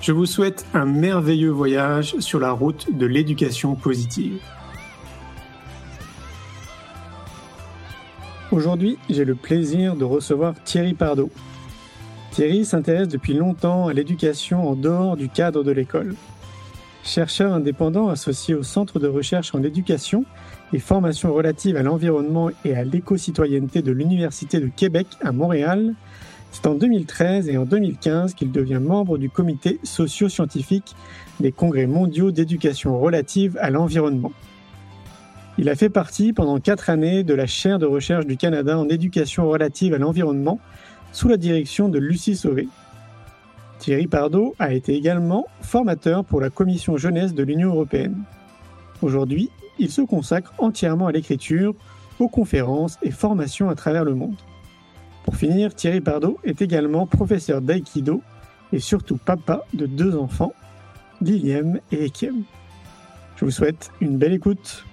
Je 0.00 0.12
vous 0.12 0.24
souhaite 0.24 0.64
un 0.72 0.86
merveilleux 0.86 1.50
voyage 1.50 2.18
sur 2.20 2.40
la 2.40 2.52
route 2.52 2.96
de 2.96 3.04
l'éducation 3.04 3.74
positive. 3.74 4.40
Aujourd'hui, 8.50 8.96
j'ai 9.10 9.26
le 9.26 9.34
plaisir 9.34 9.96
de 9.96 10.04
recevoir 10.04 10.54
Thierry 10.64 10.94
Pardo. 10.94 11.28
Thierry 12.30 12.64
s'intéresse 12.64 13.08
depuis 13.08 13.34
longtemps 13.34 13.88
à 13.88 13.92
l'éducation 13.92 14.66
en 14.70 14.74
dehors 14.74 15.18
du 15.18 15.28
cadre 15.28 15.62
de 15.62 15.70
l'école. 15.70 16.14
Chercheur 17.04 17.52
indépendant 17.52 18.08
associé 18.08 18.54
au 18.54 18.62
Centre 18.62 19.00
de 19.00 19.06
recherche 19.06 19.54
en 19.54 19.62
éducation 19.62 20.24
et 20.72 20.78
formation 20.78 21.34
relative 21.34 21.76
à 21.76 21.82
l'environnement 21.82 22.50
et 22.64 22.74
à 22.74 22.84
l'éco-citoyenneté 22.84 23.82
de 23.82 23.92
l'Université 23.92 24.60
de 24.60 24.68
Québec 24.68 25.08
à 25.22 25.32
Montréal, 25.32 25.94
c'est 26.52 26.66
en 26.66 26.74
2013 26.74 27.48
et 27.48 27.56
en 27.56 27.64
2015 27.64 28.34
qu'il 28.34 28.50
devient 28.50 28.80
membre 28.80 29.18
du 29.18 29.30
comité 29.30 29.78
socio-scientifique 29.82 30.94
des 31.38 31.52
congrès 31.52 31.86
mondiaux 31.86 32.30
d'éducation 32.30 32.98
relative 32.98 33.56
à 33.60 33.70
l'environnement. 33.70 34.32
Il 35.58 35.68
a 35.68 35.74
fait 35.74 35.90
partie 35.90 36.32
pendant 36.32 36.58
quatre 36.58 36.90
années 36.90 37.22
de 37.22 37.34
la 37.34 37.46
chaire 37.46 37.78
de 37.78 37.86
recherche 37.86 38.26
du 38.26 38.36
Canada 38.36 38.78
en 38.78 38.88
éducation 38.88 39.48
relative 39.48 39.94
à 39.94 39.98
l'environnement 39.98 40.58
sous 41.12 41.28
la 41.28 41.36
direction 41.36 41.88
de 41.88 41.98
Lucie 41.98 42.36
Sauvé. 42.36 42.68
Thierry 43.78 44.06
Pardo 44.06 44.54
a 44.58 44.72
été 44.72 44.94
également 44.94 45.46
formateur 45.62 46.24
pour 46.24 46.40
la 46.40 46.50
commission 46.50 46.96
jeunesse 46.96 47.34
de 47.34 47.42
l'Union 47.42 47.70
européenne. 47.70 48.22
Aujourd'hui, 49.02 49.50
il 49.78 49.90
se 49.90 50.02
consacre 50.02 50.52
entièrement 50.58 51.06
à 51.06 51.12
l'écriture, 51.12 51.74
aux 52.18 52.28
conférences 52.28 52.98
et 53.02 53.10
formations 53.10 53.70
à 53.70 53.74
travers 53.74 54.04
le 54.04 54.14
monde. 54.14 54.36
Pour 55.30 55.38
finir, 55.38 55.72
Thierry 55.72 56.00
Pardo 56.00 56.40
est 56.42 56.60
également 56.60 57.06
professeur 57.06 57.60
d'aïkido 57.60 58.20
et 58.72 58.80
surtout 58.80 59.16
papa 59.16 59.64
de 59.72 59.86
deux 59.86 60.16
enfants, 60.16 60.52
Liliem 61.20 61.78
et 61.92 62.06
Ekiem. 62.06 62.42
Je 63.36 63.44
vous 63.44 63.52
souhaite 63.52 63.92
une 64.00 64.18
belle 64.18 64.32
écoute. 64.32 64.84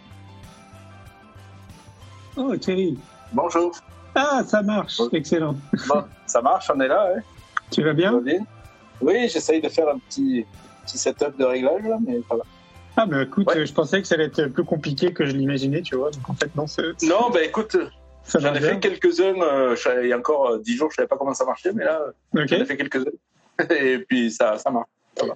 Oh, 2.35 2.55
Thierry. 2.55 2.99
Bonjour. 3.33 3.71
Ah, 4.13 4.43
ça 4.45 4.61
marche. 4.61 5.01
Excellent. 5.11 5.55
Bon, 5.87 6.03
ça 6.27 6.43
marche, 6.43 6.69
on 6.71 6.79
est 6.81 6.87
là. 6.87 7.13
Hein? 7.15 7.21
Tu 7.71 7.81
vas 7.81 7.93
bien, 7.93 8.21
Oui, 9.01 9.27
j'essaye 9.29 9.59
de 9.59 9.69
faire 9.69 9.89
un 9.89 9.97
petit, 9.97 10.45
petit 10.85 10.99
setup 10.99 11.35
de 11.35 11.45
réglage, 11.45 11.81
là, 11.83 11.97
mais 11.99 12.21
ça 12.29 12.35
va. 12.35 12.43
Ah, 12.95 13.07
bah 13.07 13.23
écoute, 13.23 13.49
je 13.55 13.73
pensais 13.73 14.03
que 14.03 14.07
ça 14.07 14.13
allait 14.13 14.25
être 14.25 14.49
plus 14.49 14.63
compliqué 14.63 15.11
que 15.11 15.25
je 15.25 15.31
l'imaginais, 15.31 15.81
tu 15.81 15.95
vois. 15.95 16.11
Donc 16.11 16.29
en 16.29 16.35
fait, 16.35 16.55
non, 16.55 16.67
c'est. 16.67 16.83
Non, 17.01 17.31
bah 17.33 17.43
écoute, 17.43 17.75
j'en 18.35 18.53
ai 18.53 18.59
fait 18.59 18.79
quelques-uns. 18.79 19.39
Euh, 19.41 19.75
il 20.01 20.09
y 20.09 20.13
a 20.13 20.17
encore 20.17 20.51
euh, 20.51 20.59
dix 20.59 20.75
jours, 20.75 20.89
je 20.91 20.95
savais 20.95 21.07
pas 21.07 21.17
comment 21.17 21.33
ça 21.33 21.45
marchait, 21.45 21.73
mais 21.73 21.83
là, 21.83 22.01
j'en 22.33 22.43
ai 22.43 22.65
fait 22.65 22.77
quelques-uns. 22.77 23.11
Et 23.71 23.99
puis 23.99 24.31
ça, 24.31 24.57
ça 24.57 24.69
marche. 24.69 24.89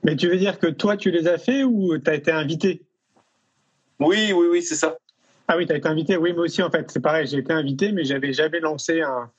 Mais 0.03 0.15
tu 0.15 0.27
veux 0.27 0.37
dire 0.37 0.59
que 0.59 0.67
toi, 0.67 0.95
tu 0.95 1.09
les 1.09 1.27
as 1.27 1.37
fait 1.37 1.63
ou 1.63 1.97
tu 1.97 2.09
as 2.09 2.13
été 2.13 2.31
invité? 2.31 2.83
Oui, 3.99 4.31
oui, 4.33 4.47
oui, 4.51 4.61
c'est 4.61 4.75
ça. 4.75 4.97
Ah 5.47 5.57
oui, 5.57 5.65
tu 5.65 5.73
as 5.73 5.77
été 5.77 5.87
invité. 5.87 6.17
Oui, 6.17 6.33
moi 6.33 6.45
aussi, 6.45 6.61
en 6.61 6.69
fait, 6.69 6.89
c'est 6.91 7.01
pareil. 7.01 7.27
J'ai 7.27 7.39
été 7.39 7.51
invité, 7.51 7.91
mais 7.91 8.03
j'avais 8.03 8.31
jamais 8.33 8.59
lancé 8.59 9.01
un, 9.01 9.29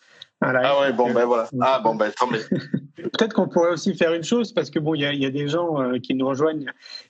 un 0.41 0.53
live. 0.53 0.63
Ah 0.65 0.81
ouais, 0.81 0.93
bon, 0.93 1.13
ben 1.13 1.25
voilà. 1.25 1.49
Ah 1.61 1.81
bon, 1.83 1.95
ben 1.95 2.11
tant 2.11 2.27
mieux. 2.27 2.45
peut-être 2.97 3.35
qu'on 3.35 3.49
pourrait 3.49 3.71
aussi 3.71 3.95
faire 3.95 4.13
une 4.13 4.25
chose, 4.25 4.53
parce 4.53 4.71
que 4.71 4.79
bon, 4.79 4.95
il 4.95 5.03
y 5.03 5.07
a, 5.07 5.13
y 5.13 5.27
a, 5.27 5.31
des 5.31 5.49
gens 5.49 5.81
euh, 5.81 5.99
qui 5.99 6.15
nous 6.15 6.27
rejoignent 6.27 6.67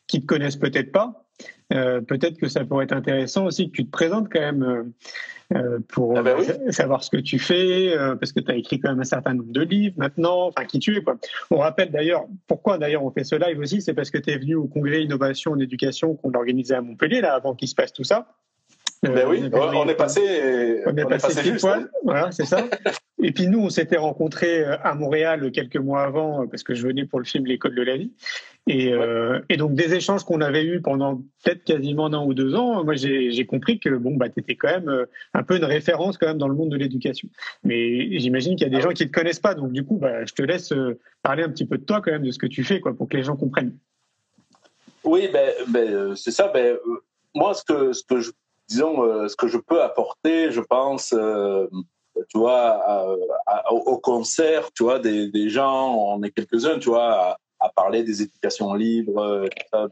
qui 0.07 0.21
te 0.21 0.27
connaissent 0.27 0.57
peut-être 0.57 0.93
pas. 0.93 1.25
Euh, 1.73 2.01
peut-être 2.01 2.39
que 2.39 2.49
ça 2.49 2.65
pourrait 2.65 2.85
être 2.85 2.93
intéressant 2.93 3.47
aussi 3.47 3.71
que 3.71 3.77
tu 3.77 3.85
te 3.85 3.91
présentes 3.91 4.29
quand 4.31 4.41
même 4.41 4.63
euh, 4.63 4.83
euh 5.55 5.79
pour 5.89 6.17
ah 6.17 6.23
ben 6.23 6.37
oui. 6.39 6.73
savoir 6.73 7.03
ce 7.03 7.11
que 7.11 7.19
tu 7.19 7.39
fais, 7.39 7.97
euh, 7.97 8.15
parce 8.17 8.33
que 8.33 8.41
tu 8.41 8.51
as 8.51 8.57
écrit 8.57 8.81
quand 8.81 8.91
même 8.91 9.01
un 9.01 9.05
certain 9.05 9.35
nombre 9.35 9.53
de 9.53 9.63
livres 9.63 9.95
maintenant, 9.99 10.49
enfin 10.49 10.65
qui 10.65 10.79
tu 10.79 10.97
es. 10.97 11.03
Quoi. 11.03 11.19
On 11.51 11.59
rappelle 11.59 11.91
d'ailleurs, 11.91 12.25
pourquoi 12.47 12.79
d'ailleurs 12.79 13.05
on 13.05 13.11
fait 13.11 13.25
ce 13.25 13.37
live 13.37 13.59
aussi, 13.59 13.81
c'est 13.81 13.95
parce 13.95 14.11
que 14.11 14.19
tu 14.19 14.31
es 14.31 14.39
venu 14.39 14.55
au 14.55 14.67
congrès 14.67 15.03
Innovation 15.03 15.53
en 15.53 15.59
éducation 15.59 16.15
qu'on 16.15 16.31
a 16.33 16.39
organisé 16.39 16.75
à 16.75 16.83
Montpellier, 16.83 17.21
là, 17.21 17.35
avant 17.35 17.55
qu'il 17.55 17.69
se 17.69 17.75
passe 17.75 17.93
tout 17.93 18.05
ça. 18.05 18.29
Ben 19.03 19.27
oui, 19.29 19.43
on 19.53 19.89
est 19.89 19.95
passé, 19.97 20.83
on 20.87 20.97
est 20.97 21.05
passé, 21.05 21.35
passé 21.35 21.43
juste. 21.43 21.61
Poil. 21.61 21.91
Voilà, 22.05 22.31
c'est 22.31 22.45
ça. 22.45 22.69
Et 23.21 23.33
puis 23.33 23.49
nous, 23.49 23.59
on 23.61 23.69
s'était 23.69 23.97
rencontrés 23.97 24.65
à 24.65 24.95
Montréal 24.95 25.51
quelques 25.53 25.77
mois 25.77 26.03
avant 26.03 26.47
parce 26.47 26.63
que 26.63 26.75
je 26.75 26.87
venais 26.87 27.05
pour 27.05 27.19
le 27.19 27.25
film 27.25 27.47
L'école 27.47 27.75
de 27.75 27.83
la 27.83 27.97
vie. 27.97 28.13
Et, 28.69 28.93
euh, 28.93 29.41
et 29.49 29.57
donc 29.57 29.75
des 29.75 29.93
échanges 29.95 30.23
qu'on 30.23 30.41
avait 30.41 30.65
eus 30.65 30.81
pendant 30.81 31.17
peut-être 31.43 31.65
quasiment 31.65 32.07
un 32.07 32.25
ou 32.25 32.33
deux 32.33 32.55
ans, 32.55 32.85
moi 32.85 32.95
j'ai 32.95 33.45
compris 33.45 33.81
que 33.81 33.89
bon 33.91 34.15
bah 34.15 34.29
t'étais 34.29 34.55
quand 34.55 34.69
même 34.69 34.89
euh, 34.89 35.07
un 35.35 35.43
peu 35.43 35.57
une 35.57 35.65
référence 35.65 36.17
quand 36.17 36.29
même 36.29 36.39
dans 36.39 36.47
le 36.47 36.55
monde 36.55 36.71
de 36.71 36.77
l'éducation. 36.77 37.29
Mais 37.65 38.21
j'imagine 38.21 38.55
qu'il 38.55 38.69
y 38.69 38.71
a 38.71 38.77
des 38.77 38.81
gens 38.81 38.91
qui 38.91 39.05
te 39.05 39.13
connaissent 39.13 39.41
pas, 39.41 39.55
donc 39.55 39.73
du 39.73 39.85
coup 39.85 39.97
bah 39.97 40.25
je 40.25 40.33
te 40.33 40.43
laisse 40.43 40.71
euh, 40.71 41.01
parler 41.23 41.43
un 41.43 41.49
petit 41.49 41.67
peu 41.67 41.77
de 41.77 41.85
toi 41.85 42.01
quand 42.01 42.13
même 42.13 42.23
de 42.23 42.31
ce 42.31 42.39
que 42.39 42.47
tu 42.47 42.63
fais 42.63 42.79
quoi 42.79 42.95
pour 42.97 43.09
que 43.09 43.17
les 43.17 43.25
gens 43.25 43.37
comprennent. 43.37 43.77
Oui, 45.03 45.29
ben, 45.33 45.51
ben 45.69 46.15
c'est 46.15 46.31
ça. 46.31 46.47
Ben 46.55 46.77
moi 47.35 47.55
ce 47.55 47.65
que 47.65 47.93
ce 47.93 48.05
que 48.05 48.21
je 48.21 48.31
disons, 48.69 49.03
euh, 49.05 49.29
ce 49.29 49.37
que 49.37 49.49
je 49.49 49.59
peux 49.59 49.83
apporter, 49.83 50.51
je 50.51 50.61
pense, 50.61 51.13
euh, 51.13 51.67
tu 52.29 52.39
vois, 52.39 53.17
au 53.71 53.99
concert, 53.99 54.71
tu 54.73 54.83
vois, 54.83 54.99
des, 54.99 55.31
des, 55.31 55.49
gens, 55.49 55.95
on 55.95 56.23
est 56.23 56.31
quelques-uns, 56.31 56.79
tu 56.79 56.91
vois, 56.91 57.39
à, 57.59 57.69
parler 57.75 58.03
des 58.03 58.23
éducations 58.23 58.75
libres, 58.75 59.49
ça, 59.73 59.89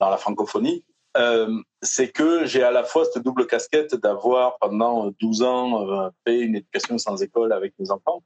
dans 0.00 0.10
la 0.10 0.16
francophonie. 0.16 0.84
Euh, 1.16 1.60
c'est 1.80 2.08
que 2.08 2.44
j'ai 2.44 2.62
à 2.64 2.72
la 2.72 2.82
fois 2.82 3.04
cette 3.04 3.22
double 3.22 3.46
casquette 3.46 3.94
d'avoir 3.94 4.58
pendant 4.58 5.12
12 5.20 5.42
ans 5.42 5.88
euh, 5.88 6.08
fait 6.26 6.40
une 6.40 6.56
éducation 6.56 6.98
sans 6.98 7.22
école 7.22 7.52
avec 7.52 7.72
mes 7.78 7.92
enfants 7.92 8.24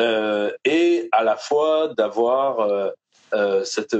euh, 0.00 0.50
et 0.64 1.08
à 1.12 1.22
la 1.22 1.36
fois 1.36 1.88
d'avoir 1.88 2.92
cette 3.64 3.96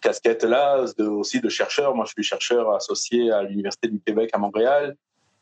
casquette 0.00 0.44
là 0.44 0.84
aussi 0.98 1.40
de 1.40 1.48
chercheur. 1.48 1.94
Moi, 1.94 2.04
je 2.06 2.12
suis 2.12 2.22
chercheur 2.22 2.70
associé 2.74 3.30
à 3.30 3.42
l'Université 3.42 3.88
du 3.88 4.00
Québec 4.00 4.30
à 4.32 4.38
Montréal. 4.38 4.96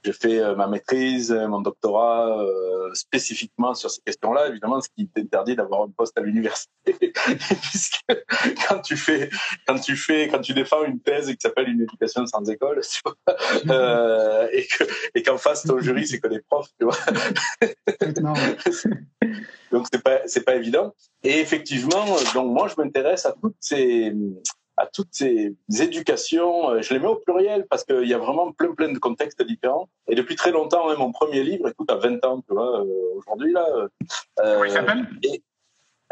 J'ai 0.05 0.13
fait 0.13 0.41
euh, 0.41 0.57
ma 0.57 0.67
maîtrise, 0.67 1.31
mon 1.31 1.61
doctorat 1.61 2.39
euh, 2.41 2.93
spécifiquement 2.93 3.73
sur 3.75 3.89
ces 3.89 4.01
questions-là. 4.03 4.49
Évidemment, 4.49 4.81
ce 4.81 4.89
qui 4.97 5.09
t'interdit 5.09 5.55
d'avoir 5.55 5.83
un 5.83 5.91
poste 5.91 6.19
à 6.19 6.23
l'université, 6.23 6.73
puisque 6.85 8.05
quand 8.67 8.81
tu 8.81 8.97
fais, 8.97 9.31
quand 9.67 9.79
tu 9.79 9.97
fais, 9.97 10.27
quand 10.29 10.41
tu 10.41 10.55
défends 10.55 10.83
une 10.85 11.01
thèse 11.01 11.29
qui 11.29 11.37
s'appelle 11.41 11.69
une 11.69 11.83
éducation 11.83 12.27
sans 12.27 12.43
école, 12.51 12.81
tu 12.81 13.01
vois, 13.05 13.15
euh, 13.71 14.49
et 14.53 14.67
que 14.67 14.85
et 15.15 15.23
qu'en 15.23 15.39
face 15.39 15.63
ton 15.63 15.79
jury 15.79 16.07
c'est 16.07 16.19
que 16.19 16.29
des 16.29 16.41
profs, 16.41 16.71
tu 16.81 16.87
vois. 16.87 16.99
donc 19.71 19.87
c'est 19.93 20.03
pas 20.03 20.21
c'est 20.27 20.45
pas 20.45 20.57
évident. 20.57 20.95
Et 21.23 21.39
effectivement, 21.39 22.05
donc 22.35 22.53
moi 22.53 22.67
je 22.67 22.75
m'intéresse 22.83 23.25
à 23.25 23.33
toutes 23.41 23.57
ces 23.61 24.13
à 24.83 24.87
toutes 24.87 25.13
ces 25.13 25.55
éducations. 25.81 26.71
Euh, 26.71 26.83
je 26.83 26.93
les 26.93 27.01
mets 27.01 27.07
au 27.07 27.15
pluriel 27.17 27.67
parce 27.71 27.85
qu'il 27.85 28.09
y 28.09 28.15
a 28.15 28.19
vraiment 28.19 28.51
plein, 28.53 28.75
plein 28.75 28.93
de 28.93 28.99
contextes 28.99 29.43
différents. 29.43 29.89
Et 30.09 30.15
depuis 30.15 30.35
très 30.37 30.51
longtemps, 30.51 30.89
hein, 30.89 30.97
mon 30.99 31.13
premier 31.13 31.43
livre, 31.45 31.69
écoute, 31.69 31.91
à 31.91 31.97
20 31.97 32.25
ans, 32.25 32.43
tu 32.47 32.53
vois, 32.53 32.81
euh, 32.81 33.15
aujourd'hui, 33.17 33.53
là. 33.53 33.65
Euh, 33.77 33.89
Comment 34.37 34.65
il 34.65 34.71
s'appelle? 34.73 35.07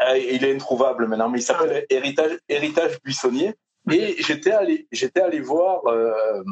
euh, 0.01 0.17
Il 0.17 0.45
est 0.45 0.55
introuvable 0.55 1.07
maintenant, 1.07 1.29
mais 1.29 1.39
il 1.39 1.43
s'appelle 1.43 1.85
ah. 1.89 1.93
Héritage, 1.93 2.39
Héritage 2.47 3.01
buissonnier. 3.03 3.53
Et 3.91 4.15
j'étais 4.21 4.51
allé, 4.51 4.87
j'étais 4.91 5.21
allé 5.21 5.41
voir 5.41 5.85
euh, 5.87 6.43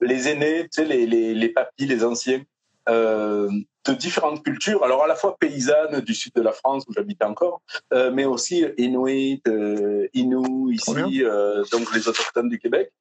les 0.00 0.28
aînés, 0.28 0.62
tu 0.62 0.68
sais, 0.70 0.84
les, 0.84 1.04
les, 1.04 1.34
les 1.34 1.48
papis, 1.50 1.84
les 1.84 2.04
anciens, 2.04 2.42
de 2.88 3.94
différentes 3.94 4.44
cultures, 4.44 4.84
alors 4.84 5.04
à 5.04 5.06
la 5.06 5.14
fois 5.14 5.36
paysannes 5.38 6.00
du 6.00 6.14
sud 6.14 6.32
de 6.34 6.42
la 6.42 6.52
France 6.52 6.84
où 6.88 6.92
j'habitais 6.92 7.24
encore, 7.24 7.62
euh, 7.92 8.10
mais 8.12 8.24
aussi 8.24 8.64
inuit, 8.78 9.42
euh, 9.48 10.08
ici, 10.12 11.24
euh, 11.24 11.64
donc 11.72 11.94
les 11.94 12.08
autochtones 12.08 12.48
du 12.48 12.58
Québec, 12.58 12.92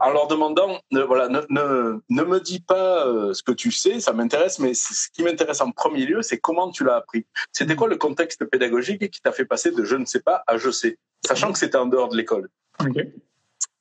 en 0.00 0.10
leur 0.10 0.28
demandant, 0.28 0.78
ne, 0.90 1.02
voilà, 1.02 1.28
ne, 1.28 1.40
ne, 1.50 2.00
ne 2.08 2.22
me 2.22 2.40
dis 2.40 2.60
pas 2.60 3.06
euh, 3.06 3.34
ce 3.34 3.42
que 3.42 3.52
tu 3.52 3.70
sais, 3.70 4.00
ça 4.00 4.12
m'intéresse, 4.12 4.58
mais 4.58 4.74
ce 4.74 5.08
qui 5.12 5.22
m'intéresse 5.22 5.60
en 5.60 5.70
premier 5.70 6.06
lieu, 6.06 6.22
c'est 6.22 6.38
comment 6.38 6.70
tu 6.70 6.84
l'as 6.84 6.96
appris. 6.96 7.26
C'était 7.52 7.76
quoi 7.76 7.88
le 7.88 7.96
contexte 7.96 8.44
pédagogique 8.46 9.10
qui 9.10 9.20
t'a 9.20 9.32
fait 9.32 9.44
passer 9.44 9.70
de 9.70 9.84
je 9.84 9.96
ne 9.96 10.04
sais 10.04 10.20
pas 10.20 10.42
à 10.46 10.56
je 10.56 10.70
sais, 10.70 10.98
sachant 11.26 11.52
que 11.52 11.58
c'était 11.58 11.76
en 11.76 11.86
dehors 11.86 12.08
de 12.08 12.16
l'école? 12.16 12.48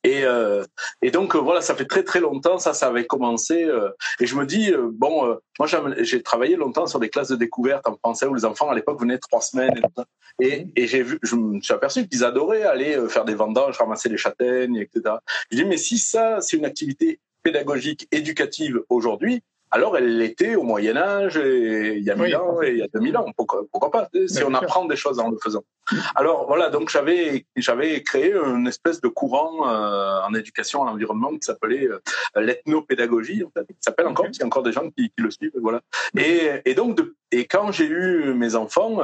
Et, 0.04 0.24
euh, 0.24 0.64
et 1.02 1.12
donc 1.12 1.36
euh, 1.36 1.40
voilà, 1.40 1.62
ça 1.62 1.76
fait 1.76 1.86
très 1.86 2.04
très 2.04 2.20
longtemps, 2.20 2.60
ça, 2.60 2.74
ça 2.74 2.88
avait 2.88 3.06
commencé. 3.06 3.64
euh, 3.64 3.90
et 4.20 4.26
je 4.26 4.36
me 4.36 4.46
dis 4.46 4.72
euh, 4.72 4.90
bon, 4.92 5.26
euh, 5.26 5.36
moi 5.60 5.68
j'ai 6.00 6.24
travaillé 6.24 6.56
longtemps 6.56 6.88
sur 6.88 7.00
des 7.00 7.10
classes 7.10 7.30
de 7.30 7.36
découverte 7.36 7.88
en 7.88 7.96
français 7.98 8.26
où 8.26 8.34
les 8.34 8.46
enfants 8.46 8.70
à 8.70 8.76
l'époque 8.76 9.02
venaient 9.02 9.18
trois 9.18 9.42
semaines 9.42 9.76
et 9.78 9.82
tout 9.82 9.92
ça. 9.96 10.06
Et, 10.40 10.68
et 10.76 10.88
j'ai 10.88 11.04
vu, 11.04 11.20
je 11.24 11.36
me 11.36 11.60
suis 11.62 11.74
aperçu 11.74 12.08
qu'ils 12.08 12.24
adoraient 12.24 12.64
aller 12.64 12.98
faire 13.10 13.26
des 13.26 13.36
vendanges, 13.36 13.78
ramasser 13.78 14.08
les 14.10 14.18
châtaignes, 14.18 14.78
etc. 14.78 15.16
Je 15.52 15.58
dis 15.58 15.66
mais 15.66 15.78
si 15.78 15.98
ça 15.98 16.42
c'est 16.42 16.58
une 16.58 16.66
activité 16.66 17.20
pédagogique 17.44 18.08
éducative 18.12 18.82
aujourd'hui. 18.90 19.42
Alors 19.72 19.98
elle 19.98 20.18
l'était 20.18 20.56
au 20.56 20.64
Moyen 20.64 20.96
Âge, 20.98 21.38
et 21.38 21.96
il 21.98 22.04
y 22.04 22.10
a 22.12 22.16
Oui, 22.16 22.24
1000 22.28 22.36
ans 22.38 22.62
et 22.62 22.70
il 22.72 22.78
y 22.78 22.82
a 22.82 22.88
2000 22.94 23.18
ans. 23.18 23.26
Pourquoi, 23.36 23.64
pourquoi 23.72 23.92
pas 23.92 24.08
Si 24.28 24.38
Bien 24.38 24.46
on 24.48 24.50
sûr. 24.50 24.58
apprend 24.64 24.86
des 24.86 24.96
choses 24.96 25.20
en 25.20 25.30
le 25.30 25.38
faisant. 25.44 25.64
Alors 26.16 26.48
voilà, 26.48 26.70
donc 26.70 26.90
j'avais 26.90 27.46
j'avais 27.56 28.02
créé 28.04 28.34
une 28.34 28.68
espèce 28.68 29.00
de 29.02 29.08
courant 29.08 29.70
euh, 29.70 30.20
en 30.28 30.34
éducation 30.34 30.84
à 30.84 30.88
l'environnement 30.90 31.32
qui 31.32 31.40
s'appelait 31.42 31.88
euh, 31.88 32.00
l'ethnopédagogie, 32.36 33.44
en 33.44 33.50
fait, 33.58 33.66
qui 33.68 33.76
s'appelle 33.82 34.08
encore, 34.08 34.26
parce 34.26 34.38
qu'il 34.38 34.42
y 34.42 34.44
a 34.44 34.48
encore 34.48 34.64
des 34.64 34.72
gens 34.74 34.90
qui, 34.90 35.10
qui 35.10 35.22
le 35.24 35.32
suivent, 35.32 35.52
voilà. 35.62 35.82
Et, 36.18 36.50
et 36.66 36.74
donc 36.74 36.96
de- 36.98 37.16
et 37.32 37.46
quand 37.46 37.72
j'ai 37.74 37.88
eu 37.88 38.34
mes 38.34 38.56
enfants, 38.56 39.00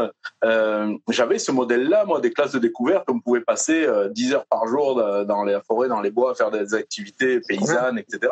euh, 0.46 0.94
j'avais 1.10 1.40
ce 1.40 1.52
modèle-là, 1.52 2.06
moi, 2.06 2.22
des 2.22 2.32
classes 2.32 2.54
de 2.54 2.60
découverte 2.60 3.06
on 3.10 3.20
pouvait 3.20 3.42
passer 3.42 3.86
euh, 3.86 4.08
10 4.10 4.34
heures 4.34 4.46
par 4.46 4.66
jour 4.68 4.96
dans 4.96 5.24
dans 5.26 5.44
les 5.44 5.58
forêts, 5.68 5.88
dans 5.90 6.00
les 6.02 6.12
bois, 6.12 6.34
faire 6.36 6.52
des 6.52 6.74
activités 6.74 7.40
paysannes, 7.42 7.98
etc. 7.98 8.32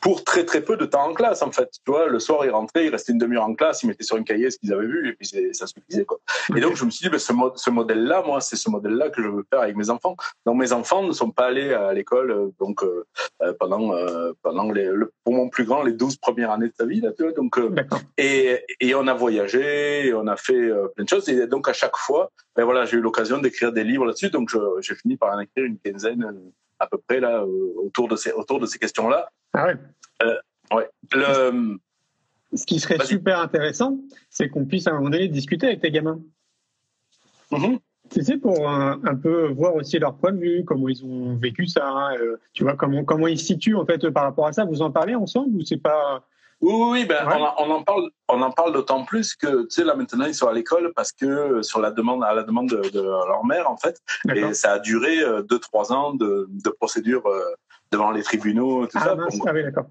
Pour 0.00 0.22
très 0.22 0.44
très 0.44 0.60
peu 0.60 0.76
de 0.76 0.84
temps 0.84 1.08
en 1.08 1.14
classe, 1.14 1.42
en 1.42 1.50
fait. 1.50 1.68
Tu 1.84 1.90
vois, 1.90 2.06
le 2.06 2.20
soir, 2.20 2.44
ils 2.44 2.50
rentraient, 2.50 2.86
ils 2.86 2.90
restaient 2.90 3.10
une 3.12 3.18
demi-heure 3.18 3.42
en 3.44 3.54
classe, 3.54 3.82
ils 3.82 3.88
mettaient 3.88 4.04
sur 4.04 4.16
une 4.16 4.24
cahier 4.24 4.50
ce 4.50 4.58
qu'ils 4.58 4.72
avaient 4.72 4.86
vu, 4.86 5.08
et 5.08 5.12
puis 5.14 5.26
ça 5.52 5.66
suffisait, 5.66 6.04
quoi. 6.04 6.18
Et 6.56 6.60
donc, 6.60 6.76
je 6.76 6.84
me 6.84 6.90
suis 6.90 7.02
dit, 7.04 7.08
ben, 7.10 7.18
ce, 7.18 7.32
mo- 7.32 7.52
ce 7.56 7.70
modèle-là, 7.70 8.22
moi, 8.24 8.40
c'est 8.40 8.54
ce 8.54 8.70
modèle-là 8.70 9.10
que 9.10 9.20
je 9.20 9.26
veux 9.28 9.44
faire 9.50 9.62
avec 9.62 9.74
mes 9.74 9.90
enfants. 9.90 10.14
Donc, 10.44 10.58
mes 10.58 10.72
enfants 10.72 11.02
ne 11.02 11.10
sont 11.12 11.30
pas 11.32 11.46
allés 11.46 11.72
à 11.74 11.92
l'école 11.92 12.30
euh, 12.30 12.48
donc 12.60 12.84
euh, 12.84 13.04
euh, 13.42 13.52
pendant 13.58 13.94
euh, 13.94 14.32
pendant 14.42 14.70
les, 14.70 14.84
le, 14.84 15.12
pour 15.24 15.34
mon 15.34 15.48
plus 15.48 15.64
grand 15.64 15.82
les 15.82 15.92
12 15.92 16.18
premières 16.18 16.52
années 16.52 16.68
de 16.68 16.74
sa 16.78 16.86
vie, 16.86 17.00
là, 17.00 17.10
tu 17.16 17.24
vois. 17.24 17.32
Donc, 17.32 17.58
euh, 17.58 17.74
et, 18.16 18.60
et 18.78 18.94
on 18.94 19.08
a 19.08 19.14
voyagé, 19.14 20.06
et 20.06 20.14
on 20.14 20.28
a 20.28 20.36
fait 20.36 20.70
plein 20.94 21.04
de 21.04 21.08
choses. 21.08 21.28
Et 21.28 21.48
donc, 21.48 21.68
à 21.68 21.72
chaque 21.72 21.96
fois, 21.96 22.30
ben 22.54 22.64
voilà, 22.64 22.84
j'ai 22.84 22.98
eu 22.98 23.00
l'occasion 23.00 23.38
d'écrire 23.38 23.72
des 23.72 23.82
livres 23.82 24.04
là-dessus. 24.04 24.30
Donc, 24.30 24.50
j'ai 24.80 24.94
fini 24.94 25.16
par 25.16 25.34
en 25.34 25.40
écrire 25.40 25.64
une 25.64 25.78
quinzaine 25.78 26.32
à 26.78 26.86
peu 26.86 26.98
près 26.98 27.20
là 27.20 27.42
autour 27.76 28.06
de 28.06 28.16
ces 28.16 28.32
autour 28.32 28.60
de 28.60 28.66
ces 28.66 28.78
questions-là. 28.78 29.30
Ah 29.56 29.66
ouais. 29.66 29.76
Ouais. 30.72 30.88
Le, 31.12 31.78
Ce 32.54 32.64
qui 32.66 32.78
serait 32.78 33.04
super 33.04 33.40
intéressant, 33.40 33.98
c'est 34.30 34.48
qu'on 34.48 34.64
puisse 34.64 34.86
à 34.86 34.90
un 34.92 34.94
moment 34.98 35.10
donné 35.10 35.28
discuter 35.28 35.66
avec 35.66 35.80
tes 35.80 35.90
gamins. 35.90 36.20
Mhm. 37.50 37.78
Tu 38.10 38.22
sais, 38.22 38.36
pour 38.36 38.68
un, 38.68 39.00
un 39.04 39.16
peu 39.16 39.48
voir 39.48 39.74
aussi 39.74 39.98
leur 39.98 40.16
point 40.16 40.30
de 40.32 40.38
vue, 40.38 40.64
comment 40.64 40.88
ils 40.88 41.04
ont 41.04 41.36
vécu 41.36 41.66
ça, 41.66 42.10
euh, 42.12 42.36
tu 42.52 42.62
vois, 42.62 42.76
comment, 42.76 43.04
comment 43.04 43.26
ils 43.26 43.38
se 43.38 43.46
situent 43.46 43.74
en 43.74 43.84
fait 43.84 44.08
par 44.10 44.22
rapport 44.24 44.46
à 44.46 44.52
ça. 44.52 44.64
Vous 44.64 44.80
en 44.82 44.92
parlez 44.92 45.14
ensemble 45.16 45.56
ou 45.56 45.64
c'est 45.64 45.76
pas. 45.76 46.24
Oui, 46.60 46.72
oui, 46.72 46.88
oui, 46.92 47.04
ben, 47.04 47.26
Ouais. 47.26 47.34
on, 47.36 47.42
en- 47.44 47.54
on 47.58 47.70
en 47.74 47.82
parle, 47.82 48.10
on 48.28 48.40
en 48.42 48.50
parle 48.50 48.72
d'autant 48.72 49.04
plus 49.04 49.34
que, 49.34 49.62
tu 49.64 49.70
sais, 49.70 49.84
là 49.84 49.94
maintenant 49.94 50.24
ils 50.24 50.34
sont 50.34 50.46
à 50.46 50.54
l'école 50.54 50.92
parce 50.94 51.12
que 51.12 51.26
euh, 51.26 51.62
sur 51.62 51.80
la 51.80 51.90
demande, 51.90 52.24
à 52.24 52.32
la 52.32 52.44
demande 52.44 52.68
de, 52.70 52.88
de 52.90 53.00
leur 53.02 53.44
mère 53.44 53.68
en 53.70 53.76
fait, 53.76 54.00
et 54.34 54.54
ça 54.54 54.72
a 54.72 54.78
duré 54.78 55.20
euh, 55.20 55.42
deux, 55.42 55.58
trois 55.58 55.92
ans 55.92 56.14
de, 56.14 56.46
de 56.48 56.70
procédure 56.70 57.26
euh, 57.26 57.40
devant 57.90 58.10
les 58.10 58.22
tribunaux, 58.22 58.86
tout 58.86 58.98
Ah, 59.00 59.04
ça. 59.04 59.14
mince, 59.14 59.38
ah 59.46 59.52
oui, 59.52 59.62
d'accord. 59.62 59.86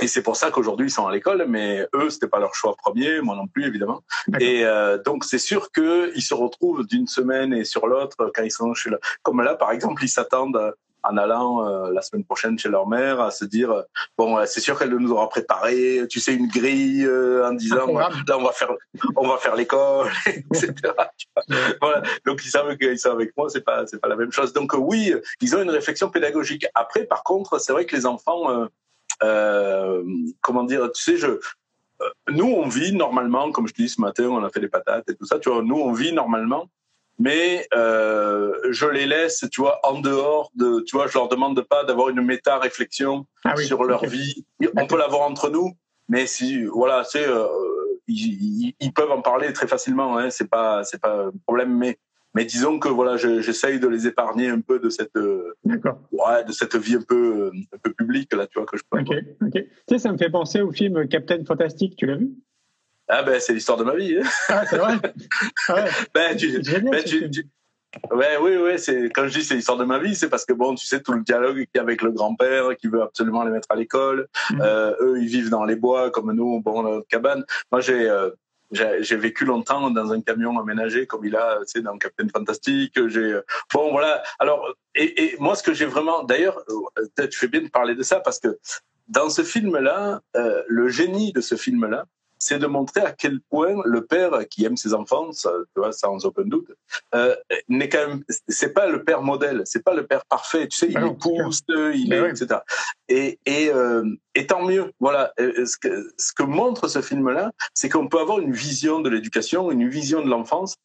Et 0.00 0.06
c'est 0.06 0.22
pour 0.22 0.36
ça 0.36 0.50
qu'aujourd'hui 0.50 0.86
ils 0.86 0.90
sont 0.90 1.06
à 1.06 1.12
l'école, 1.12 1.44
mais 1.48 1.86
eux 1.94 2.10
c'était 2.10 2.28
pas 2.28 2.38
leur 2.38 2.54
choix 2.54 2.74
premier, 2.76 3.20
moi 3.20 3.34
non 3.34 3.48
plus 3.48 3.66
évidemment. 3.66 4.02
Et 4.38 4.64
euh, 4.64 5.02
donc 5.02 5.24
c'est 5.24 5.38
sûr 5.38 5.72
que 5.72 6.12
ils 6.14 6.22
se 6.22 6.32
retrouvent 6.32 6.86
d'une 6.86 7.08
semaine 7.08 7.52
et 7.52 7.64
sur 7.64 7.86
l'autre 7.88 8.30
quand 8.34 8.42
ils 8.44 8.52
sont 8.52 8.72
chez 8.72 8.90
la... 8.90 8.98
comme 9.22 9.42
là 9.42 9.56
par 9.56 9.72
exemple 9.72 10.04
ils 10.04 10.08
s'attendent 10.08 10.74
en 11.02 11.16
allant 11.16 11.66
euh, 11.66 11.90
la 11.92 12.02
semaine 12.02 12.24
prochaine 12.24 12.58
chez 12.58 12.68
leur 12.68 12.86
mère 12.86 13.20
à 13.20 13.30
se 13.30 13.44
dire 13.44 13.70
euh, 13.70 13.82
bon 14.16 14.38
euh, 14.38 14.44
c'est 14.46 14.60
sûr 14.60 14.78
qu'elle 14.78 14.90
nous 14.90 15.12
aura 15.12 15.28
préparé 15.28 16.06
tu 16.08 16.20
sais 16.20 16.34
une 16.34 16.48
grille 16.48 17.04
euh, 17.04 17.48
en 17.48 17.52
disant 17.52 17.86
là 17.96 18.10
on 18.38 18.42
va 18.42 18.52
faire 18.52 18.72
on 19.16 19.28
va 19.28 19.38
faire 19.38 19.56
l'école 19.56 20.10
etc. 20.26 20.72
Voilà. 21.80 22.02
Donc 22.26 22.44
ils 22.44 22.50
savent 22.50 22.76
qu'ils 22.76 22.98
sont 22.98 23.10
avec 23.10 23.36
moi 23.36 23.48
c'est 23.48 23.64
pas 23.64 23.86
c'est 23.86 24.00
pas 24.00 24.08
la 24.08 24.16
même 24.16 24.32
chose. 24.32 24.52
Donc 24.52 24.74
oui 24.76 25.14
ils 25.40 25.56
ont 25.56 25.62
une 25.62 25.70
réflexion 25.70 26.10
pédagogique. 26.10 26.66
Après 26.74 27.04
par 27.04 27.22
contre 27.22 27.60
c'est 27.60 27.72
vrai 27.72 27.86
que 27.86 27.96
les 27.96 28.06
enfants 28.06 28.68
euh, 29.22 30.02
comment 30.40 30.64
dire 30.64 30.90
tu 30.92 31.02
sais 31.02 31.16
je 31.16 31.38
nous, 32.30 32.46
on 32.46 32.68
vit 32.68 32.94
normalement, 32.94 33.50
comme 33.52 33.68
je 33.68 33.74
te 33.74 33.82
dis 33.82 33.88
ce 33.88 34.00
matin, 34.00 34.24
on 34.24 34.42
a 34.42 34.50
fait 34.50 34.60
des 34.60 34.68
patates 34.68 35.08
et 35.10 35.14
tout 35.14 35.26
ça, 35.26 35.38
tu 35.38 35.50
vois, 35.50 35.62
nous, 35.62 35.76
on 35.76 35.92
vit 35.92 36.12
normalement, 36.12 36.70
mais 37.20 37.66
euh, 37.74 38.54
je 38.70 38.86
les 38.86 39.04
laisse, 39.06 39.44
tu 39.52 39.60
vois, 39.60 39.78
en 39.84 40.00
dehors 40.00 40.50
de, 40.54 40.80
tu 40.86 40.96
vois, 40.96 41.06
je 41.06 41.14
leur 41.18 41.28
demande 41.28 41.60
pas 41.60 41.84
d'avoir 41.84 42.08
une 42.08 42.22
méta-réflexion 42.22 43.26
Ah 43.44 43.52
oui, 43.56 43.66
sur 43.66 43.84
leur 43.84 44.06
vie. 44.06 44.46
On 44.76 44.86
peut 44.86 44.96
l'avoir 44.96 45.22
entre 45.30 45.50
nous, 45.50 45.72
mais 46.08 46.26
si, 46.26 46.64
voilà, 46.64 47.04
c'est, 47.04 47.28
euh, 47.28 47.46
ils, 48.08 48.74
peuvent 48.94 49.10
en 49.10 49.20
parler 49.20 49.52
très 49.52 49.66
facilement, 49.66 50.16
hein, 50.16 50.30
c'est 50.30 50.48
pas, 50.48 50.82
c'est 50.84 50.98
pas 50.98 51.26
un 51.26 51.32
problème, 51.46 51.76
mais, 51.76 51.98
mais 52.34 52.46
disons 52.46 52.78
que 52.78 52.88
voilà, 52.88 53.18
je- 53.18 53.42
j'essaye 53.42 53.78
de 53.80 53.86
les 53.86 54.06
épargner 54.06 54.48
un 54.48 54.62
peu 54.62 54.78
de 54.78 54.88
cette, 54.88 55.16
euh, 55.16 55.54
ouais, 55.66 56.44
de 56.46 56.52
cette 56.52 56.76
vie 56.76 56.94
un 56.94 57.02
peu, 57.02 57.52
un 57.54 57.78
peu 57.82 57.92
publique 57.92 58.32
là, 58.32 58.46
tu 58.46 58.58
vois, 58.58 58.66
que 58.66 58.78
je 58.78 58.82
peux 58.88 58.98
Ok. 58.98 59.14
Ok. 59.42 59.52
Tu 59.52 59.68
sais, 59.90 59.98
ça 59.98 60.10
me 60.10 60.16
fait 60.16 60.30
penser 60.30 60.62
au 60.62 60.72
film 60.72 61.06
Captain 61.06 61.44
Fantastic. 61.44 61.96
Tu 61.96 62.06
l'as 62.06 62.16
vu? 62.16 62.30
Ah 63.10 63.22
ben, 63.22 63.40
c'est 63.40 63.52
l'histoire 63.52 63.76
de 63.78 63.84
ma 63.84 63.94
vie. 63.94 64.18
Hein. 64.18 64.28
Ah, 64.48 64.64
c'est 64.68 64.76
vrai. 64.78 64.94
Ah 65.68 65.74
ouais. 65.74 65.84
Ben, 66.14 66.36
tu, 66.36 66.62
génial. 66.62 66.90
Ben, 66.90 67.04
tu- 67.04 67.30
tu- 67.30 67.46
Ouais, 68.12 68.36
oui, 68.40 68.52
oui, 68.56 68.78
c'est 68.78 69.10
quand 69.10 69.26
je 69.26 69.36
dis 69.40 69.44
c'est 69.44 69.56
l'histoire 69.56 69.76
de 69.76 69.84
ma 69.84 69.98
vie, 69.98 70.14
c'est 70.14 70.28
parce 70.28 70.44
que 70.44 70.52
bon, 70.52 70.76
tu 70.76 70.86
sais 70.86 71.02
tout 71.02 71.12
le 71.12 71.22
dialogue 71.24 71.56
qu'il 71.56 71.68
y 71.74 71.78
a 71.78 71.82
avec 71.82 72.02
le 72.02 72.12
grand-père 72.12 72.76
qui 72.76 72.86
veut 72.86 73.02
absolument 73.02 73.42
les 73.42 73.50
mettre 73.50 73.66
à 73.68 73.74
l'école. 73.74 74.28
Mhm. 74.52 74.60
Euh, 74.62 74.94
eux, 75.00 75.20
ils 75.20 75.26
vivent 75.26 75.50
dans 75.50 75.64
les 75.64 75.74
bois 75.74 76.10
comme 76.12 76.32
nous, 76.32 76.60
bon, 76.60 76.84
dans 76.84 76.90
notre 76.92 77.08
cabane. 77.08 77.44
Moi, 77.72 77.80
j'ai 77.80 78.08
euh, 78.08 78.30
j'ai 78.70 79.02
j'ai 79.02 79.16
vécu 79.16 79.44
longtemps 79.44 79.90
dans 79.90 80.12
un 80.12 80.20
camion 80.20 80.56
aménagé 80.60 81.08
comme 81.08 81.24
il 81.24 81.34
a, 81.34 81.58
tu 81.62 81.64
sais, 81.66 81.80
dans 81.82 81.98
Captain 81.98 82.28
Fantastic. 82.32 82.92
J'ai 83.08 83.20
euh, 83.32 83.42
bon, 83.74 83.90
voilà. 83.90 84.22
Alors, 84.38 84.72
et, 84.94 85.24
et 85.24 85.36
moi, 85.40 85.56
ce 85.56 85.64
que 85.64 85.74
j'ai 85.74 85.86
vraiment, 85.86 86.22
d'ailleurs, 86.22 86.62
tu 87.16 87.36
fais 87.40 87.48
bien 87.48 87.62
de 87.62 87.68
parler 87.70 87.96
de 87.96 88.04
ça 88.04 88.20
parce 88.20 88.38
que 88.38 88.56
dans 89.08 89.30
ce 89.30 89.42
film-là, 89.42 90.20
euh, 90.36 90.62
le 90.68 90.88
génie 90.88 91.32
de 91.32 91.40
ce 91.40 91.56
film-là, 91.56 92.04
c'est 92.40 92.58
de 92.58 92.66
montrer 92.66 93.02
à 93.02 93.12
quel 93.12 93.40
point 93.40 93.76
le 93.84 94.04
père 94.04 94.48
qui 94.48 94.64
aime 94.64 94.76
ses 94.76 94.94
enfants, 94.94 95.30
ça, 95.30 95.52
tu 95.74 95.80
vois, 95.80 95.92
sans 95.92 96.24
aucun 96.24 96.44
doute, 96.44 96.72
euh, 97.14 97.36
n'est 97.68 97.88
quand 97.90 98.08
même, 98.08 98.24
c'est 98.48 98.72
pas 98.72 98.86
le 98.86 99.04
père 99.04 99.22
modèle, 99.22 99.62
c'est 99.66 99.84
pas 99.84 99.94
le 99.94 100.06
père 100.06 100.24
parfait. 100.24 100.66
Tu 100.66 100.78
sais, 100.78 100.86
il 100.88 100.96
Ah 100.96 101.10
pousse, 101.20 101.60
il 101.68 102.12
est, 102.12 102.20
ouais. 102.20 102.30
etc. 102.30 102.60
Et 103.08 103.38
et, 103.44 103.70
euh, 103.70 104.04
et 104.34 104.46
tant 104.46 104.64
mieux. 104.64 104.90
Voilà. 105.00 105.32
Ce 105.38 105.76
que 105.76 106.12
ce 106.16 106.32
que 106.32 106.42
montre 106.42 106.88
ce 106.88 107.02
film-là, 107.02 107.52
c'est 107.74 107.90
qu'on 107.90 108.08
peut 108.08 108.18
avoir 108.18 108.40
une 108.40 108.52
vision 108.52 109.00
de 109.00 109.10
l'éducation, 109.10 109.70
une 109.70 109.88
vision 109.88 110.22
de 110.22 110.28
l'enfance, 110.30 110.76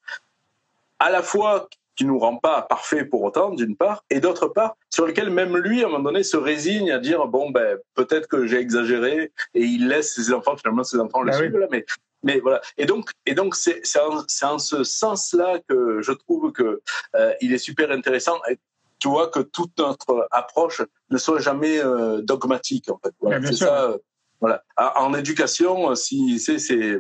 à 1.00 1.10
la 1.10 1.24
fois 1.24 1.70
qui 1.96 2.06
nous 2.06 2.20
rend 2.20 2.38
pas 2.38 2.62
parfait 2.64 3.06
pour 3.06 3.24
autant, 3.24 3.52
d'une 3.52 3.76
part, 3.76 4.04
et 4.10 4.20
d'autre 4.20 4.48
part, 4.48 4.76
sur 4.90 5.06
lequel 5.06 5.30
même 5.30 5.56
lui, 5.58 5.84
à 5.84 5.88
un 5.88 5.90
moment 5.90 6.12
donné, 6.12 6.24
se 6.24 6.38
résigne 6.38 6.92
à 6.92 7.00
dire 7.00 7.26
bon 7.28 7.50
ben 7.52 7.78
peut-être 7.96 8.28
que 8.28 8.46
j'ai 8.48 8.58
exagéré, 8.58 9.32
et 9.54 9.62
il 9.64 9.88
laisse 9.88 10.14
ses 10.16 10.34
enfants 10.34 10.58
finalement 10.58 10.84
ses 10.84 11.00
enfants 11.00 11.22
le 11.22 11.32
oui. 11.32 11.38
suivent 11.38 11.58
là, 11.58 11.68
mais 11.72 11.86
mais 12.24 12.40
voilà. 12.40 12.60
Et 12.78 12.86
donc 12.86 13.10
et 13.26 13.34
donc 13.36 13.56
c'est 13.56 13.80
c'est 13.84 14.00
en, 14.00 14.24
en 14.44 14.60
ce 14.60 14.84
sens-là 14.84 15.60
que 15.68 16.02
je 16.02 16.12
trouve 16.12 16.52
que 16.52 16.82
euh, 17.16 17.34
il 17.42 17.54
est 17.54 17.60
super 17.60 17.92
intéressant. 17.92 18.38
Et 18.50 18.58
tu 19.00 19.10
vois 19.10 19.28
que 19.28 19.40
toute 19.40 19.78
notre 19.78 20.28
approche 20.32 20.82
ne 21.10 21.18
soit 21.18 21.40
jamais 21.40 21.80
euh, 21.80 22.22
dogmatique 22.22 22.90
en 22.90 23.00
fait. 23.04 23.14
Voilà, 23.22 23.46
c'est 23.46 23.54
ça. 23.54 23.84
euh, 23.84 23.98
voilà. 24.42 24.64
En 24.78 25.06
en 25.06 25.14
éducation, 25.14 25.92
euh, 25.92 25.96
si 25.96 26.40
c'est 26.40 26.60
c'est 26.60 26.98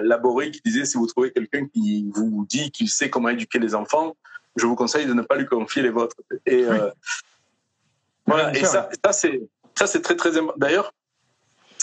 Laborie 0.00 0.52
qui 0.52 0.62
disait 0.64 0.86
si 0.86 0.96
vous 0.96 1.06
trouvez 1.06 1.32
quelqu'un 1.32 1.66
qui 1.66 2.08
vous 2.14 2.46
dit 2.48 2.70
qu'il 2.70 2.88
sait 2.88 3.10
comment 3.10 3.28
éduquer 3.28 3.58
les 3.58 3.74
enfants, 3.74 4.16
je 4.56 4.66
vous 4.66 4.76
conseille 4.76 5.06
de 5.06 5.14
ne 5.14 5.22
pas 5.22 5.36
lui 5.36 5.46
confier 5.46 5.82
les 5.82 5.90
vôtres. 5.90 6.16
Et 6.46 6.64
euh, 6.64 6.90
voilà. 8.26 8.56
Et 8.56 8.64
ça, 8.64 8.88
ça 9.04 9.12
c'est 9.12 9.42
ça 9.74 9.86
c'est 9.86 10.02
très 10.02 10.16
très 10.16 10.36
important. 10.36 10.58
D'ailleurs. 10.58 10.92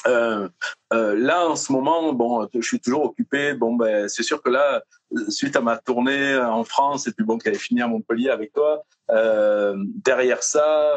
Euh, 0.07 0.47
euh, 0.93 1.13
là, 1.13 1.45
en 1.49 1.57
ce 1.57 1.73
moment, 1.73 2.13
bon, 2.13 2.47
je 2.53 2.61
suis 2.61 2.79
toujours 2.79 3.03
occupé. 3.03 3.53
Bon, 3.53 3.75
ben, 3.75 4.07
c'est 4.07 4.23
sûr 4.23 4.41
que 4.41 4.49
là, 4.49 4.81
suite 5.27 5.57
à 5.57 5.61
ma 5.61 5.75
tournée 5.75 6.37
en 6.37 6.63
France 6.63 7.05
et 7.07 7.11
puis 7.11 7.25
bon, 7.25 7.37
qui 7.37 7.49
avait 7.49 7.57
fini 7.57 7.81
à 7.81 7.87
Montpellier 7.87 8.29
avec 8.29 8.53
toi, 8.53 8.81
euh, 9.11 9.75
derrière 9.77 10.41
ça, 10.41 10.95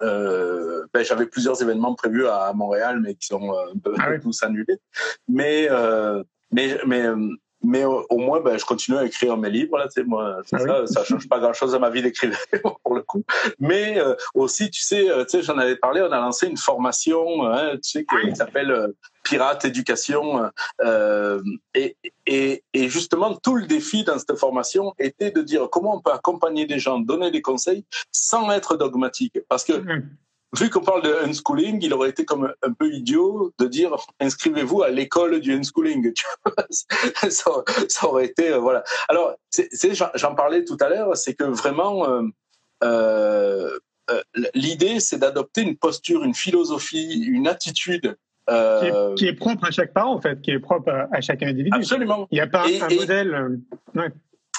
ben, 0.00 1.04
j'avais 1.04 1.26
plusieurs 1.26 1.62
événements 1.62 1.94
prévus 1.94 2.26
à 2.26 2.52
Montréal, 2.52 2.98
mais 3.00 3.14
qui 3.14 3.28
sont 3.28 3.52
un 3.52 3.78
peu 3.78 3.94
Ah 4.00 4.08
oui. 4.10 4.18
tous 4.20 4.42
annulés. 4.42 4.80
Mais, 5.28 5.68
mais, 6.50 6.80
mais, 6.84 7.06
mais 7.62 7.84
au, 7.84 8.06
au 8.10 8.18
moins, 8.18 8.40
ben, 8.40 8.58
je 8.58 8.64
continue 8.64 8.96
à 8.96 9.04
écrire 9.04 9.36
mes 9.36 9.50
livres. 9.50 9.78
Là, 9.78 9.86
moi, 10.06 10.36
Ah 10.52 10.58
ça, 10.58 10.80
oui. 10.80 10.88
ça 10.88 11.04
change 11.04 11.28
pas 11.28 11.38
grand-chose 11.38 11.74
à 11.74 11.78
ma 11.78 11.90
vie 11.90 12.02
d'écrivain 12.02 12.36
pour 12.84 12.94
le 12.94 13.02
coup. 13.02 13.24
Mais 13.58 13.98
euh, 13.98 14.14
aussi, 14.34 14.70
tu 14.70 14.82
sais, 14.82 15.08
euh, 15.10 15.24
tu 15.24 15.30
sais, 15.38 15.42
j'en 15.42 15.58
avais 15.58 15.76
parlé. 15.76 16.00
On 16.02 16.12
a 16.12 16.20
lancé 16.20 16.46
une 16.46 16.56
formation, 16.56 17.46
hein, 17.46 17.72
tu 17.82 17.90
sais, 17.90 18.04
qui, 18.04 18.30
qui 18.30 18.36
s'appelle 18.36 18.70
euh, 18.70 18.88
Pirate 19.22 19.64
Éducation. 19.64 20.50
Euh, 20.84 21.40
et, 21.74 21.96
et, 22.26 22.64
et 22.74 22.88
justement, 22.88 23.34
tout 23.36 23.56
le 23.56 23.66
défi 23.66 24.04
dans 24.04 24.18
cette 24.18 24.36
formation 24.38 24.94
était 24.98 25.30
de 25.30 25.42
dire 25.42 25.68
comment 25.70 25.96
on 25.96 26.00
peut 26.00 26.12
accompagner 26.12 26.66
des 26.66 26.78
gens, 26.78 26.98
donner 26.98 27.30
des 27.30 27.42
conseils 27.42 27.84
sans 28.10 28.50
être 28.50 28.76
dogmatique, 28.76 29.38
parce 29.48 29.64
que 29.64 29.72
Mm. 29.82 30.08
Vu 30.58 30.68
qu'on 30.70 30.80
parle 30.80 31.02
de 31.02 31.12
unschooling, 31.24 31.78
il 31.82 31.92
aurait 31.94 32.10
été 32.10 32.24
comme 32.24 32.52
un 32.62 32.72
peu 32.72 32.90
idiot 32.92 33.52
de 33.58 33.66
dire 33.66 33.96
inscrivez-vous 34.20 34.82
à 34.82 34.90
l'école 34.90 35.40
du 35.40 35.52
unschooling. 35.54 36.12
Ça, 37.30 37.50
ça 37.88 38.06
aurait 38.08 38.26
été 38.26 38.50
euh, 38.50 38.58
voilà. 38.58 38.84
Alors, 39.08 39.34
j'en, 40.14 40.34
parlais 40.34 40.64
tout 40.64 40.76
à 40.80 40.88
l'heure, 40.88 41.16
c'est 41.16 41.34
que 41.34 41.44
vraiment 41.44 42.06
euh, 42.08 42.22
euh, 42.82 43.78
l'idée, 44.54 45.00
c'est 45.00 45.18
d'adopter 45.18 45.62
une 45.62 45.76
posture, 45.76 46.24
une 46.24 46.34
philosophie, 46.34 47.24
une 47.26 47.46
attitude. 47.48 48.16
Qui, 48.48 48.54
est, 48.54 49.14
qui 49.16 49.26
est 49.28 49.34
propre 49.34 49.64
à 49.66 49.70
chaque 49.70 49.92
parent, 49.94 50.12
en 50.14 50.20
fait, 50.20 50.40
qui 50.42 50.50
est 50.50 50.58
propre 50.58 50.90
à, 50.90 51.08
à 51.12 51.20
chaque 51.20 51.42
individu. 51.44 51.70
absolument. 51.72 52.26
Il 52.32 52.34
n'y 52.34 52.40
a 52.40 52.46
pas 52.48 52.68
Et- 52.68 52.82
un 52.82 52.88
et- 52.88 52.96
modèle. 52.96 53.60
ouais. 53.94 54.08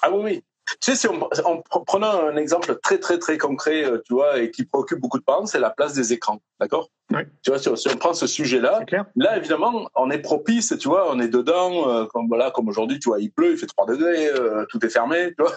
Ah 0.01 0.09
oui, 0.11 0.21
oui. 0.23 0.43
Tu 0.79 0.91
sais, 0.91 0.95
si 0.95 1.07
on, 1.07 1.21
en 1.23 1.57
pre- 1.57 1.85
prenant 1.85 2.27
un 2.27 2.35
exemple 2.37 2.77
très, 2.81 2.97
très, 2.97 3.19
très 3.19 3.37
concret, 3.37 3.83
euh, 3.83 4.01
tu 4.05 4.13
vois, 4.13 4.39
et 4.39 4.51
qui 4.51 4.65
préoccupe 4.65 4.99
beaucoup 4.99 5.19
de 5.19 5.23
parents, 5.23 5.45
c'est 5.45 5.59
la 5.59 5.69
place 5.69 5.93
des 5.93 6.13
écrans. 6.13 6.41
D'accord? 6.59 6.89
Ouais. 7.11 7.27
Tu 7.43 7.51
vois, 7.51 7.59
si 7.59 7.67
on, 7.69 7.75
si 7.75 7.89
on 7.89 7.97
prend 7.97 8.13
ce 8.13 8.27
sujet-là. 8.27 8.81
Là, 9.15 9.37
évidemment, 9.37 9.89
on 9.95 10.09
est 10.09 10.19
propice, 10.19 10.73
tu 10.79 10.87
vois, 10.87 11.11
on 11.11 11.19
est 11.19 11.27
dedans, 11.27 11.89
euh, 11.89 12.05
comme 12.05 12.27
voilà, 12.27 12.51
comme 12.51 12.69
aujourd'hui, 12.69 12.99
tu 12.99 13.09
vois, 13.09 13.19
il 13.19 13.31
pleut, 13.31 13.51
il 13.51 13.57
fait 13.57 13.65
3 13.65 13.85
degrés, 13.87 14.27
euh, 14.27 14.65
tout 14.69 14.83
est 14.85 14.89
fermé, 14.89 15.33
tu 15.37 15.43
vois. 15.43 15.51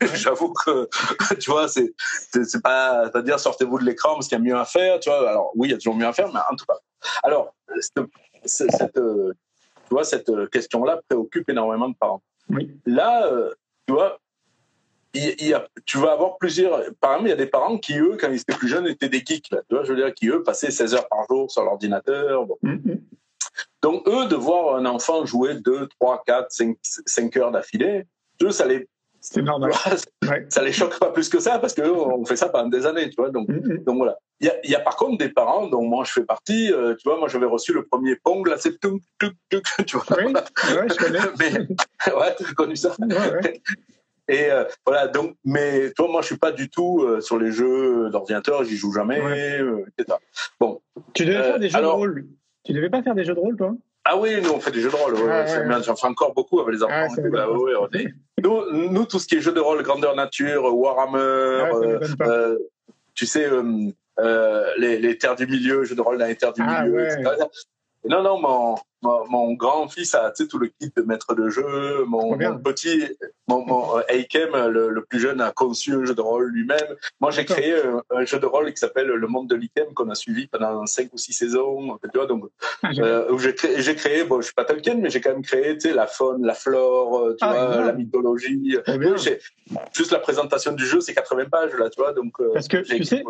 Ouais. 0.00 0.08
J'avoue 0.14 0.52
que, 0.52 0.88
tu 1.36 1.50
vois, 1.50 1.68
c'est, 1.68 1.94
c'est, 1.98 2.62
pas, 2.62 3.10
à 3.14 3.22
dire 3.22 3.38
sortez-vous 3.38 3.78
de 3.78 3.84
l'écran 3.84 4.14
parce 4.14 4.28
qu'il 4.28 4.38
y 4.38 4.40
a 4.40 4.44
mieux 4.44 4.56
à 4.56 4.64
faire, 4.64 4.98
tu 5.00 5.08
vois. 5.08 5.28
Alors, 5.30 5.52
oui, 5.54 5.68
il 5.68 5.70
y 5.70 5.74
a 5.74 5.78
toujours 5.78 5.94
mieux 5.94 6.06
à 6.06 6.12
faire, 6.12 6.32
mais 6.32 6.40
en 6.50 6.56
tout 6.56 6.66
cas. 6.66 6.78
Alors, 7.22 7.54
cette, 8.44 8.94
tu 8.94 9.94
vois, 9.94 10.04
cette 10.04 10.30
question-là 10.50 11.00
préoccupe 11.08 11.48
énormément 11.48 11.88
de 11.88 11.94
parents. 11.94 12.22
Oui. 12.50 12.70
Là, 12.86 13.26
euh, 13.26 13.50
tu 13.86 13.94
vois, 13.94 14.18
il, 15.14 15.34
il 15.38 15.48
y 15.48 15.54
a, 15.54 15.66
tu 15.86 15.98
vas 15.98 16.12
avoir 16.12 16.38
plusieurs. 16.38 16.82
Par 17.00 17.12
exemple, 17.12 17.28
il 17.28 17.30
y 17.30 17.32
a 17.32 17.36
des 17.36 17.46
parents 17.46 17.78
qui, 17.78 17.98
eux, 17.98 18.16
quand 18.20 18.28
ils 18.30 18.40
étaient 18.40 18.54
plus 18.56 18.68
jeunes, 18.68 18.86
étaient 18.86 19.08
des 19.08 19.22
geeks, 19.24 19.50
là, 19.50 19.62
tu 19.68 19.74
vois, 19.74 19.84
je 19.84 19.92
veux 19.92 19.96
dire, 19.96 20.12
qui, 20.14 20.28
eux, 20.28 20.42
passaient 20.42 20.70
16 20.70 20.94
heures 20.94 21.08
par 21.08 21.24
jour 21.28 21.50
sur 21.50 21.62
l'ordinateur. 21.64 22.44
Bon. 22.46 22.56
Mm, 22.62 22.72
mm. 22.74 23.00
Donc, 23.82 24.06
eux, 24.08 24.26
de 24.26 24.34
voir 24.36 24.76
un 24.76 24.86
enfant 24.86 25.24
jouer 25.24 25.54
2, 25.54 25.88
3, 26.00 26.22
4, 26.26 26.46
5, 26.50 26.76
5 26.82 27.36
heures 27.36 27.50
d'affilée, 27.52 28.04
eux, 28.42 28.50
ça 28.50 28.66
les, 28.66 28.86
C'est 29.20 29.42
normal. 29.42 29.72
Ouais. 30.28 30.44
ça 30.50 30.62
les 30.62 30.72
choque 30.72 30.98
pas 30.98 31.10
plus 31.10 31.28
que 31.30 31.40
ça, 31.40 31.58
parce 31.58 31.72
qu'eux, 31.72 31.90
on 31.90 32.24
fait 32.26 32.36
ça 32.36 32.50
pendant 32.50 32.68
des 32.68 32.84
années, 32.84 33.08
tu 33.08 33.16
vois. 33.16 33.30
Donc, 33.30 33.48
Mm, 33.48 33.54
mm. 33.74 33.84
donc 33.84 33.96
voilà. 33.96 34.18
Il 34.40 34.46
y 34.46 34.50
a, 34.50 34.54
il 34.62 34.70
y 34.70 34.74
a 34.76 34.80
par 34.80 34.94
contre 34.96 35.18
des 35.18 35.30
parents 35.30 35.66
dont 35.66 35.82
moi 35.82 36.04
je 36.04 36.12
fais 36.12 36.22
partie. 36.24 36.70
euh, 36.72 36.94
tu 36.94 37.08
vois, 37.08 37.18
moi 37.18 37.26
j'avais 37.28 37.46
reçu 37.46 37.72
le 37.72 37.84
premier 37.84 38.14
Pong, 38.14 38.46
là 38.46 38.56
c'est 38.56 38.78
tout, 38.78 39.00
tout, 39.18 39.32
tout, 39.48 39.60
tu 39.86 39.96
vois. 39.96 40.04
Oui, 40.18 40.32
ouais, 40.32 40.88
je 40.88 40.94
connais. 40.96 41.18
Mais, 41.40 41.52
ouais, 42.12 42.34
tu 42.36 42.44
as 42.44 42.54
connu 42.54 42.76
ça. 42.76 42.94
Ouais, 43.00 43.06
ouais. 43.32 43.62
Et 44.28 44.50
euh, 44.50 44.64
voilà, 44.86 45.08
donc, 45.08 45.36
mais 45.44 45.90
toi, 45.92 46.06
moi 46.08 46.20
je 46.20 46.26
suis 46.26 46.36
pas 46.36 46.52
du 46.52 46.68
tout 46.68 47.02
euh, 47.02 47.20
sur 47.20 47.38
les 47.38 47.50
jeux 47.50 48.10
d'ordinateur, 48.10 48.62
j'y 48.64 48.76
joue 48.76 48.92
jamais, 48.92 49.20
Ouais. 49.22 49.58
euh, 49.60 49.84
etc. 49.98 50.18
Bon. 50.60 50.80
Tu 51.14 51.24
devais 51.24 51.42
faire 51.42 51.58
des 51.58 51.68
jeux 51.70 51.76
alors- 51.78 51.94
de 51.94 51.98
rôle. 52.00 52.26
Tu 52.64 52.72
devais 52.74 52.90
pas 52.90 53.02
faire 53.02 53.14
des 53.14 53.24
jeux 53.24 53.34
de 53.34 53.40
rôle, 53.40 53.56
toi 53.56 53.74
Ah 54.04 54.18
oui, 54.18 54.30
nous 54.42 54.50
on 54.50 54.60
fait 54.60 54.70
des 54.70 54.80
jeux 54.80 54.90
de 54.90 54.96
rôle. 54.96 55.14
ouais, 55.14 55.30
Ah, 55.30 55.80
J'en 55.80 55.96
fais 55.96 56.06
encore 56.06 56.34
beaucoup 56.34 56.60
avec 56.60 56.74
les 56.74 56.82
enfants. 56.82 56.92
Ah, 56.94 57.06
et 57.06 57.08
ça 57.08 57.22
tout, 57.22 57.28
là, 57.32 57.50
ouais, 57.50 57.72
on 57.80 57.88
est- 57.98 58.12
nous, 58.42 58.90
nous, 58.90 59.06
tout 59.06 59.18
ce 59.18 59.26
qui 59.26 59.36
est 59.36 59.40
jeux 59.40 59.52
de 59.52 59.60
rôle, 59.60 59.82
grandeur 59.82 60.14
nature, 60.14 60.64
Warhammer, 60.76 61.18
euh, 61.18 61.98
euh, 62.22 62.58
tu 63.14 63.24
sais, 63.24 63.46
euh, 63.48 64.64
les, 64.76 64.98
les 64.98 65.16
terres 65.16 65.36
du 65.36 65.46
milieu, 65.46 65.84
jeux 65.84 65.94
de 65.94 66.00
rôle 66.02 66.18
dans 66.18 66.26
les 66.26 66.36
terres 66.36 66.52
du 66.52 66.60
Ah, 66.64 66.84
milieu, 66.84 66.96
ouais. 67.04 67.16
Non, 68.04 68.22
non, 68.22 68.40
mon, 68.40 68.74
mon, 69.02 69.28
mon 69.28 69.52
grand-fils 69.54 70.14
a 70.14 70.30
tu 70.30 70.46
tout 70.46 70.58
le 70.58 70.68
kit 70.68 70.92
de 70.96 71.02
maître 71.02 71.34
de 71.34 71.48
jeu. 71.50 72.04
Mon, 72.06 72.36
petit, 72.62 73.04
mon, 73.48 73.64
mon 73.66 73.98
euh, 73.98 74.02
Eikem, 74.08 74.50
le, 74.68 74.90
le 74.90 75.04
plus 75.04 75.18
jeune, 75.18 75.40
a 75.40 75.50
conçu 75.50 75.92
un 75.92 76.04
jeu 76.04 76.14
de 76.14 76.20
rôle 76.20 76.46
lui-même. 76.50 76.96
Moi, 77.20 77.30
j'ai 77.32 77.44
créé 77.44 77.74
un, 77.74 78.02
un 78.10 78.24
jeu 78.24 78.38
de 78.38 78.46
rôle 78.46 78.72
qui 78.72 78.78
s'appelle 78.78 79.08
Le 79.08 79.26
Monde 79.26 79.48
de 79.48 79.56
l'Ikem, 79.56 79.92
qu'on 79.94 80.08
a 80.10 80.14
suivi 80.14 80.46
pendant 80.46 80.86
cinq 80.86 81.12
ou 81.12 81.18
six 81.18 81.32
saisons. 81.32 81.98
Tu 82.02 82.16
vois, 82.18 82.26
donc, 82.26 82.44
Ah, 82.82 82.92
j'ai- 82.92 83.02
euh, 83.02 83.36
j'ai 83.38 83.54
créé, 83.54 83.94
créé, 83.94 84.24
bon, 84.24 84.40
je 84.40 84.46
suis 84.46 84.54
pas 84.54 84.64
Tolkien, 84.64 84.94
mais 84.94 85.10
j'ai 85.10 85.20
quand 85.20 85.30
même 85.32 85.42
créé, 85.42 85.74
tu 85.76 85.88
sais, 85.88 85.92
la 85.94 86.06
faune, 86.06 86.46
la 86.46 86.54
flore, 86.54 87.18
euh, 87.18 87.30
tu 87.32 87.44
Ah, 87.44 87.52
vois, 87.52 87.84
la 87.84 87.92
mythologie. 87.92 88.76
Juste 89.92 90.12
la 90.12 90.20
présentation 90.20 90.72
du 90.72 90.86
jeu, 90.86 91.00
c'est 91.00 91.14
80 91.14 91.46
pages, 91.50 91.74
là, 91.74 91.90
tu 91.90 92.00
vois, 92.00 92.12
donc, 92.12 92.40
euh, 92.40 92.50
Parce 92.54 92.68
que, 92.68 92.78
tu 92.78 93.04
sais. 93.04 93.22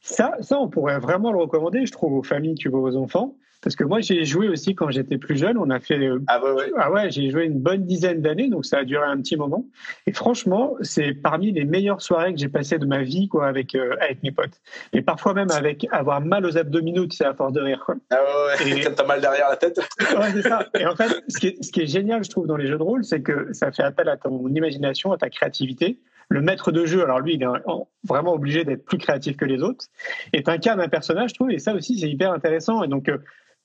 Ça, 0.00 0.36
ça, 0.40 0.58
on 0.58 0.68
pourrait 0.68 1.00
vraiment 1.00 1.32
le 1.32 1.38
recommander, 1.38 1.84
je 1.84 1.92
trouve, 1.92 2.14
aux 2.14 2.22
familles 2.22 2.54
qui 2.54 2.68
voient 2.68 2.80
aux 2.82 2.96
enfants. 2.96 3.36
Parce 3.66 3.74
que 3.74 3.82
moi, 3.82 3.98
j'ai 3.98 4.24
joué 4.24 4.48
aussi 4.48 4.76
quand 4.76 4.90
j'étais 4.92 5.18
plus 5.18 5.36
jeune. 5.36 5.58
On 5.58 5.70
a 5.70 5.80
fait. 5.80 5.98
euh, 5.98 6.20
Ah, 6.28 6.40
ouais, 6.40 6.52
ouais. 6.52 6.72
Ah 6.76 6.92
ouais, 6.92 7.10
j'ai 7.10 7.30
joué 7.30 7.46
une 7.46 7.58
bonne 7.58 7.84
dizaine 7.84 8.22
d'années, 8.22 8.48
donc 8.48 8.64
ça 8.64 8.78
a 8.78 8.84
duré 8.84 9.04
un 9.04 9.16
petit 9.20 9.34
moment. 9.36 9.66
Et 10.06 10.12
franchement, 10.12 10.76
c'est 10.82 11.12
parmi 11.14 11.50
les 11.50 11.64
meilleures 11.64 12.00
soirées 12.00 12.32
que 12.32 12.38
j'ai 12.38 12.48
passées 12.48 12.78
de 12.78 12.86
ma 12.86 13.02
vie, 13.02 13.26
quoi, 13.26 13.48
avec 13.48 13.74
euh, 13.74 13.96
avec 14.00 14.22
mes 14.22 14.30
potes. 14.30 14.60
Et 14.92 15.02
parfois 15.02 15.34
même 15.34 15.50
avec 15.50 15.84
avoir 15.90 16.20
mal 16.20 16.46
aux 16.46 16.56
abdominaux, 16.56 17.06
tu 17.08 17.16
sais, 17.16 17.24
à 17.24 17.34
force 17.34 17.52
de 17.54 17.60
rire. 17.60 17.82
Quoi. 17.84 17.96
Ah, 18.12 18.18
ouais, 18.22 18.64
ouais. 18.72 18.78
Et- 18.78 18.84
Quand 18.84 18.94
t'as 18.98 19.04
mal 19.04 19.20
derrière 19.20 19.48
la 19.50 19.56
tête. 19.56 19.80
Ouais, 20.16 20.30
c'est 20.32 20.42
ça. 20.42 20.64
Et 20.78 20.86
en 20.86 20.94
fait, 20.94 21.24
ce 21.26 21.36
qui, 21.38 21.48
est, 21.48 21.60
ce 21.64 21.72
qui 21.72 21.80
est 21.80 21.86
génial, 21.88 22.22
je 22.22 22.30
trouve, 22.30 22.46
dans 22.46 22.56
les 22.56 22.68
jeux 22.68 22.78
de 22.78 22.82
rôle, 22.84 23.02
c'est 23.02 23.20
que 23.20 23.52
ça 23.52 23.72
fait 23.72 23.82
appel 23.82 24.08
à 24.08 24.16
ton 24.16 24.46
imagination, 24.46 25.10
à 25.10 25.18
ta 25.18 25.28
créativité. 25.28 25.98
Le 26.28 26.40
maître 26.40 26.70
de 26.70 26.86
jeu, 26.86 27.02
alors 27.02 27.18
lui, 27.18 27.34
il 27.34 27.42
est 27.42 27.46
en- 27.46 27.88
vraiment 28.04 28.32
obligé 28.32 28.64
d'être 28.64 28.84
plus 28.84 28.98
créatif 28.98 29.36
que 29.36 29.44
les 29.44 29.60
autres, 29.64 29.86
est 30.32 30.48
incarne 30.48 30.80
un 30.80 30.88
personnage, 30.88 31.30
je 31.30 31.34
trouve, 31.34 31.50
et 31.50 31.58
ça 31.58 31.74
aussi, 31.74 31.98
c'est 31.98 32.08
hyper 32.08 32.30
intéressant. 32.32 32.84
Et 32.84 32.88
donc, 32.88 33.08
euh, 33.08 33.18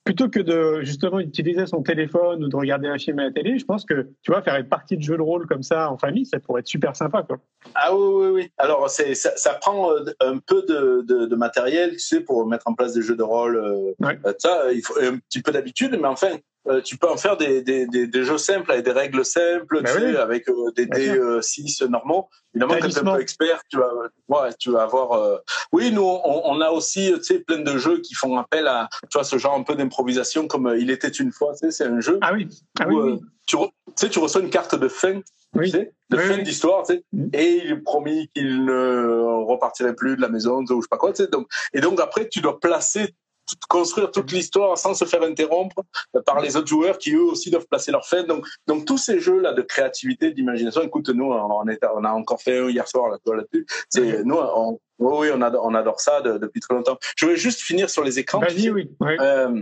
plutôt 0.04 0.30
que 0.30 0.40
de 0.40 0.82
justement 0.82 1.20
utiliser 1.20 1.66
son 1.68 1.84
téléphone 1.84 2.44
ou 2.44 2.48
de 2.48 2.56
regarder 2.56 2.88
un 2.88 2.98
film 2.98 3.20
à 3.20 3.26
la 3.26 3.32
télé, 3.32 3.60
je 3.60 3.66
pense 3.66 3.86
que, 3.86 4.10
tu 4.24 4.32
vois, 4.32 4.42
faire 4.42 4.56
une 4.56 4.68
partie 4.68 4.98
de 4.98 5.02
jeu 5.04 5.16
de 5.16 5.22
rôle 5.22 5.46
comme 5.48 5.62
ça 5.64 5.92
en 5.92 5.98
famille, 5.98 6.26
ça 6.26 6.40
pourrait 6.40 6.62
être 6.62 6.68
super 6.68 6.96
sympa, 6.96 7.24
quoi. 7.24 7.38
Ah 7.76 7.96
oui, 7.96 8.02
oui, 8.02 8.28
oui. 8.34 8.52
Alors, 8.58 8.90
c'est, 8.90 9.14
ça, 9.14 9.32
ça 9.38 9.54
prend 9.54 9.92
euh, 9.92 10.06
un 10.20 10.40
peu 10.40 10.64
de, 10.64 11.04
de, 11.08 11.26
de 11.28 11.36
matériel, 11.36 11.92
tu 11.92 12.00
sais, 12.00 12.20
pour 12.22 12.46
mettre 12.48 12.68
en 12.68 12.74
place 12.74 12.94
des 12.94 13.02
jeux 13.02 13.16
de 13.16 13.24
rôle. 13.24 13.58
euh, 13.58 13.94
Ouais. 14.00 14.18
euh, 14.26 14.34
ça, 14.40 14.72
il 14.74 14.82
faut 14.82 15.00
un 15.00 15.18
petit 15.18 15.42
peu 15.42 15.52
d'habitude, 15.52 15.98
mais 16.02 16.08
enfin, 16.08 16.32
euh, 16.68 16.82
tu 16.82 16.98
peux 16.98 17.10
en 17.10 17.18
faire 17.18 17.38
des, 17.38 17.62
des, 17.62 17.88
des, 17.88 18.06
des 18.08 18.24
jeux 18.24 18.38
simples, 18.38 18.72
avec 18.72 18.86
des 18.86 18.92
règles 18.92 19.26
simples, 19.26 19.82
Bah 19.82 19.90
tu 19.94 19.98
oui. 20.04 20.12
sais, 20.12 20.18
avec 20.18 20.48
euh, 20.50 20.72
des 20.76 20.86
Bien 20.86 20.96
dés 21.00 21.14
sûr. 21.14 21.24
euh, 21.24 21.42
6 21.42 21.82
normaux. 21.84 22.30
Évidemment, 22.54 22.74
quand 22.82 22.90
tu 22.90 22.96
es 22.96 23.00
un 23.00 23.14
peu 23.16 23.22
expert, 23.22 23.62
tu 23.70 23.78
vas, 23.78 23.90
ouais, 24.28 24.50
tu 24.60 24.72
vas 24.72 24.84
avoir... 24.84 25.14
euh, 25.14 25.38
Oui, 25.72 25.92
nous, 25.92 26.04
on, 26.04 26.42
on 26.46 26.62
a 26.62 26.70
aussi, 26.70 27.12
tu 27.18 27.24
sais, 27.24 27.40
plein 27.40 27.60
de 27.60 27.78
jeux 27.78 28.00
qui 28.02 28.14
font 28.14 28.38
appel 28.38 28.68
à, 28.68 28.90
tu 29.04 29.18
vois, 29.18 29.24
ce 29.24 29.38
genre 29.38 29.56
un 29.56 29.64
peu 29.64 29.76
d'improvisation, 29.76 30.48
comme 30.48 30.74
Il 30.78 30.92
était 30.92 31.08
une 31.08 31.32
fois, 31.32 31.54
tu 31.54 31.60
sais, 31.60 31.72
c'est 31.72 31.86
un 31.86 32.00
jeu 32.02 32.20
Ah 32.22 32.34
oui, 32.34 32.48
ah 32.80 32.86
oui, 32.88 32.94
où, 32.96 33.02
oui. 33.04 33.20
tu, 33.48 33.56
re- 33.56 33.72
tu 33.88 33.94
sais, 33.96 34.10
tu 34.10 34.20
reçois 34.20 34.42
une 34.42 34.50
carte 34.50 34.76
de 34.76 34.88
fin 34.88 35.22
tu 35.54 35.68
sais, 35.68 35.92
de 36.10 36.18
fin 36.18 36.38
d'histoire, 36.38 36.84
tu 36.86 36.94
sais, 36.94 37.04
Mm. 37.12 37.28
et 37.34 37.62
il 37.66 37.84
promis 37.84 38.30
qu'il 38.34 38.64
ne 38.66 39.44
repartirait 39.46 39.96
plus 39.96 40.16
de 40.16 40.22
la 40.22 40.30
maison, 40.30 40.60
ou 40.62 40.66
je 40.68 40.82
sais 40.82 40.88
pas 40.90 40.98
quoi, 40.98 41.12
tu 41.12 41.24
sais. 41.24 41.30
Donc, 41.30 41.48
et 41.74 41.82
donc 41.82 42.00
après, 42.00 42.30
tu 42.30 42.40
dois 42.40 42.60
placer, 42.60 43.16
tout- 43.60 43.68
construire 43.70 44.12
toute 44.12 44.32
l'histoire 44.32 44.78
sans 44.78 44.94
se 44.94 45.06
faire 45.06 45.24
interrompre 45.24 45.84
par 46.26 46.40
les 46.42 46.56
autres 46.58 46.68
joueurs 46.68 46.98
qui 46.98 47.14
eux 47.14 47.24
aussi 47.24 47.50
doivent 47.52 47.68
placer 47.68 47.92
leur 47.92 48.06
fin. 48.06 48.24
Donc, 48.24 48.46
donc 48.68 48.86
tous 48.86 48.98
ces 48.98 49.20
jeux 49.20 49.40
là 49.42 49.54
de 49.54 49.62
créativité, 49.62 50.32
d'imagination. 50.32 50.82
Écoute, 50.82 51.10
nous, 51.10 51.26
on, 51.32 51.68
est, 51.68 51.80
on 51.96 52.04
a 52.04 52.12
encore 52.12 52.42
fait 52.42 52.60
un 52.60 52.70
hier 52.70 52.88
soir 52.88 53.10
là-dessus. 53.10 53.66
C'est 53.90 54.24
nous, 54.24 54.36
on, 54.38 54.80
oui, 55.00 55.18
oui, 55.20 55.28
on 55.34 55.42
adore, 55.42 55.66
on 55.66 55.74
adore 55.76 56.00
ça 56.00 56.22
de- 56.22 56.38
depuis 56.38 56.60
très 56.62 56.74
longtemps. 56.76 56.98
Je 57.16 57.26
voulais 57.26 57.38
juste 57.38 57.62
finir 57.62 57.90
sur 57.90 58.04
les 58.04 58.20
écrans. 58.20 58.40
Vas-y, 58.40 58.70
oui. 58.70 58.90
Euh, 59.20 59.62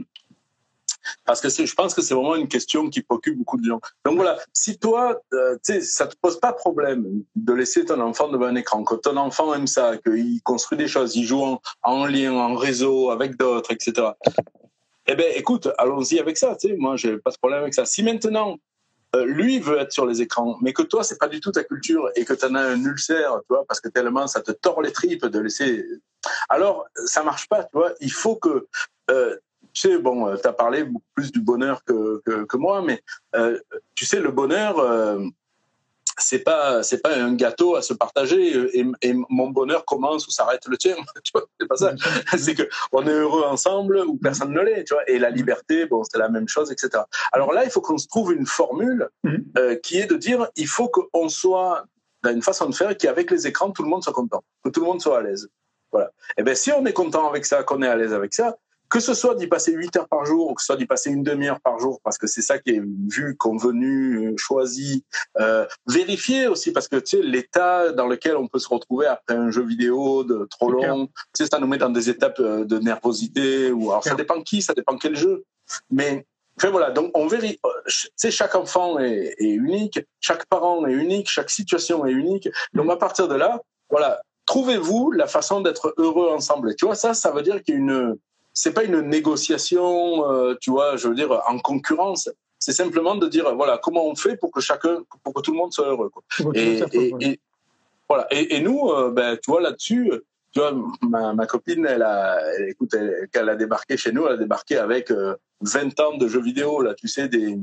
parce 1.25 1.41
que 1.41 1.49
je 1.49 1.73
pense 1.73 1.93
que 1.93 2.01
c'est 2.01 2.13
vraiment 2.13 2.35
une 2.35 2.47
question 2.47 2.89
qui 2.89 3.01
préoccupe 3.01 3.37
beaucoup 3.37 3.57
de 3.57 3.65
gens. 3.65 3.79
Donc 4.05 4.15
voilà, 4.15 4.37
si 4.53 4.77
toi, 4.77 5.19
euh, 5.33 5.55
tu 5.63 5.73
sais, 5.73 5.81
ça 5.81 6.07
te 6.07 6.15
pose 6.21 6.39
pas 6.39 6.53
problème 6.53 7.23
de 7.35 7.53
laisser 7.53 7.85
ton 7.85 7.99
enfant 8.01 8.29
devant 8.29 8.45
un 8.45 8.55
écran, 8.55 8.83
que 8.83 8.95
ton 8.95 9.17
enfant 9.17 9.53
aime 9.53 9.67
ça, 9.67 9.97
qu'il 9.97 10.41
construit 10.43 10.77
des 10.77 10.87
choses, 10.87 11.15
il 11.15 11.25
joue 11.25 11.41
en, 11.43 11.61
en 11.83 12.05
lien, 12.05 12.33
en 12.33 12.55
réseau 12.55 13.11
avec 13.11 13.37
d'autres, 13.37 13.71
etc. 13.71 14.09
Eh 15.07 15.15
ben, 15.15 15.25
écoute, 15.35 15.69
allons-y 15.79 16.19
avec 16.19 16.37
ça. 16.37 16.55
Tu 16.55 16.69
sais, 16.69 16.75
moi, 16.75 16.95
j'ai 16.95 17.17
pas 17.17 17.31
de 17.31 17.37
problème 17.37 17.61
avec 17.61 17.73
ça. 17.73 17.85
Si 17.85 18.03
maintenant 18.03 18.57
euh, 19.15 19.25
lui 19.25 19.59
veut 19.59 19.79
être 19.79 19.91
sur 19.91 20.05
les 20.05 20.21
écrans, 20.21 20.59
mais 20.61 20.71
que 20.71 20.83
toi, 20.83 21.03
c'est 21.03 21.17
pas 21.17 21.27
du 21.27 21.39
tout 21.39 21.51
ta 21.51 21.63
culture 21.63 22.11
et 22.15 22.25
que 22.25 22.33
tu 22.33 22.45
en 22.45 22.53
as 22.53 22.61
un 22.61 22.83
ulcère, 22.83 23.39
tu 23.39 23.47
vois, 23.49 23.65
parce 23.65 23.81
que 23.81 23.89
tellement 23.89 24.27
ça 24.27 24.41
te 24.41 24.51
tord 24.51 24.83
les 24.83 24.91
tripes 24.91 25.25
de 25.25 25.39
laisser. 25.39 25.83
Alors, 26.47 26.85
ça 27.05 27.23
marche 27.23 27.47
pas, 27.49 27.63
tu 27.63 27.71
vois. 27.73 27.93
Il 28.01 28.11
faut 28.11 28.35
que. 28.35 28.67
Euh, 29.09 29.35
tu 29.79 29.87
sais, 29.87 29.97
bon, 29.97 30.35
tu 30.35 30.47
as 30.47 30.53
parlé 30.53 30.83
beaucoup 30.83 31.05
plus 31.15 31.31
du 31.31 31.39
bonheur 31.41 31.83
que, 31.85 32.21
que, 32.25 32.43
que 32.43 32.57
moi, 32.57 32.81
mais 32.81 33.01
euh, 33.35 33.57
tu 33.95 34.05
sais, 34.05 34.19
le 34.19 34.31
bonheur, 34.31 34.77
euh, 34.79 35.23
c'est 36.17 36.39
pas 36.39 36.83
c'est 36.83 37.01
pas 37.01 37.15
un 37.15 37.33
gâteau 37.33 37.77
à 37.77 37.81
se 37.81 37.93
partager 37.93 38.77
et, 38.77 38.85
et 39.01 39.13
mon 39.29 39.49
bonheur 39.51 39.85
commence 39.85 40.27
ou 40.27 40.31
s'arrête 40.31 40.67
le 40.67 40.77
tien. 40.77 40.97
Tu 41.23 41.31
vois 41.33 41.45
c'est 41.57 41.67
pas 41.67 41.77
ça. 41.77 41.93
C'est 42.37 42.55
que 42.55 42.67
on 42.91 43.07
est 43.07 43.11
heureux 43.11 43.43
ensemble 43.43 43.99
ou 44.05 44.17
personne 44.17 44.51
ne 44.51 44.59
l'est 44.59 44.83
tu 44.83 44.93
vois 44.95 45.09
et 45.09 45.17
la 45.17 45.29
liberté 45.29 45.85
bon 45.85 46.03
c'est 46.03 46.17
la 46.17 46.27
même 46.27 46.49
chose 46.49 46.71
etc 46.73 47.03
alors 47.31 47.53
là 47.53 47.63
il 47.63 47.71
faut 47.71 47.79
qu'on 47.79 47.97
se 47.97 48.07
trouve 48.07 48.33
une 48.33 48.45
formule 48.45 49.07
Mhm. 49.23 49.45
euh, 49.57 49.75
qui 49.75 49.97
est 49.97 50.07
de 50.07 50.15
dire 50.17 50.47
il 50.57 50.67
faut 50.67 50.89
qu'on 50.89 51.29
soit 51.29 51.85
dans 52.23 52.31
une 52.31 52.41
façon 52.41 52.67
de 52.67 52.75
faire 52.75 52.97
qui 52.97 53.07
avec 53.07 53.31
les 53.31 53.47
écrans 53.47 53.71
tout 53.71 53.83
le 53.83 53.89
monde 53.89 54.03
soit 54.03 54.11
content 54.13 54.43
que 54.63 54.69
tout 54.69 54.81
le 54.81 54.87
monde 54.87 55.01
soit 55.01 55.19
à 55.19 55.21
l'aise. 55.21 55.47
Voilà. 55.93 56.11
Et 56.37 56.43
ben 56.43 56.53
si 56.55 56.71
on 56.73 56.85
est 56.85 56.93
content 56.93 57.29
avec 57.29 57.45
ça 57.45 57.63
qu'on 57.63 57.81
est 57.81 57.87
à 57.87 57.95
l'aise 57.95 58.13
avec 58.13 58.33
ça 58.33 58.57
que 58.89 58.99
ce 58.99 59.13
soit 59.13 59.35
d'y 59.35 59.47
passer 59.47 59.71
8 59.71 59.97
heures 59.97 60.07
par 60.07 60.25
jour 60.25 60.49
ou 60.49 60.53
que 60.55 60.61
ce 60.61 60.67
soit 60.67 60.75
d'y 60.75 60.85
passer 60.85 61.11
une 61.11 61.23
demi-heure 61.23 61.59
par 61.61 61.79
jour 61.79 61.99
parce 62.03 62.17
que 62.17 62.27
c'est 62.27 62.41
ça 62.41 62.57
qui 62.57 62.71
est 62.71 62.81
vu, 62.81 63.35
convenu, 63.37 64.29
euh, 64.29 64.33
choisi, 64.37 65.05
euh, 65.39 65.65
vérifié 65.87 66.47
aussi 66.47 66.71
parce 66.71 66.87
que 66.87 66.95
tu 66.95 67.17
sais 67.17 67.23
l'état 67.23 67.91
dans 67.91 68.07
lequel 68.07 68.35
on 68.35 68.47
peut 68.47 68.59
se 68.59 68.67
retrouver 68.67 69.05
après 69.05 69.35
un 69.35 69.51
jeu 69.51 69.63
vidéo 69.63 70.23
de 70.23 70.47
trop 70.49 70.79
C'est 70.79 70.87
long, 70.87 71.07
tu 71.07 71.13
sais 71.33 71.45
ça 71.45 71.59
nous 71.59 71.67
met 71.67 71.77
dans 71.77 71.89
des 71.89 72.09
étapes 72.09 72.39
euh, 72.39 72.65
de 72.65 72.79
nervosité 72.79 73.71
ou 73.71 73.91
alors 73.91 74.03
ça 74.03 74.15
dépend 74.15 74.41
qui, 74.41 74.61
ça 74.61 74.73
dépend 74.73 74.97
quel 74.97 75.15
jeu. 75.15 75.43
Mais 75.91 76.25
enfin 76.57 76.71
voilà, 76.71 76.89
donc 76.89 77.11
on 77.13 77.27
vérifie 77.27 77.59
tu 77.87 78.07
sais 78.15 78.31
chaque 78.31 78.55
enfant 78.55 78.97
est, 78.97 79.35
est 79.37 79.51
unique, 79.51 79.99
chaque 80.19 80.45
parent 80.47 80.85
est 80.87 80.93
unique, 80.93 81.29
chaque 81.29 81.51
situation 81.51 82.05
est 82.07 82.11
unique. 82.11 82.49
Donc 82.73 82.89
à 82.89 82.97
partir 82.97 83.27
de 83.27 83.35
là, 83.35 83.61
voilà, 83.91 84.19
trouvez-vous 84.47 85.11
la 85.11 85.27
façon 85.27 85.61
d'être 85.61 85.93
heureux 85.97 86.29
ensemble. 86.29 86.71
Et 86.71 86.75
tu 86.75 86.85
vois 86.85 86.95
ça 86.95 87.13
ça 87.13 87.31
veut 87.31 87.43
dire 87.43 87.61
qu'il 87.61 87.75
y 87.75 87.77
a 87.77 87.81
une 87.81 88.17
c'est 88.53 88.73
pas 88.73 88.83
une 88.83 89.01
négociation, 89.01 90.29
euh, 90.29 90.55
tu 90.59 90.71
vois, 90.71 90.97
je 90.97 91.07
veux 91.07 91.15
dire, 91.15 91.31
en 91.47 91.59
concurrence. 91.59 92.29
C'est 92.57 92.73
simplement 92.73 93.15
de 93.15 93.27
dire, 93.27 93.55
voilà, 93.55 93.79
comment 93.81 94.05
on 94.05 94.15
fait 94.15 94.35
pour 94.35 94.51
que 94.51 94.59
chacun, 94.59 94.97
pour 95.23 95.33
que 95.33 95.41
tout 95.41 95.51
le 95.51 95.57
monde 95.57 95.71
soit 95.71 95.87
heureux. 95.87 96.09
Quoi. 96.09 96.23
Et, 96.55 96.83
voilà. 98.09 98.27
Et, 98.31 98.57
et 98.57 98.61
nous, 98.61 98.89
euh, 98.89 99.11
ben, 99.11 99.37
tu 99.41 99.51
vois, 99.51 99.61
là-dessus, 99.61 100.11
tu 100.51 100.59
vois, 100.59 100.73
ma, 101.01 101.33
ma 101.33 101.45
copine, 101.45 101.85
elle 101.85 102.01
a, 102.01 102.39
elle, 102.57 102.69
écoute, 102.69 102.93
elle, 102.93 103.27
quand 103.31 103.41
elle 103.41 103.49
a 103.49 103.55
débarqué 103.55 103.97
chez 103.97 104.11
nous, 104.11 104.25
elle 104.25 104.33
a 104.33 104.37
débarqué 104.37 104.77
avec 104.77 105.11
euh, 105.11 105.35
20 105.61 105.99
ans 105.99 106.17
de 106.17 106.27
jeux 106.27 106.41
vidéo, 106.41 106.81
là, 106.81 106.95
tu 106.95 107.07
sais, 107.07 107.27
des, 107.27 107.55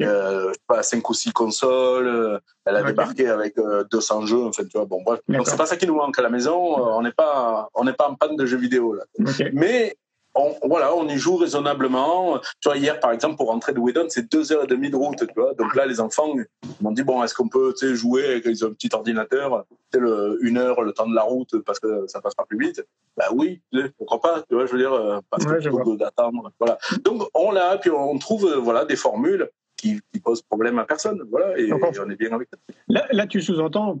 euh, 0.00 0.48
je 0.48 0.52
sais 0.52 0.60
pas, 0.66 0.82
5 0.82 1.08
ou 1.08 1.14
6 1.14 1.32
consoles. 1.32 2.40
Elle 2.64 2.76
a 2.76 2.82
débarqué 2.82 3.28
avec 3.28 3.58
euh, 3.58 3.84
200 3.90 4.26
jeux, 4.26 4.44
en 4.44 4.52
fait, 4.52 4.64
tu 4.64 4.78
vois. 4.78 4.86
Bon, 4.86 5.02
bref. 5.02 5.20
Donc, 5.28 5.46
c'est 5.46 5.56
pas 5.56 5.66
ça 5.66 5.76
qui 5.76 5.86
nous 5.86 5.96
manque 5.96 6.18
à 6.18 6.22
la 6.22 6.30
maison. 6.30 6.56
On 6.56 7.02
n'est 7.02 7.12
pas, 7.12 7.68
on 7.74 7.84
n'est 7.84 7.92
pas 7.92 8.08
en 8.08 8.14
panne 8.14 8.36
de 8.36 8.46
jeux 8.46 8.58
vidéo, 8.58 8.94
là. 8.94 9.04
Mais 9.52 9.96
on, 10.34 10.54
voilà, 10.68 10.94
on 10.94 11.06
y 11.08 11.18
joue 11.18 11.36
raisonnablement. 11.36 12.38
Tu 12.60 12.68
vois, 12.68 12.76
hier, 12.76 13.00
par 13.00 13.12
exemple, 13.12 13.36
pour 13.36 13.48
rentrer 13.48 13.72
de 13.72 13.78
Whedon, 13.78 14.06
c'est 14.08 14.30
deux 14.30 14.52
heures 14.52 14.64
et 14.64 14.66
demie 14.66 14.90
de 14.90 14.96
route. 14.96 15.18
Tu 15.18 15.34
vois. 15.34 15.54
Donc 15.54 15.74
là, 15.74 15.86
les 15.86 16.00
enfants 16.00 16.34
m'ont 16.80 16.92
dit 16.92 17.02
bon, 17.02 17.22
est-ce 17.22 17.34
qu'on 17.34 17.48
peut 17.48 17.74
tu 17.78 17.88
sais, 17.88 17.94
jouer 17.94 18.26
avec 18.26 18.46
un 18.46 18.72
petit 18.72 18.88
ordinateur, 18.92 19.64
tu 19.70 19.76
sais, 19.92 20.00
le, 20.00 20.38
une 20.42 20.58
heure, 20.58 20.82
le 20.82 20.92
temps 20.92 21.08
de 21.08 21.14
la 21.14 21.22
route, 21.22 21.62
parce 21.64 21.78
que 21.80 22.06
ça 22.06 22.20
passe 22.20 22.34
pas 22.34 22.44
plus 22.44 22.58
vite? 22.58 22.84
Bah 23.16 23.26
oui, 23.34 23.60
pourquoi 23.98 24.20
pas. 24.20 24.42
Tu 24.48 24.54
vois, 24.54 24.66
je 24.66 24.72
veux 24.72 24.78
dire, 24.78 24.92
euh, 24.92 25.20
parce 25.30 25.44
Ouais, 25.44 25.58
que 25.58 25.96
d'attendre. 25.96 26.50
Voilà. 26.58 26.78
Donc 27.04 27.28
on 27.34 27.50
l'a, 27.50 27.76
puis 27.76 27.90
on 27.90 28.18
trouve 28.18 28.46
euh, 28.46 28.56
voilà 28.56 28.84
des 28.84 28.96
formules 28.96 29.50
qui, 29.76 30.00
qui 30.12 30.20
posent 30.20 30.42
problème 30.42 30.78
à 30.78 30.84
personne. 30.84 31.22
Voilà, 31.30 31.58
et, 31.58 31.64
et 31.64 31.72
on 31.72 32.10
est 32.10 32.16
bien 32.16 32.32
avec 32.32 32.48
ça. 32.50 32.74
Là, 32.88 33.06
là, 33.10 33.26
tu 33.26 33.42
sous-entends 33.42 33.98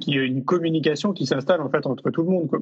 qu'il 0.00 0.14
y 0.14 0.18
a 0.18 0.22
une 0.22 0.44
communication 0.44 1.12
qui 1.12 1.26
s'installe 1.26 1.60
en 1.60 1.70
fait 1.70 1.86
entre 1.86 2.10
tout 2.10 2.22
le 2.22 2.28
monde, 2.30 2.48
quoi. 2.48 2.60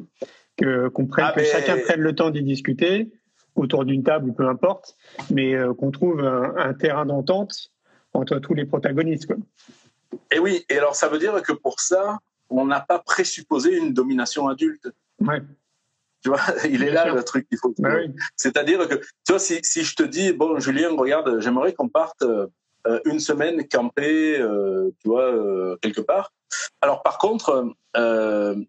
Que, 0.57 0.89
qu'on 0.89 1.07
prenne, 1.07 1.27
Ah, 1.29 1.33
que 1.33 1.41
mais- 1.41 1.47
chacun 1.47 1.77
prenne 1.79 2.01
le 2.01 2.15
temps 2.15 2.31
d'y 2.31 2.43
discuter 2.43 3.11
autour 3.55 3.85
d'une 3.85 4.03
table 4.03 4.31
ou 4.31 4.33
peu 4.33 4.49
importe, 4.49 4.97
mais 5.31 5.55
euh, 5.55 5.75
qu'on 5.75 5.91
trouve 5.91 6.21
un, 6.25 6.55
un 6.57 6.75
terrain 6.75 7.07
d'entente 7.07 7.71
entre 8.15 8.39
tous 8.39 8.55
les 8.55 8.65
protagonistes. 8.65 9.27
Quoi. 9.27 9.37
Et 10.33 10.39
oui, 10.39 10.65
et 10.69 10.79
alors 10.79 10.95
ça 10.95 11.09
veut 11.09 11.19
dire 11.19 11.41
que 11.43 11.53
pour 11.53 11.81
ça, 11.81 12.19
on 12.51 12.67
n'a 12.67 12.81
pas 12.81 12.99
présupposé 12.99 13.77
une 13.77 13.93
domination 13.93 14.49
adulte. 14.49 14.89
Ouais. 15.21 15.43
Tu 16.23 16.31
vois, 16.31 16.41
il 16.71 16.83
est 16.83 16.91
là 16.91 17.05
sûr. 17.05 17.15
le 17.15 17.23
truc 17.23 17.49
qu'il 17.49 17.59
faut. 17.59 17.75
Bah 17.79 17.97
oui. 17.97 18.13
C'est-à-dire 18.37 18.89
que, 18.89 18.95
tu 18.97 19.05
vois, 19.31 19.39
si, 19.39 19.59
si 19.63 19.85
je 19.85 19.95
te 19.95 20.03
dis, 20.03 20.33
bon, 20.33 20.59
Julien, 20.59 20.91
regarde, 20.97 21.39
j'aimerais 21.41 21.73
qu'on 21.75 21.89
parte 21.89 22.25
euh, 22.89 23.01
une 23.05 23.21
semaine 23.21 23.69
camper, 23.69 24.41
euh, 24.41 24.91
tu 25.03 25.09
vois, 25.09 25.25
euh, 25.25 25.77
quelque 25.83 26.01
part. 26.01 26.33
Alors, 26.81 27.03
par 27.03 27.19
contre, 27.19 27.75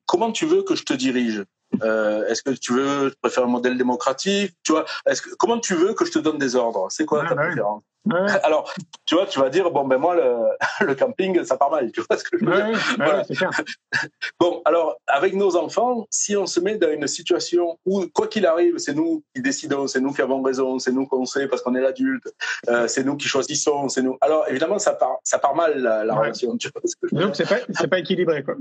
comment 0.05 0.31
tu 0.31 0.45
veux 0.45 0.63
que 0.63 0.75
je 0.75 0.83
te 0.83 0.93
dirige? 0.93 1.45
Est-ce 1.81 2.43
que 2.43 2.51
tu 2.51 2.73
veux, 2.73 3.11
tu 3.11 3.17
préfères 3.21 3.45
un 3.45 3.47
modèle 3.47 3.77
démocratique? 3.77 4.53
Tu 4.63 4.73
vois, 4.73 4.85
est-ce 5.05 5.21
que, 5.21 5.29
comment 5.35 5.59
tu 5.59 5.75
veux 5.75 5.93
que 5.93 6.03
je 6.03 6.11
te 6.11 6.19
donne 6.19 6.37
des 6.37 6.55
ordres? 6.55 6.87
C'est 6.89 7.05
quoi 7.05 7.23
ta 7.23 7.35
bah 7.35 7.43
préférence? 7.43 7.83
Ouais, 8.05 8.15
Alors, 8.43 8.73
tu 9.05 9.15
vois, 9.15 9.25
tu 9.25 9.39
vas 9.39 9.49
dire, 9.49 9.69
bon, 9.71 9.85
ben 9.85 9.97
moi, 9.97 10.15
le, 10.15 10.35
le 10.85 10.95
camping, 10.95 11.43
ça 11.43 11.57
part 11.57 11.71
mal. 11.71 11.91
Tu 11.91 12.01
vois 12.01 12.17
ce 12.17 12.23
que 12.23 12.37
je 12.37 12.45
veux 12.45 12.51
dire 12.51 12.65
ouais, 12.65 12.71
ouais, 12.71 12.77
ouais, 12.77 12.95
Voilà. 12.97 13.23
c'est 13.23 13.35
clair. 13.35 13.51
Bon, 14.39 14.61
alors, 14.65 14.97
avec 15.07 15.33
nos 15.33 15.55
enfants, 15.55 16.07
si 16.09 16.35
on 16.37 16.45
se 16.45 16.59
met 16.59 16.77
dans 16.77 16.89
une 16.89 17.07
situation 17.07 17.77
où, 17.85 18.05
quoi 18.13 18.27
qu'il 18.27 18.45
arrive, 18.45 18.77
c'est 18.77 18.93
nous 18.93 19.23
qui 19.35 19.41
décidons, 19.41 19.87
c'est 19.87 19.99
nous 19.99 20.13
qui 20.13 20.21
avons 20.21 20.41
raison, 20.41 20.79
c'est 20.79 20.91
nous 20.91 21.05
qu'on 21.07 21.25
sait 21.25 21.47
parce 21.47 21.61
qu'on 21.61 21.75
est 21.75 21.81
l'adulte, 21.81 22.23
euh, 22.69 22.87
c'est 22.87 23.03
nous 23.03 23.17
qui 23.17 23.27
choisissons, 23.27 23.89
c'est 23.89 24.01
nous. 24.01 24.17
Alors, 24.21 24.47
évidemment, 24.47 24.79
ça 24.79 24.93
part, 24.93 25.17
ça 25.23 25.39
part 25.39 25.55
mal, 25.55 25.77
la, 25.77 26.15
relation. 26.15 26.57
Tu 26.57 26.69
vois 26.69 26.81
ce 26.85 26.95
que 26.95 27.07
je 27.09 27.15
veux 27.15 27.21
Donc 27.21 27.35
c'est 27.35 27.47
pas, 27.47 27.87
pas 27.87 27.99
équilibré. 27.99 28.43
Quoi. 28.43 28.55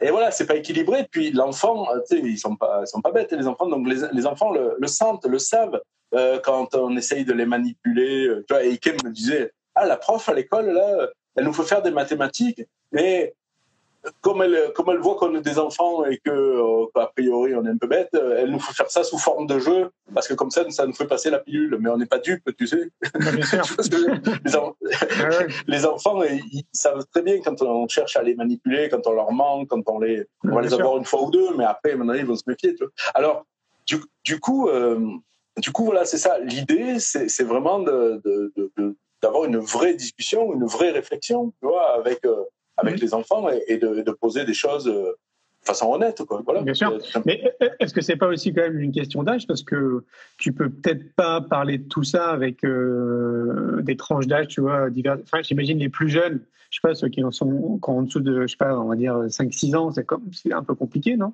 et 0.00 0.10
voilà, 0.10 0.30
c'est 0.30 0.46
pas 0.46 0.56
équilibré. 0.56 1.06
Puis 1.10 1.32
l'enfant, 1.32 1.86
euh, 1.90 2.00
tu 2.08 2.16
sais, 2.16 2.22
ils 2.24 2.38
sont 2.38 2.56
pas, 2.56 2.82
ils 2.82 2.86
sont 2.86 3.02
pas 3.02 3.12
bêtes 3.12 3.32
les 3.32 3.46
enfants. 3.46 3.66
Donc 3.66 3.86
les, 3.86 4.08
les 4.12 4.26
enfants 4.26 4.52
le, 4.52 4.76
le 4.78 4.86
sentent, 4.86 5.26
le 5.26 5.38
savent 5.38 5.80
euh, 6.14 6.38
quand 6.40 6.74
on 6.74 6.96
essaye 6.96 7.24
de 7.24 7.32
les 7.32 7.46
manipuler. 7.46 8.26
euh, 8.28 8.44
Tu 8.48 8.54
vois, 8.54 8.64
et 8.64 8.70
Ikem 8.70 9.02
me 9.02 9.10
disait, 9.10 9.52
ah 9.74 9.86
la 9.86 9.96
prof 9.96 10.28
à 10.28 10.34
l'école 10.34 10.70
là, 10.70 11.08
elle 11.36 11.44
nous 11.44 11.52
fait 11.52 11.62
faire 11.64 11.82
des 11.82 11.90
mathématiques, 11.90 12.62
mais 12.92 13.34
comme 14.22 14.42
elle, 14.42 14.72
comme 14.74 14.88
elle 14.90 14.98
voit 14.98 15.16
qu'on 15.16 15.34
est 15.34 15.40
des 15.42 15.58
enfants 15.58 16.04
et 16.06 16.18
que 16.18 16.30
euh, 16.30 16.86
a 16.94 17.08
priori 17.08 17.54
on 17.54 17.66
est 17.66 17.68
un 17.68 17.76
peu 17.76 17.88
bête, 17.88 18.08
euh, 18.14 18.36
elle 18.38 18.50
nous 18.50 18.60
fait 18.60 18.72
faire 18.72 18.90
ça 18.90 19.02
sous 19.04 19.18
forme 19.18 19.46
de 19.46 19.58
jeu 19.58 19.90
parce 20.14 20.26
que 20.28 20.34
comme 20.34 20.50
ça, 20.52 20.68
ça 20.70 20.86
nous 20.86 20.94
fait 20.94 21.06
passer 21.06 21.30
la 21.30 21.40
pilule. 21.40 21.76
Mais 21.80 21.90
on 21.90 21.98
n'est 21.98 22.06
pas 22.06 22.18
dupes, 22.18 22.48
tu 22.56 22.66
sais. 22.66 22.90
Bien 23.14 23.42
sûr. 23.44 23.64
Veux 23.78 23.88
dire? 23.88 24.20
Les, 24.44 24.56
en- 24.56 24.74
Ouais, 24.80 25.36
ouais. 25.36 25.46
les 25.66 25.84
enfants, 25.84 26.22
ils, 26.22 26.62
savent 26.72 27.04
très 27.12 27.22
bien 27.22 27.40
quand 27.42 27.60
on 27.60 27.86
cherche 27.88 28.16
à 28.16 28.22
les 28.22 28.34
manipuler, 28.36 28.88
quand 28.88 29.04
on 29.06 29.12
leur 29.12 29.30
ment, 29.32 29.66
quand 29.66 29.82
on 29.88 29.98
les, 29.98 30.24
on 30.44 30.48
va 30.48 30.52
Bien 30.54 30.62
les 30.62 30.68
sûr. 30.68 30.78
avoir 30.80 30.96
une 30.96 31.04
fois 31.04 31.22
ou 31.24 31.30
deux, 31.30 31.54
mais 31.56 31.64
après, 31.64 31.94
maintenant, 31.96 32.14
ils 32.14 32.24
vont 32.24 32.36
se 32.36 32.44
méfier. 32.46 32.74
Tu 32.76 32.84
vois. 32.84 32.92
Alors, 33.14 33.44
du, 33.86 33.96
du 34.24 34.38
coup, 34.40 34.68
euh, 34.68 35.00
du 35.58 35.70
coup, 35.72 35.84
voilà, 35.84 36.04
c'est 36.04 36.18
ça. 36.18 36.38
L'idée, 36.40 36.98
c'est 36.98 37.42
vraiment 37.44 37.80
de, 37.80 38.20
de, 38.24 38.52
de- 38.56 38.72
de- 38.76 38.96
d'avoir 39.22 39.44
une 39.46 39.58
vraie 39.58 39.94
discussion, 39.94 40.52
une 40.54 40.64
vraie 40.66 40.90
réflexion, 40.90 41.52
tu 41.60 41.66
vois, 41.68 41.94
avec 41.98 42.24
euh, 42.24 42.44
avec 42.76 42.94
Mhm. 42.94 43.00
les 43.00 43.14
enfants 43.14 43.48
et, 43.50 43.62
et 43.66 43.78
de, 43.78 44.10
poser 44.12 44.44
des 44.44 44.54
choses 44.54 44.86
euh, 44.86 44.92
de 45.62 45.66
façon 45.66 45.92
honnête, 45.92 46.22
quoi. 46.24 46.42
Voilà. 46.44 46.62
Bien 46.62 46.74
sûr. 46.74 46.96
Mais 47.26 47.42
euh, 47.62 47.68
est-ce 47.80 47.92
que 47.92 48.00
c'est 48.00 48.14
pas 48.16 48.28
aussi 48.28 48.54
quand 48.54 48.62
même 48.62 48.78
une 48.78 48.92
question 48.92 49.24
d'âge? 49.24 49.46
Parce 49.48 49.62
que 49.64 50.04
tu 50.38 50.52
peux 50.52 50.70
peut-être 50.70 51.12
pas 51.16 51.40
parler 51.40 51.78
de 51.78 51.88
tout 51.88 52.04
ça 52.04 52.28
avec 52.30 52.62
euh, 52.64 53.80
des 53.82 53.96
tranches 53.96 54.28
d'âge, 54.28 54.46
tu 54.48 54.60
vois, 54.60 54.90
diverses. 54.90 55.20
Enfin, 55.24 55.42
j'imagine 55.42 55.78
les 55.78 55.88
plus 55.88 56.08
jeunes, 56.08 56.40
je 56.70 56.76
sais 56.76 56.80
pas 56.82 56.94
ceux 56.94 57.08
qui 57.08 57.24
en 57.24 57.32
sont 57.32 57.80
en 57.82 58.02
dessous 58.02 58.20
de, 58.20 58.42
je 58.42 58.46
sais 58.52 58.56
pas, 58.56 58.78
on 58.78 58.88
va 58.88 58.94
dire 58.96 59.14
5-6 59.26 59.74
ans, 59.74 59.90
c'est 59.90 60.52
un 60.52 60.62
peu 60.62 60.74
compliqué, 60.76 61.16
non? 61.16 61.32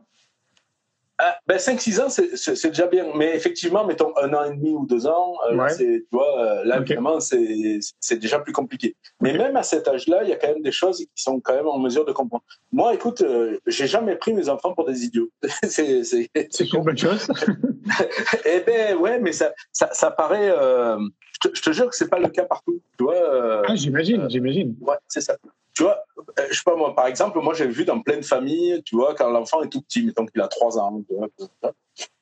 Ah, 1.18 1.37
ben 1.46 1.59
5-6 1.59 2.00
ans, 2.00 2.09
c'est- 2.09 2.37
c'est 2.37 2.57
c'est 2.57 2.70
déjà 2.70 2.88
bien. 2.88 3.07
Mais 3.14 3.37
effectivement, 3.37 3.85
mettons 3.87 4.12
un 4.20 4.33
an 4.35 4.44
et 4.50 4.50
demi 4.57 4.70
ou 4.72 4.85
deux 4.85 5.07
ans, 5.07 5.35
euh, 5.48 5.57
Ouais. 5.57 5.68
c'est, 5.70 5.85
tu 6.00 6.09
vois, 6.11 6.40
euh, 6.40 6.64
là, 6.64 6.79
Ok. 6.81 6.87
évidemment, 6.90 7.20
c'est 7.20 7.79
c'est 8.00 8.16
déjà 8.18 8.40
plus 8.40 8.53
compliqué. 8.53 8.96
Mais 9.20 9.33
même 9.38 9.55
à 9.57 9.62
cet 9.62 9.87
âge-là, 9.87 10.24
il 10.24 10.31
y 10.31 10.33
a 10.33 10.37
quand 10.37 10.48
même 10.48 10.62
des 10.62 10.72
choses 10.72 10.98
qui 10.98 11.09
sont 11.14 11.38
quand 11.40 11.55
même 11.55 11.68
en 11.68 11.79
mesure 11.79 12.05
de 12.05 12.11
comprendre. 12.11 12.42
Moi, 12.72 12.94
écoute, 12.94 13.20
euh, 13.20 13.61
j'ai 13.66 13.87
jamais 13.87 14.16
pris 14.16 14.33
mes 14.35 14.48
enfants 14.48 14.74
pour 14.74 14.87
des 14.87 15.05
idiots. 15.05 15.29
c'est 15.62 16.03
c'est- 16.05 16.29
C'est 16.35 16.48
c'est 16.50 16.72
une 16.72 16.83
bonne 16.83 16.98
chose. 16.98 17.29
Eh 18.46 18.61
ben 18.66 18.96
ouais, 18.96 19.18
mais 19.20 19.33
ça, 19.33 19.53
ça, 19.72 19.90
ça 19.92 20.11
paraît. 20.11 20.50
euh, 20.50 20.98
je, 21.42 21.48
te, 21.48 21.55
je 21.55 21.62
te 21.62 21.70
jure 21.72 21.88
que 21.90 21.94
c'est 21.96 22.09
pas 22.09 22.18
le 22.18 22.29
cas 22.29 22.44
partout. 22.44 22.81
Tu 22.98 23.05
vois. 23.05 23.14
euh, 23.14 23.62
Ah, 23.68 23.74
j'imagine, 23.77 24.29
j'imagine. 24.31 24.74
Ouais, 24.81 24.96
c'est 25.07 25.20
ça. 25.20 25.37
Tu 25.75 25.83
vois, 25.83 25.99
euh, 26.39 26.43
je 26.51 26.55
sais 26.55 26.63
pas 26.65 26.77
moi, 26.77 26.95
par 26.95 27.07
exemple, 27.07 27.41
moi 27.41 27.53
j'ai 27.55 27.67
vu 27.67 27.85
dans 27.85 28.01
plein 28.01 28.17
de 28.17 28.25
familles, 28.25 28.83
tu 28.85 28.95
vois, 28.97 29.15
quand 29.15 29.29
l'enfant 29.31 29.63
est 29.63 29.69
tout 29.69 29.83
petit, 29.83 30.05
mettons 30.05 30.25
qu'il 30.25 30.41
a 30.41 30.49
3 30.49 30.79
ans, 30.79 31.03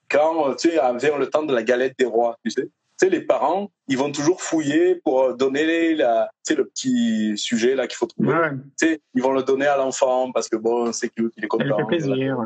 quand, 0.09 0.49
euh, 0.51 0.55
tu 0.55 0.71
sais, 0.71 0.81
vient 0.99 1.19
le 1.19 1.27
temps 1.29 1.43
de 1.43 1.55
la 1.55 1.63
galette 1.63 1.95
des 1.99 2.05
rois, 2.05 2.39
tu 2.45 2.51
sais, 2.51 2.63
tu 2.65 2.71
sais, 2.97 3.09
les 3.11 3.21
parents, 3.23 3.71
ils 3.89 3.99
vont 3.99 4.13
toujours 4.13 4.43
fouiller 4.43 4.97
pour 4.97 5.35
donner 5.35 5.95
la, 5.95 6.31
tu 6.47 6.53
sais, 6.53 6.59
le 6.59 6.67
petit 6.67 7.37
sujet 7.37 7.75
là 7.75 7.87
qu'il 7.87 7.97
faut 7.97 8.07
trouver. 8.07 8.33
Ouais, 8.33 8.51
Tu 8.79 8.87
sais, 8.89 9.01
ils 9.15 9.23
vont 9.23 9.33
le 9.33 9.43
donner 9.43 9.67
à 9.67 9.77
l'enfant 9.77 10.31
parce 10.33 10.49
que 10.49 10.57
bon, 10.57 10.93
c'est 10.93 11.09
cute, 11.09 11.33
il 11.37 11.45
est 11.45 11.47
ça 11.47 11.49
content. 11.49 11.65
lui 11.65 11.75
fait 11.77 11.87
plaisir. 11.87 12.37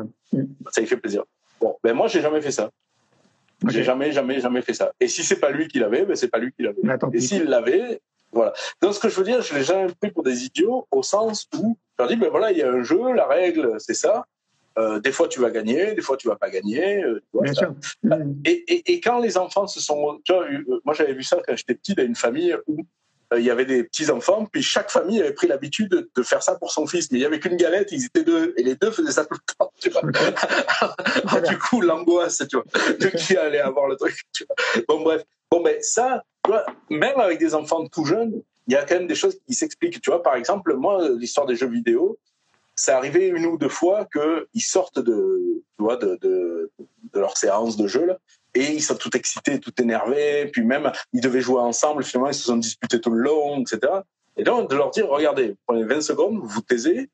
Ça 0.71 0.81
lui 0.81 0.87
fait 0.87 0.97
plaisir. 0.97 1.23
Bon, 1.61 1.77
ben 1.83 1.93
moi 1.93 2.07
j'ai 2.07 2.21
jamais 2.21 2.41
fait 2.41 2.51
ça. 2.51 2.69
Ok. 3.63 3.71
J'ai 3.71 3.83
jamais, 3.83 4.11
jamais, 4.11 4.39
jamais 4.39 4.61
fait 4.61 4.73
ça. 4.73 4.93
Et 4.99 5.07
si 5.07 5.23
c'est 5.23 5.39
pas 5.39 5.49
lui 5.51 5.67
qui 5.67 5.79
l'avait, 5.79 6.05
ben 6.05 6.15
c'est 6.15 6.27
pas 6.27 6.37
lui 6.37 6.51
qui 6.53 6.63
l'avait. 6.63 6.97
Tant 6.97 7.11
Et 7.11 7.19
s'il 7.19 7.43
l'avait, 7.45 8.01
voilà. 8.37 8.53
Donc 8.81 8.93
ce 8.93 8.99
que 8.99 9.09
je 9.09 9.15
veux 9.15 9.23
dire, 9.23 9.41
je 9.41 9.53
l'ai 9.55 9.63
jamais 9.63 9.91
pris 9.99 10.11
pour 10.11 10.23
des 10.23 10.45
idiots 10.45 10.87
au 10.91 11.03
sens 11.03 11.47
où 11.57 11.77
je 11.97 12.03
leur 12.03 12.09
dis, 12.09 12.15
ben 12.15 12.29
voilà, 12.29 12.51
il 12.51 12.57
y 12.57 12.63
a 12.63 12.71
un 12.71 12.83
jeu, 12.83 13.13
la 13.13 13.27
règle, 13.27 13.75
c'est 13.79 13.93
ça. 13.93 14.25
Euh, 14.77 14.99
des 14.99 15.11
fois 15.11 15.27
tu 15.27 15.39
vas 15.39 15.49
gagner, 15.49 15.93
des 15.95 16.01
fois 16.01 16.17
tu 16.17 16.27
vas 16.27 16.35
pas 16.35 16.49
gagner. 16.51 17.03
euh, 17.03 17.15
tu 17.15 17.27
vois, 17.33 17.43
Bien 17.43 17.53
ça. 17.53 17.59
sûr. 17.61 17.75
Et, 18.45 18.51
et, 18.51 18.93
et 18.93 19.01
quand 19.01 19.19
les 19.19 19.37
enfants 19.37 19.65
se 19.65 19.79
sont, 19.79 20.19
tu 20.23 20.33
vois, 20.33 20.43
euh, 20.45 20.81
moi 20.85 20.93
j'avais 20.93 21.13
vu 21.13 21.23
ça 21.23 21.37
quand 21.45 21.55
j'étais 21.55 21.73
petit 21.73 21.95
dans 21.95 22.03
une 22.03 22.15
famille 22.15 22.55
où 22.67 22.85
euh, 23.33 23.39
il 23.39 23.45
y 23.45 23.49
avait 23.49 23.65
des 23.65 23.83
petits 23.83 24.09
enfants, 24.09 24.45
puis 24.45 24.63
chaque 24.63 24.89
famille 24.89 25.19
avait 25.19 25.33
pris 25.33 25.47
l'habitude 25.47 26.07
de, 26.15 26.23
faire 26.23 26.41
ça 26.41 26.55
pour 26.55 26.71
son 26.71 26.87
fils. 26.87 27.07
Il 27.11 27.17
y 27.19 27.25
avait 27.25 27.39
qu'une 27.39 27.57
galette, 27.57 27.91
ils 27.91 28.05
étaient 28.05 28.23
deux, 28.23 28.53
et 28.57 28.63
les 28.63 28.75
deux 28.75 28.91
faisaient 28.91 29.11
ça 29.11 29.25
tout 29.25 29.33
le 29.33 29.53
temps. 29.57 29.71
Tu 29.81 29.89
vois. 29.89 30.01
Alors, 31.25 31.41
du 31.49 31.57
coup, 31.57 31.81
l'angoisse, 31.81 32.43
tu 32.49 32.55
vois, 32.55 32.65
de 32.99 33.07
qui 33.07 33.35
allait 33.35 33.59
avoir 33.59 33.87
le 33.87 33.95
truc. 33.97 34.15
Tu 34.31 34.45
vois. 34.45 34.55
Bon 34.87 35.01
bref, 35.01 35.23
bon 35.51 35.61
ben 35.61 35.75
ça, 35.81 36.23
tu 36.47 36.53
vois, 36.53 36.65
même 36.89 37.19
avec 37.19 37.39
des 37.39 37.53
enfants 37.53 37.85
tout 37.87 38.05
jeunes, 38.05 38.41
il 38.67 38.73
y 38.73 38.77
a 38.77 38.85
quand 38.85 38.95
même 38.95 39.07
des 39.07 39.15
choses 39.15 39.37
qui 39.45 39.53
s'expliquent. 39.53 39.99
Tu 39.99 40.09
vois, 40.09 40.23
par 40.23 40.35
exemple, 40.35 40.73
moi, 40.75 41.09
l'histoire 41.09 41.45
des 41.45 41.57
jeux 41.57 41.67
vidéo, 41.67 42.17
c'est 42.73 42.93
arrivé 42.93 43.27
une 43.27 43.45
ou 43.47 43.57
deux 43.57 43.67
fois 43.67 44.07
qu'ils 44.13 44.61
sortent 44.61 44.99
de, 44.99 45.61
tu 45.77 45.83
vois, 45.83 45.97
de, 45.97 46.17
de, 46.21 46.71
de 46.79 47.19
leur 47.19 47.35
séance 47.35 47.75
de 47.75 47.85
jeu 47.87 48.05
là, 48.05 48.17
et 48.53 48.71
ils 48.71 48.81
sont 48.81 48.95
tout 48.95 49.15
excités, 49.17 49.59
tout 49.59 49.73
énervés, 49.81 50.49
puis 50.53 50.63
même 50.63 50.89
ils 51.11 51.19
devaient 51.19 51.41
jouer 51.41 51.59
ensemble, 51.59 52.05
finalement 52.05 52.29
ils 52.29 52.35
se 52.35 52.45
sont 52.45 52.55
disputés 52.55 53.01
tout 53.01 53.09
le 53.09 53.21
long, 53.21 53.59
etc. 53.59 53.79
Et 54.37 54.43
donc 54.43 54.69
de 54.69 54.75
leur 54.75 54.91
dire, 54.91 55.09
regardez, 55.09 55.55
prenez 55.65 55.83
20 55.83 55.99
secondes, 55.99 56.39
vous 56.41 56.61
taisez, 56.61 57.09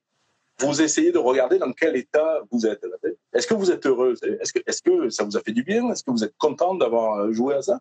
vous 0.60 0.80
essayez 0.80 1.12
de 1.12 1.18
regarder 1.18 1.58
dans 1.58 1.72
quel 1.72 1.96
état 1.96 2.42
vous 2.52 2.68
êtes. 2.68 2.86
Est-ce 3.34 3.48
que 3.48 3.56
vous 3.56 3.72
êtes 3.72 3.88
heureux 3.88 4.14
Est-ce 4.42 4.82
que, 4.84 5.10
ça 5.10 5.24
vous 5.24 5.38
a 5.38 5.42
fait 5.42 5.54
du 5.54 5.64
bien? 5.64 5.90
Est-ce 5.90 6.04
que 6.04 6.12
vous 6.12 6.24
êtes 6.24 6.38
content 6.38 6.76
d'avoir 6.76 7.34
joué 7.34 7.56
à 7.56 7.64
ça? 7.64 7.80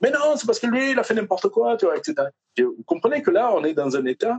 Mais 0.00 0.10
non, 0.10 0.36
c'est 0.36 0.46
parce 0.46 0.58
que 0.58 0.66
lui, 0.66 0.92
il 0.92 0.98
a 0.98 1.02
fait 1.02 1.14
n'importe 1.14 1.48
quoi, 1.48 1.76
tu 1.76 1.84
vois, 1.84 1.96
etc. 1.96 2.28
Et 2.56 2.62
vous 2.62 2.82
comprenez 2.86 3.22
que 3.22 3.30
là, 3.30 3.52
on 3.54 3.64
est 3.64 3.74
dans 3.74 3.96
un 3.96 4.04
état, 4.06 4.38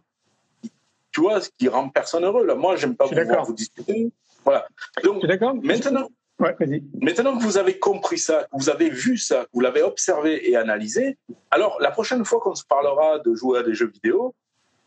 tu 1.12 1.22
vois, 1.22 1.40
qui 1.58 1.68
rend 1.68 1.90
personne 1.90 2.24
heureux. 2.24 2.46
Là, 2.46 2.56
moi, 2.56 2.76
j'aime 2.76 2.96
pas 2.96 3.06
vous 3.06 3.16
voir 3.16 3.46
vous 3.46 3.54
discuter. 3.54 4.12
Voilà. 4.44 4.68
Donc, 5.04 5.24
maintenant, 5.64 6.08
Ouais, 6.42 6.56
Maintenant 7.00 7.38
que 7.38 7.44
vous 7.44 7.60
avez 7.60 7.78
compris 7.78 8.18
ça, 8.18 8.48
que 8.52 8.58
vous 8.58 8.72
avez 8.72 8.90
vu 8.90 9.16
ça, 9.16 9.44
que 9.44 9.50
vous 9.54 9.60
l'avez 9.60 9.84
observé 9.84 10.50
et 10.50 10.56
analysé, 10.56 11.20
alors 11.52 11.78
la 11.80 11.92
prochaine 11.92 12.26
fois 12.26 12.40
qu'on 12.40 12.56
se 12.56 12.66
parlera 12.66 13.20
de 13.20 13.36
jouer 13.36 13.60
à 13.60 13.64
des 13.64 13.76
jeux 13.76 13.92
vidéo, 13.94 14.34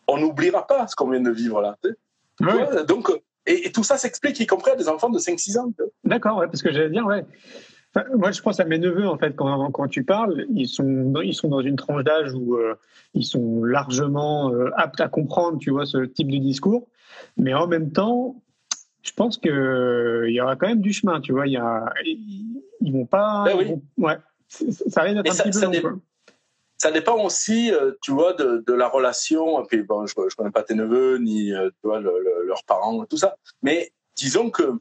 on 0.08 0.18
n'oubliera 0.18 0.66
pas 0.66 0.88
ce 0.88 0.96
qu'on 0.96 1.08
vient 1.08 1.20
de 1.20 1.30
vivre 1.30 1.62
là. 1.62 1.76
Ouais. 2.40 2.84
Donc, 2.86 3.12
et, 3.46 3.68
et, 3.68 3.72
tout 3.72 3.84
ça 3.84 3.98
s'explique, 3.98 4.40
y 4.40 4.46
compris 4.46 4.72
à 4.72 4.74
des 4.74 4.88
enfants 4.88 5.10
de 5.10 5.18
5-6 5.18 5.58
ans. 5.58 5.70
D'accord, 6.02 6.38
ouais, 6.38 6.46
parce 6.46 6.60
que 6.60 6.72
j'allais 6.72 6.90
dire, 6.90 7.06
ouais. 7.06 7.24
Enfin, 7.94 8.08
moi, 8.16 8.32
je 8.32 8.42
pense 8.42 8.58
à 8.58 8.64
mes 8.64 8.78
neveux, 8.78 9.06
en 9.06 9.16
fait, 9.16 9.36
quand, 9.36 9.70
quand 9.70 9.88
tu 9.88 10.04
parles, 10.04 10.46
ils 10.54 10.68
sont, 10.68 11.14
ils 11.22 11.34
sont 11.34 11.48
dans 11.48 11.60
une 11.60 11.76
tranche 11.76 12.02
d'âge 12.02 12.34
où 12.34 12.56
euh, 12.56 12.74
ils 13.14 13.24
sont 13.24 13.62
largement 13.62 14.52
euh, 14.52 14.70
aptes 14.76 15.00
à 15.00 15.08
comprendre, 15.08 15.58
tu 15.58 15.70
vois, 15.70 15.86
ce 15.86 15.98
type 15.98 16.30
de 16.30 16.38
discours. 16.38 16.88
Mais 17.36 17.54
en 17.54 17.68
même 17.68 17.92
temps, 17.92 18.42
je 19.02 19.12
pense 19.12 19.38
qu'il 19.38 19.52
il 19.52 20.32
y 20.32 20.40
aura 20.40 20.56
quand 20.56 20.66
même 20.66 20.80
du 20.80 20.92
chemin, 20.92 21.20
tu 21.20 21.32
vois. 21.32 21.46
Y 21.46 21.56
a, 21.56 21.92
ils 22.04 22.92
vont 22.92 23.06
pas. 23.06 23.44
Ben 23.44 23.56
oui. 23.56 23.64
vont, 23.66 23.82
ouais, 23.98 24.16
ça 24.48 25.12
d'être 25.12 25.30
un 25.30 25.32
ça, 25.32 25.44
petit 25.44 25.52
ça 25.52 25.68
peu 25.68 25.76
long, 25.76 25.80
quoi. 25.80 25.92
ça 26.78 26.90
dépend 26.90 27.22
aussi, 27.22 27.72
euh, 27.72 27.92
tu 28.02 28.12
vois, 28.12 28.32
de, 28.34 28.64
de, 28.66 28.72
la 28.72 28.88
relation. 28.88 29.62
Et 29.62 29.66
puis, 29.66 29.82
bon, 29.82 30.06
je, 30.06 30.14
je 30.28 30.36
connais 30.36 30.50
pas 30.50 30.62
tes 30.62 30.74
neveux 30.74 31.18
ni 31.18 31.52
euh, 31.52 31.70
tu 31.80 31.86
vois 31.86 32.00
le, 32.00 32.10
le, 32.10 32.46
leurs 32.46 32.64
parents, 32.64 33.04
tout 33.04 33.16
ça. 33.16 33.36
Mais 33.62 33.92
disons 34.16 34.50
que 34.50 34.80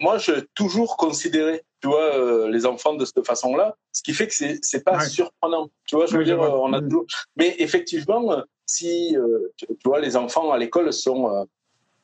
moi, 0.00 0.18
j'ai 0.18 0.44
toujours 0.54 0.96
considéré, 0.96 1.62
tu 1.80 1.88
vois, 1.88 2.14
euh, 2.14 2.48
les 2.50 2.66
enfants 2.66 2.94
de 2.94 3.04
cette 3.04 3.26
façon-là, 3.26 3.76
ce 3.92 4.02
qui 4.02 4.12
fait 4.12 4.26
que 4.26 4.34
c'est 4.34 4.58
c'est 4.62 4.84
pas 4.84 4.98
Ouais. 4.98 5.08
surprenant. 5.08 5.68
Tu 5.86 5.96
vois, 5.96 6.06
je 6.06 6.16
veux 6.16 6.24
dire, 6.24 6.40
on 6.40 6.72
a 6.72 6.80
toujours. 6.80 7.06
Mais 7.36 7.54
effectivement, 7.58 8.32
euh, 8.32 8.42
si 8.66 9.16
euh, 9.16 9.52
tu, 9.56 9.66
tu 9.66 9.74
vois, 9.88 10.00
les 10.00 10.16
enfants 10.16 10.50
à 10.52 10.58
l'école 10.58 10.92
sont 10.92 11.30
euh, 11.34 11.44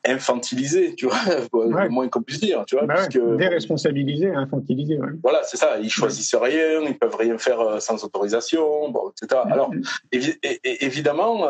infantilisés, 0.05 0.95
tu 0.95 1.05
vois, 1.05 1.15
Ouais. 1.53 1.83
le 1.83 1.89
moins 1.89 2.09
qu'on 2.09 2.21
puisse 2.21 2.39
dire, 2.41 2.63
tu 2.67 2.75
vois, 2.75 2.85
Bah 2.85 2.95
puisque 2.95 3.19
déresponsabilisé, 3.37 4.29
infantilisé. 4.33 4.97
Ouais. 4.99 5.09
voilà, 5.21 5.43
c'est 5.43 5.57
ça. 5.57 5.79
Ils 5.79 5.89
choisissent 5.89 6.35
rien, 6.35 6.81
ils 6.81 6.97
peuvent 6.97 7.15
rien 7.15 7.37
faire 7.37 7.81
sans 7.81 8.03
autorisation, 8.03 8.89
bon, 8.89 9.11
etc. 9.11 9.41
Alors, 9.45 9.73
Mm. 9.73 9.81
évi- 10.11 10.37
é- 10.43 10.83
évidemment, 10.85 11.47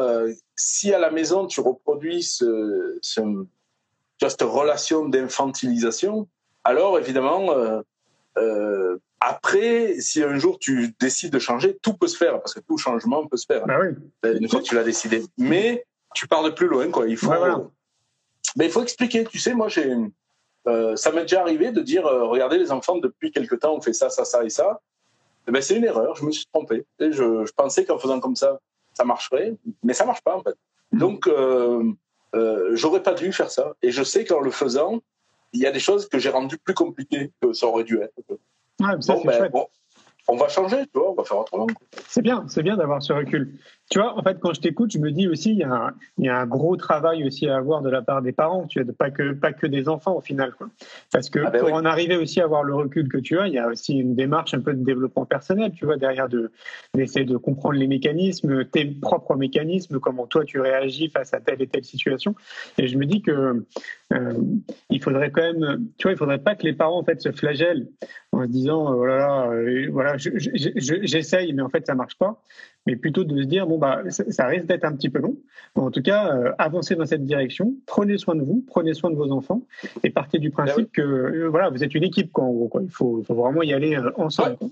si 0.56 0.94
à 0.94 1.00
la 1.00 1.10
maison 1.10 1.48
tu 1.48 1.62
reproduis 1.62 2.22
ce, 2.22 2.98
ce, 3.02 3.22
tu 4.26 4.30
cette 4.32 4.42
relation 4.42 5.08
d'infantilisation, 5.08 6.28
alors 6.64 6.98
évidemment, 7.00 7.52
euh, 7.52 7.82
euh, 8.38 8.98
après, 9.20 9.96
si 10.00 10.24
un 10.24 10.38
jour 10.38 10.60
tu 10.60 10.94
décides 11.00 11.32
de 11.32 11.40
changer, 11.40 11.78
tout 11.82 11.94
peut 11.94 12.08
se 12.08 12.18
faire, 12.18 12.40
parce 12.40 12.54
que 12.54 12.60
tout 12.60 12.78
changement 12.78 13.26
peut 13.28 13.38
se 13.38 13.46
faire, 13.46 13.66
Bah 13.66 13.80
oui. 13.82 13.96
euh, 14.26 14.38
une 14.40 14.50
fois 14.50 14.60
que 14.60 14.66
tu 14.66 14.76
l'as 14.76 14.84
décidé. 14.84 15.24
Mais 15.38 15.86
tu 16.14 16.28
pars 16.28 16.44
de 16.44 16.50
plus 16.50 16.68
loin, 16.68 16.90
quoi. 16.90 17.08
Il 17.08 17.18
faut, 17.18 17.28
voilà. 17.28 17.62
mais 18.56 18.66
il 18.66 18.72
faut 18.72 18.84
expliquer. 18.84 19.24
Tu 19.26 19.40
sais, 19.40 19.54
moi, 19.54 19.68
j'ai, 19.70 19.94
euh, 20.68 20.96
ça 20.96 21.12
m'est 21.12 21.22
déjà 21.22 21.42
arrivé 21.42 21.72
de 21.72 21.82
dire, 21.82 22.04
regardez, 22.04 22.58
les 22.58 22.72
enfants, 22.72 22.98
depuis 22.98 23.32
quelque 23.32 23.56
temps, 23.56 23.76
on 23.76 23.82
fait 23.82 23.94
ça, 23.94 24.10
ça, 24.10 24.26
ça 24.26 24.44
et 24.44 24.50
ça. 24.50 24.82
Eh 25.48 25.52
ben, 25.52 25.62
c'est 25.62 25.76
une 25.76 25.84
erreur. 25.86 26.16
Je 26.16 26.26
me 26.26 26.32
suis 26.32 26.46
trompé. 26.54 26.86
Et 27.00 27.12
je, 27.12 27.46
je 27.46 27.52
pensais 27.54 27.84
qu'en 27.86 27.98
faisant 28.00 28.20
comme 28.20 28.36
ça, 28.36 28.60
ça 28.94 29.04
marcherait, 29.04 29.56
mais 29.84 29.94
ça 29.94 30.06
marche 30.06 30.22
pas 30.22 30.36
en 30.36 30.44
fait. 30.44 30.56
Donc, 30.92 31.28
euh, 31.28 31.84
euh, 32.36 32.76
j'aurais 32.76 33.04
pas 33.04 33.14
dû 33.14 33.32
faire 33.32 33.52
ça. 33.52 33.74
Et 33.82 33.92
je 33.92 34.04
sais 34.04 34.26
qu'en 34.26 34.40
le 34.40 34.52
faisant, 34.52 35.02
il 35.54 35.62
y 35.62 35.68
a 35.68 35.72
des 35.72 35.80
choses 35.80 36.08
que 36.10 36.20
j'ai 36.20 36.30
rendues 36.30 36.58
plus 36.58 36.74
compliquées 36.74 37.32
que 37.42 37.54
ça 37.54 37.68
aurait 37.68 37.84
dû 37.84 38.00
être. 38.02 38.14
Ouais, 38.80 39.02
ça, 39.02 39.14
Bon, 39.14 39.22
ben, 39.24 39.50
bon, 39.50 39.68
on 40.28 40.36
va 40.36 40.48
changer, 40.50 40.84
tu 40.84 41.00
vois, 41.00 41.12
on 41.12 41.14
va 41.14 41.24
faire 41.24 41.38
autrement. 41.40 41.68
C'est 42.08 42.22
bien, 42.22 42.46
c'est 42.48 42.64
bien 42.64 42.78
d'avoir 42.78 43.02
ce 43.04 43.14
recul. 43.14 43.60
Tu 43.90 44.00
vois, 44.00 44.18
en 44.18 44.24
fait, 44.24 44.40
quand 44.40 44.54
je 44.54 44.62
t'écoute, 44.62 44.92
je 44.92 44.98
me 44.98 45.12
dis 45.12 45.28
aussi, 45.28 45.52
il 45.52 45.58
y, 45.58 45.64
a 45.64 45.72
un, 45.72 45.92
il 46.18 46.26
y 46.26 46.30
a 46.30 46.40
un 46.40 46.48
gros 46.48 46.76
travail 46.78 47.26
aussi 47.26 47.48
à 47.48 47.58
avoir 47.58 47.82
de 47.82 47.90
la 47.90 48.02
part 48.02 48.22
des 48.22 48.32
parents, 48.32 48.66
tu 48.66 48.82
vois, 48.82 48.94
pas 48.94 49.12
que, 49.12 49.34
pas 49.34 49.52
que 49.52 49.68
des 49.68 49.88
enfants 49.90 50.16
au 50.16 50.22
final. 50.22 50.54
Quoi. 50.58 50.70
Parce 51.12 51.30
que 51.30 51.40
Ah 51.46 51.52
ben 51.52 51.60
pour 51.60 51.68
oui. 51.68 51.74
en 51.74 51.86
arriver 51.86 52.16
aussi 52.16 52.40
à 52.40 52.46
avoir 52.46 52.64
le 52.64 52.74
recul 52.74 53.08
que 53.10 53.18
tu 53.18 53.38
as, 53.38 53.48
il 53.48 53.54
y 53.54 53.60
a 53.60 53.68
aussi 53.68 53.94
une 53.98 54.16
démarche 54.16 54.54
un 54.54 54.62
peu 54.62 54.74
de 54.74 54.84
développement 54.84 55.26
personnel, 55.26 55.74
tu 55.76 55.86
vois, 55.86 55.98
derrière 55.98 56.30
de, 56.30 56.52
d'essayer 56.96 57.26
de 57.26 57.38
comprendre 57.38 57.76
les 57.78 57.88
mécanismes, 57.88 58.66
tes 58.66 58.86
propres 58.86 59.36
mécanismes, 59.36 60.00
comment 60.00 60.28
toi 60.28 60.44
tu 60.46 60.60
réagis 60.60 61.10
face 61.10 61.34
à 61.34 61.42
telle 61.42 61.62
et 61.62 61.68
telle 61.68 61.84
situation. 61.84 62.36
Et 62.78 62.88
je 62.88 62.98
me 62.98 63.06
dis 63.06 63.22
que 63.22 63.64
euh, 64.14 64.34
il 64.90 65.04
faudrait 65.04 65.30
quand 65.32 65.42
même, 65.42 65.88
tu 65.98 66.04
vois, 66.04 66.14
il 66.14 66.18
faudrait 66.18 66.40
pas 66.40 66.56
que 66.56 66.64
les 66.64 66.74
parents 66.74 67.00
en 67.00 67.04
fait 67.04 67.22
se 67.22 67.32
flagellent 67.32 67.88
en 68.32 68.44
se 68.44 68.48
disant, 68.48 68.92
euh, 68.92 68.96
oh 68.96 69.06
là 69.06 69.18
là, 69.18 69.48
euh, 69.52 69.88
voilà, 69.92 70.18
je- 70.18 70.32
je- 70.38 70.50
je- 70.56 71.04
j'essaye, 71.04 71.54
mais 71.54 71.62
en 71.62 71.70
fait 71.70 71.86
ça 71.86 71.96
marche 71.96 72.18
pas 72.18 72.42
mais 72.86 72.96
plutôt 72.96 73.24
de 73.24 73.42
se 73.42 73.48
dire 73.48 73.66
bon 73.68 73.78
bah 73.78 74.02
ça, 74.10 74.24
ça 74.32 74.48
risque 74.48 74.66
d'être 74.66 74.84
un 74.86 74.94
petit 74.96 75.10
peu 75.10 75.20
long. 75.20 75.36
En 75.76 75.90
tout 75.92 76.02
cas, 76.02 76.36
euh, 76.36 76.52
avancez 76.58 76.96
dans 76.96 77.06
cette 77.06 77.26
direction, 77.26 77.74
prenez 77.86 78.18
soin 78.18 78.36
de 78.36 78.42
vous, 78.44 78.64
prenez 78.68 78.94
soin 78.94 79.10
de 79.12 79.16
vos 79.16 79.32
enfants 79.32 79.62
et 80.04 80.10
partez 80.10 80.40
du 80.40 80.52
principe 80.52 80.92
que 80.92 81.02
euh, 81.02 81.48
voilà 81.50 81.70
vous 81.70 81.84
êtes 81.84 81.96
une 81.96 82.04
équipe 82.04 82.32
quoi, 82.32 82.44
en 82.44 82.52
gros, 82.52 82.68
quoi. 82.68 82.82
Il 82.84 82.92
faut, 82.92 83.24
faut 83.26 83.36
vraiment 83.36 83.64
y 83.64 83.74
aller 83.74 83.96
euh, 83.96 84.12
ensemble. 84.18 84.58
quoi. 84.58 84.70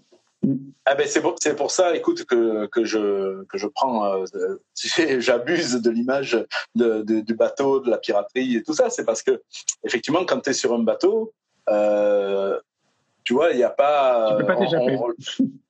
Ah 0.86 0.95
ben 0.95 1.06
c'est 1.08 1.21
pour, 1.21 1.36
c'est 1.39 1.56
pour 1.56 1.69
ça, 1.69 1.95
écoute, 1.95 2.24
que, 2.26 2.65
que 2.65 2.84
je 2.84 3.43
que 3.43 3.60
je 3.60 3.67
prends, 3.67 4.06
euh, 4.06 4.26
j'abuse 5.19 5.74
de 5.82 5.89
l'image 5.91 6.43
de, 6.74 7.04
de- 7.04 7.19
du 7.21 7.36
bateau, 7.36 7.80
de 7.80 7.91
la 7.91 8.00
piraterie 8.00 8.56
et 8.56 8.63
tout 8.63 8.74
ça. 8.74 8.89
C'est 8.89 9.06
parce 9.06 9.21
que 9.21 9.41
effectivement, 9.86 10.26
quand 10.26 10.39
tu 10.41 10.50
es 10.50 10.54
sur 10.54 10.74
un 10.74 10.80
bateau, 10.80 11.32
euh, 11.69 12.60
tu 13.32 13.36
vois, 13.36 13.52
il 13.52 13.58
n'y 13.58 13.63
a 13.63 13.70
pas. 13.70 14.36
Tu 14.38 14.44
peux 14.44 14.48
pas 14.54 14.58
t'échapper. 14.58 14.98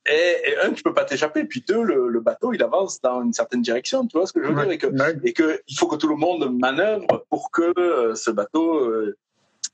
Et, 0.08 0.50
et 0.50 0.58
un, 0.64 0.72
tu 0.74 0.82
peux 0.82 0.94
pas 0.96 1.06
t'échapper. 1.06 1.44
Puis 1.44 1.64
deux, 1.68 1.84
le, 1.84 2.08
le 2.08 2.20
bateau, 2.20 2.54
il 2.54 2.64
avance 2.64 3.00
dans 3.02 3.22
une 3.22 3.34
certaine 3.34 3.62
direction. 3.62 4.08
Tu 4.08 4.18
vois 4.18 4.26
ce 4.26 4.34
que 4.34 4.42
je 4.42 4.48
veux 4.48 4.56
Ouais. 4.56 4.64
dire 4.64 4.72
et 4.72 4.78
que 4.80 4.88
Ouais. 4.88 5.16
et 5.24 5.32
que 5.34 5.62
il 5.68 5.78
faut 5.78 5.86
que 5.88 5.96
tout 5.96 6.08
le 6.08 6.16
monde 6.16 6.52
manœuvre 6.58 7.24
pour 7.30 7.52
que 7.52 7.72
euh, 7.80 8.16
ce 8.16 8.32
bateau, 8.32 8.80
euh, 8.80 9.16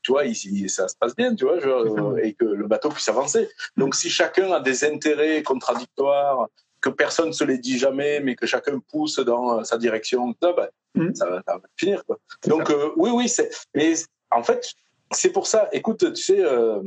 tu 0.03 0.11
vois, 0.11 0.25
ici 0.25 0.67
ça 0.67 0.89
se 0.89 0.97
passe 0.97 1.15
bien, 1.15 1.33
tu 1.33 1.45
vois, 1.45 1.65
euh, 1.65 2.17
et 2.17 2.33
que 2.33 2.43
le 2.43 2.67
bateau 2.67 2.89
puisse 2.89 3.07
avancer. 3.07 3.47
Donc 3.77 3.95
si 3.95 4.09
chacun 4.09 4.51
a 4.51 4.59
des 4.59 4.83
intérêts 4.83 5.41
contradictoires, 5.43 6.47
que 6.81 6.89
personne 6.89 7.31
se 7.31 7.45
les 7.45 7.57
dit 7.57 7.77
jamais, 7.79 8.19
mais 8.19 8.35
que 8.35 8.45
chacun 8.45 8.79
pousse 8.91 9.19
dans 9.19 9.59
euh, 9.59 9.63
sa 9.63 9.77
direction, 9.77 10.35
ça, 10.43 10.51
ben, 10.51 10.67
Mm. 10.95 11.13
ça, 11.13 11.29
va, 11.29 11.41
ça 11.47 11.53
va 11.53 11.61
finir. 11.77 12.03
Quoi. 12.05 12.17
Donc 12.47 12.69
euh, 12.71 12.89
oui, 12.97 13.11
oui, 13.13 13.29
c'est. 13.29 13.49
Mais 13.75 13.93
en 14.31 14.41
fait, 14.43 14.73
c'est 15.11 15.29
pour 15.31 15.45
ça. 15.47 15.69
Écoute, 15.71 16.11
tu 16.13 16.21
sais. 16.21 16.41
euh, 16.43 16.81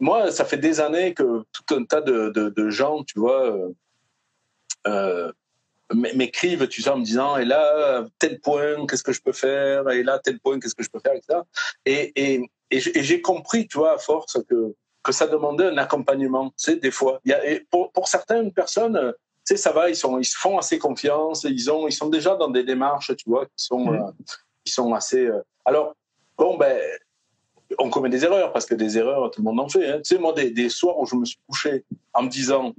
moi, 0.00 0.30
ça 0.32 0.44
fait 0.44 0.58
des 0.58 0.80
années 0.80 1.14
que 1.14 1.44
tout 1.52 1.74
un 1.74 1.84
tas 1.84 2.00
de, 2.00 2.28
de, 2.30 2.50
de 2.50 2.70
gens, 2.70 3.04
tu 3.04 3.18
vois, 3.18 3.46
euh, 3.46 3.72
euh, 4.86 5.32
m'écrivent, 5.94 6.68
tu 6.68 6.82
sais, 6.82 6.90
en 6.90 6.98
me 6.98 7.04
disant, 7.04 7.36
et 7.36 7.44
là, 7.44 8.04
tel 8.18 8.40
point, 8.40 8.86
qu'est-ce 8.86 9.02
que 9.02 9.12
je 9.12 9.22
peux 9.22 9.32
faire 9.32 9.88
Et 9.90 10.02
là, 10.02 10.18
tel 10.18 10.40
point, 10.40 10.58
qu'est-ce 10.58 10.74
que 10.74 10.82
je 10.82 10.90
peux 10.90 10.98
faire 10.98 11.14
etc. 11.14 11.40
Et, 11.86 12.12
et, 12.16 12.50
et 12.70 12.80
j'ai 12.80 13.20
compris, 13.22 13.66
tu 13.66 13.78
vois, 13.78 13.94
à 13.94 13.98
force, 13.98 14.38
que, 14.48 14.74
que 15.02 15.12
ça 15.12 15.26
demandait 15.26 15.66
un 15.66 15.78
accompagnement, 15.78 16.48
tu 16.50 16.54
sais, 16.56 16.76
des 16.76 16.90
fois. 16.90 17.20
Il 17.24 17.30
y 17.30 17.34
a, 17.34 17.46
et 17.46 17.60
pour, 17.70 17.92
pour 17.92 18.08
certaines 18.08 18.52
personnes, 18.52 18.96
euh, 18.96 19.12
tu 19.46 19.54
sais, 19.54 19.56
ça 19.56 19.72
va, 19.72 19.90
ils, 19.90 19.96
sont, 19.96 20.18
ils 20.18 20.24
se 20.24 20.36
font 20.36 20.58
assez 20.58 20.78
confiance, 20.78 21.44
ils, 21.44 21.70
ont, 21.70 21.86
ils 21.86 21.92
sont 21.92 22.08
déjà 22.08 22.34
dans 22.34 22.48
des 22.48 22.64
démarches, 22.64 23.14
tu 23.16 23.28
vois, 23.28 23.46
qui 23.46 23.64
sont, 23.64 23.92
euh, 23.92 24.10
qui 24.64 24.72
sont 24.72 24.92
assez... 24.94 25.26
euh, 25.26 25.40
alors, 25.64 25.94
bon, 26.36 26.56
ben, 26.56 26.78
on 27.78 27.90
commet 27.90 28.08
des 28.08 28.24
erreurs, 28.24 28.52
parce 28.52 28.66
que 28.66 28.74
des 28.74 28.98
erreurs, 28.98 29.30
tout 29.30 29.40
le 29.40 29.44
monde 29.44 29.60
en 29.60 29.68
fait. 29.68 29.88
Hein. 29.88 29.96
Tu 30.04 30.14
sais, 30.14 30.18
moi, 30.18 30.32
des, 30.32 30.50
des 30.50 30.68
soirs 30.68 30.98
où 30.98 31.06
je 31.06 31.16
me 31.16 31.24
suis 31.24 31.38
couché 31.48 31.84
en 32.12 32.22
me 32.24 32.28
disant, 32.28 32.74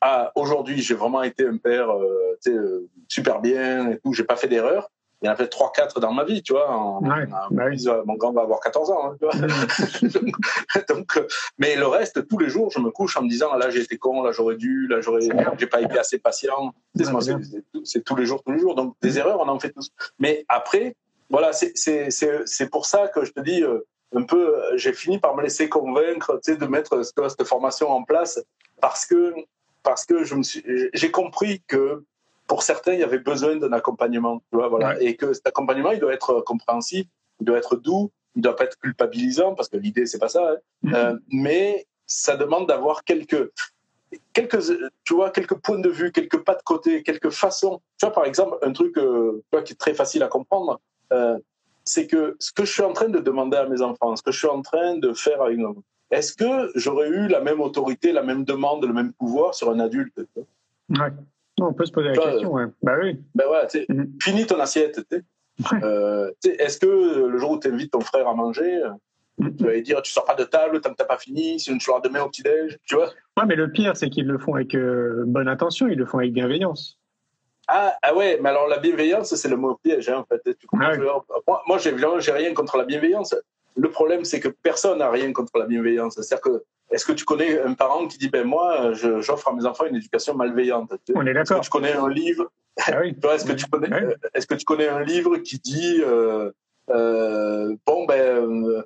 ah, 0.00 0.32
aujourd'hui, 0.34 0.80
j'ai 0.82 0.94
vraiment 0.94 1.22
été 1.22 1.46
un 1.46 1.56
père 1.58 1.90
euh, 1.90 2.36
euh, 2.48 2.88
super 3.08 3.40
bien 3.40 3.90
et 3.90 3.98
tout, 3.98 4.12
j'ai 4.12 4.24
pas 4.24 4.36
fait 4.36 4.48
d'erreur. 4.48 4.88
il 5.22 5.26
y 5.26 5.28
en 5.28 5.32
a 5.32 5.36
peut-être 5.36 5.56
3-4 5.56 6.00
dans 6.00 6.12
ma 6.12 6.24
vie, 6.24 6.42
tu 6.42 6.52
vois. 6.54 6.68
En, 6.70 7.00
Ouais, 7.02 7.24
en- 7.32 7.54
bah. 7.54 8.02
Mon 8.06 8.14
grand 8.14 8.32
va 8.32 8.42
avoir 8.42 8.58
14 8.60 8.90
ans, 8.90 9.12
hein, 9.12 9.16
tu 9.20 9.24
vois. 9.26 9.34
donc, 10.88 11.16
euh, 11.16 11.26
mais 11.58 11.76
le 11.76 11.86
reste, 11.86 12.26
tous 12.26 12.38
les 12.38 12.48
jours, 12.48 12.70
je 12.72 12.80
me 12.80 12.90
couche 12.90 13.16
en 13.16 13.22
me 13.22 13.28
disant, 13.28 13.54
là, 13.54 13.70
j'ai 13.70 13.80
été 13.82 13.96
con, 13.96 14.22
là, 14.22 14.32
j'aurais 14.32 14.56
dû, 14.56 14.88
là, 14.88 15.00
j'aurais, 15.00 15.20
j'ai 15.58 15.66
pas 15.68 15.80
été 15.82 15.98
assez 15.98 16.18
patient. 16.18 16.74
Tu 16.96 17.04
sais, 17.04 17.10
Ouais, 17.12 17.12
moi, 17.12 17.40
c'est 17.84 18.04
tous 18.04 18.16
les 18.16 18.26
jours, 18.26 18.42
tous 18.44 18.52
les 18.52 18.58
jours. 18.58 18.74
Donc, 18.74 18.96
des 19.02 19.18
erreurs, 19.18 19.38
on 19.40 19.48
en 19.48 19.58
fait 19.60 19.70
tous. 19.70 19.90
Mais 20.18 20.44
après, 20.48 20.96
voilà, 21.30 21.52
c'est 21.52 22.70
pour 22.70 22.86
ça 22.86 23.06
que 23.08 23.24
je 23.24 23.32
te 23.32 23.40
dis, 23.40 23.62
euh, 23.62 23.86
un 24.14 24.22
peu, 24.22 24.54
j'ai 24.76 24.92
fini 24.92 25.18
par 25.18 25.34
me 25.36 25.42
laisser 25.42 25.68
convaincre, 25.68 26.40
de 26.46 26.66
mettre 26.66 27.02
cette, 27.02 27.28
cette 27.30 27.46
formation 27.46 27.90
en 27.90 28.02
place 28.02 28.42
parce 28.80 29.06
que, 29.06 29.34
parce 29.82 30.04
que 30.04 30.24
je 30.24 30.34
me 30.34 30.42
suis, 30.42 30.64
j'ai 30.92 31.10
compris 31.10 31.62
que 31.66 32.04
pour 32.46 32.62
certains, 32.62 32.92
il 32.92 33.00
y 33.00 33.04
avait 33.04 33.18
besoin 33.18 33.56
d'un 33.56 33.72
accompagnement, 33.72 34.42
tu 34.50 34.56
vois, 34.56 34.68
voilà, 34.68 35.00
et 35.00 35.16
que 35.16 35.32
cet 35.32 35.46
accompagnement, 35.46 35.92
il 35.92 36.00
doit 36.00 36.12
être 36.12 36.40
compréhensif, 36.40 37.06
il 37.40 37.46
doit 37.46 37.56
être 37.56 37.76
doux, 37.76 38.10
il 38.36 38.42
doit 38.42 38.56
pas 38.56 38.64
être 38.64 38.78
culpabilisant 38.78 39.54
parce 39.54 39.68
que 39.68 39.76
l'idée 39.76 40.06
c'est 40.06 40.18
pas 40.18 40.28
ça, 40.28 40.52
hein. 40.52 40.56
Mhm. 40.82 40.94
Euh, 40.94 41.16
mais 41.30 41.86
ça 42.06 42.36
demande 42.36 42.68
d'avoir 42.68 43.04
quelques 43.04 43.50
quelques 44.32 44.60
tu 45.04 45.14
vois 45.14 45.30
quelques 45.30 45.54
points 45.54 45.78
de 45.78 45.88
vue, 45.88 46.12
quelques 46.12 46.38
pas 46.38 46.54
de 46.54 46.62
côté, 46.62 47.02
quelques 47.02 47.30
façons. 47.30 47.80
Tu 47.98 48.06
vois 48.06 48.14
par 48.14 48.26
exemple 48.26 48.58
un 48.62 48.72
truc 48.72 48.96
euh, 48.98 49.42
qui 49.64 49.72
est 49.72 49.76
très 49.78 49.94
facile 49.94 50.22
à 50.22 50.28
comprendre, 50.28 50.80
euh, 51.12 51.38
c'est 51.84 52.06
que 52.06 52.36
ce 52.38 52.52
que 52.52 52.64
je 52.64 52.72
suis 52.72 52.82
en 52.82 52.92
train 52.92 53.08
de 53.08 53.18
demander 53.18 53.56
à 53.56 53.66
mes 53.68 53.82
enfants, 53.82 54.14
ce 54.16 54.22
que 54.22 54.32
je 54.32 54.38
suis 54.38 54.48
en 54.48 54.62
train 54.62 54.96
de 54.98 55.12
faire 55.12 55.42
avec 55.42 55.58
eux, 55.58 55.74
est-ce 56.10 56.34
que 56.34 56.70
j'aurais 56.74 57.08
eu 57.08 57.28
la 57.28 57.40
même 57.40 57.60
autorité, 57.60 58.12
la 58.12 58.22
même 58.22 58.44
demande, 58.44 58.84
le 58.84 58.92
même 58.92 59.12
pouvoir 59.14 59.54
sur 59.54 59.70
un 59.70 59.80
adulte 59.80 60.20
Ouais. 60.90 61.08
On 61.60 61.72
peut 61.72 61.84
se 61.86 61.92
poser 61.92 62.08
la 62.08 62.16
question, 62.16 62.52
ouais. 62.52 62.64
Bah 62.82 62.96
oui. 63.02 63.18
Ben 63.34 63.44
ouais, 63.48 63.84
Mhm. 63.88 64.12
finis 64.20 64.46
ton 64.46 64.58
assiette. 64.60 65.00
tu 65.10 65.16
sais. 65.16 65.22
Ouais. 65.72 65.84
Euh, 65.84 66.30
Est-ce 66.44 66.78
que 66.78 66.86
le 67.28 67.38
jour 67.38 67.52
où 67.52 67.58
tu 67.58 67.68
invites 67.68 67.92
ton 67.92 68.00
frère 68.00 68.26
à 68.28 68.34
manger, 68.34 68.80
Mhm. 69.38 69.56
tu 69.56 69.64
vas 69.64 69.72
lui 69.72 69.82
dire 69.82 70.02
tu 70.02 70.12
sors 70.12 70.24
pas 70.24 70.34
de 70.34 70.44
table 70.44 70.80
tant 70.80 70.90
que 70.90 70.96
t'as 70.96 71.04
pas 71.04 71.18
fini, 71.18 71.58
sinon 71.60 71.78
tu 71.78 71.88
l'auras 71.88 72.00
demain 72.02 72.22
au 72.22 72.28
petit-déj, 72.28 72.78
tu 72.84 72.94
vois? 72.96 73.06
Ouais, 73.38 73.44
mais 73.46 73.54
le 73.56 73.70
pire, 73.70 73.96
c'est 73.96 74.10
qu'ils 74.10 74.26
le 74.26 74.38
font 74.38 74.54
avec 74.54 74.74
euh, 74.74 75.24
bonne 75.26 75.48
intention, 75.48 75.86
ils 75.88 75.96
le 75.98 76.04
font 76.06 76.18
avec 76.18 76.32
bienveillance. 76.32 76.98
Ah, 77.68 77.94
ah 78.02 78.14
ouais, 78.14 78.38
mais 78.42 78.48
alors 78.50 78.66
la 78.68 78.78
bienveillance, 78.78 79.34
c'est 79.34 79.48
le 79.48 79.56
mot 79.56 79.78
piège, 79.82 80.08
hein, 80.08 80.18
en 80.18 80.24
fait. 80.24 80.42
Tu 80.58 80.66
Ah. 80.80 80.92
Moi, 81.46 81.62
moi 81.66 81.78
j'ai 81.78 82.32
rien 82.32 82.54
contre 82.54 82.76
la 82.76 82.84
bienveillance. 82.84 83.34
Le 83.76 83.90
problème, 83.90 84.24
c'est 84.24 84.40
que 84.40 84.48
personne 84.48 84.98
n'a 84.98 85.10
rien 85.10 85.32
contre 85.32 85.56
la 85.58 85.64
bienveillance. 85.66 86.14
C'est-à-dire 86.14 86.40
que, 86.42 86.62
est-ce 86.90 87.06
que 87.06 87.12
tu 87.12 87.24
connais 87.24 87.58
un 87.60 87.72
parent 87.74 88.06
qui 88.06 88.18
dit, 88.18 88.28
ben 88.28 88.44
moi, 88.46 88.92
j'offre 88.92 89.48
à 89.48 89.52
mes 89.54 89.64
enfants 89.64 89.86
une 89.86 89.96
éducation 89.96 90.34
malveillante? 90.34 90.92
On 91.14 91.26
est 91.26 91.30
Est-ce 91.30 91.38
que 91.38 91.48
d'accord. 91.48 91.60
tu 91.64 91.70
connais 91.70 91.92
un 91.92 92.08
livre? 92.08 92.50
Ah 92.86 92.98
oui. 93.00 93.14
Vois, 93.22 93.34
Est-ce 93.36 93.46
que 93.46 93.52
tu 93.52 93.66
connais 93.66 93.88
Ouais. 93.88 94.04
euh, 94.04 94.14
Est-ce 94.34 94.46
que 94.46 94.54
tu 94.54 94.64
connais 94.66 94.88
un 94.88 95.00
livre 95.00 95.38
qui 95.38 95.58
dit 95.58 96.02
euh, 96.04 96.50
euh, 96.90 97.74
bon 97.86 98.04
ben 98.06 98.20
euh, 98.66 98.82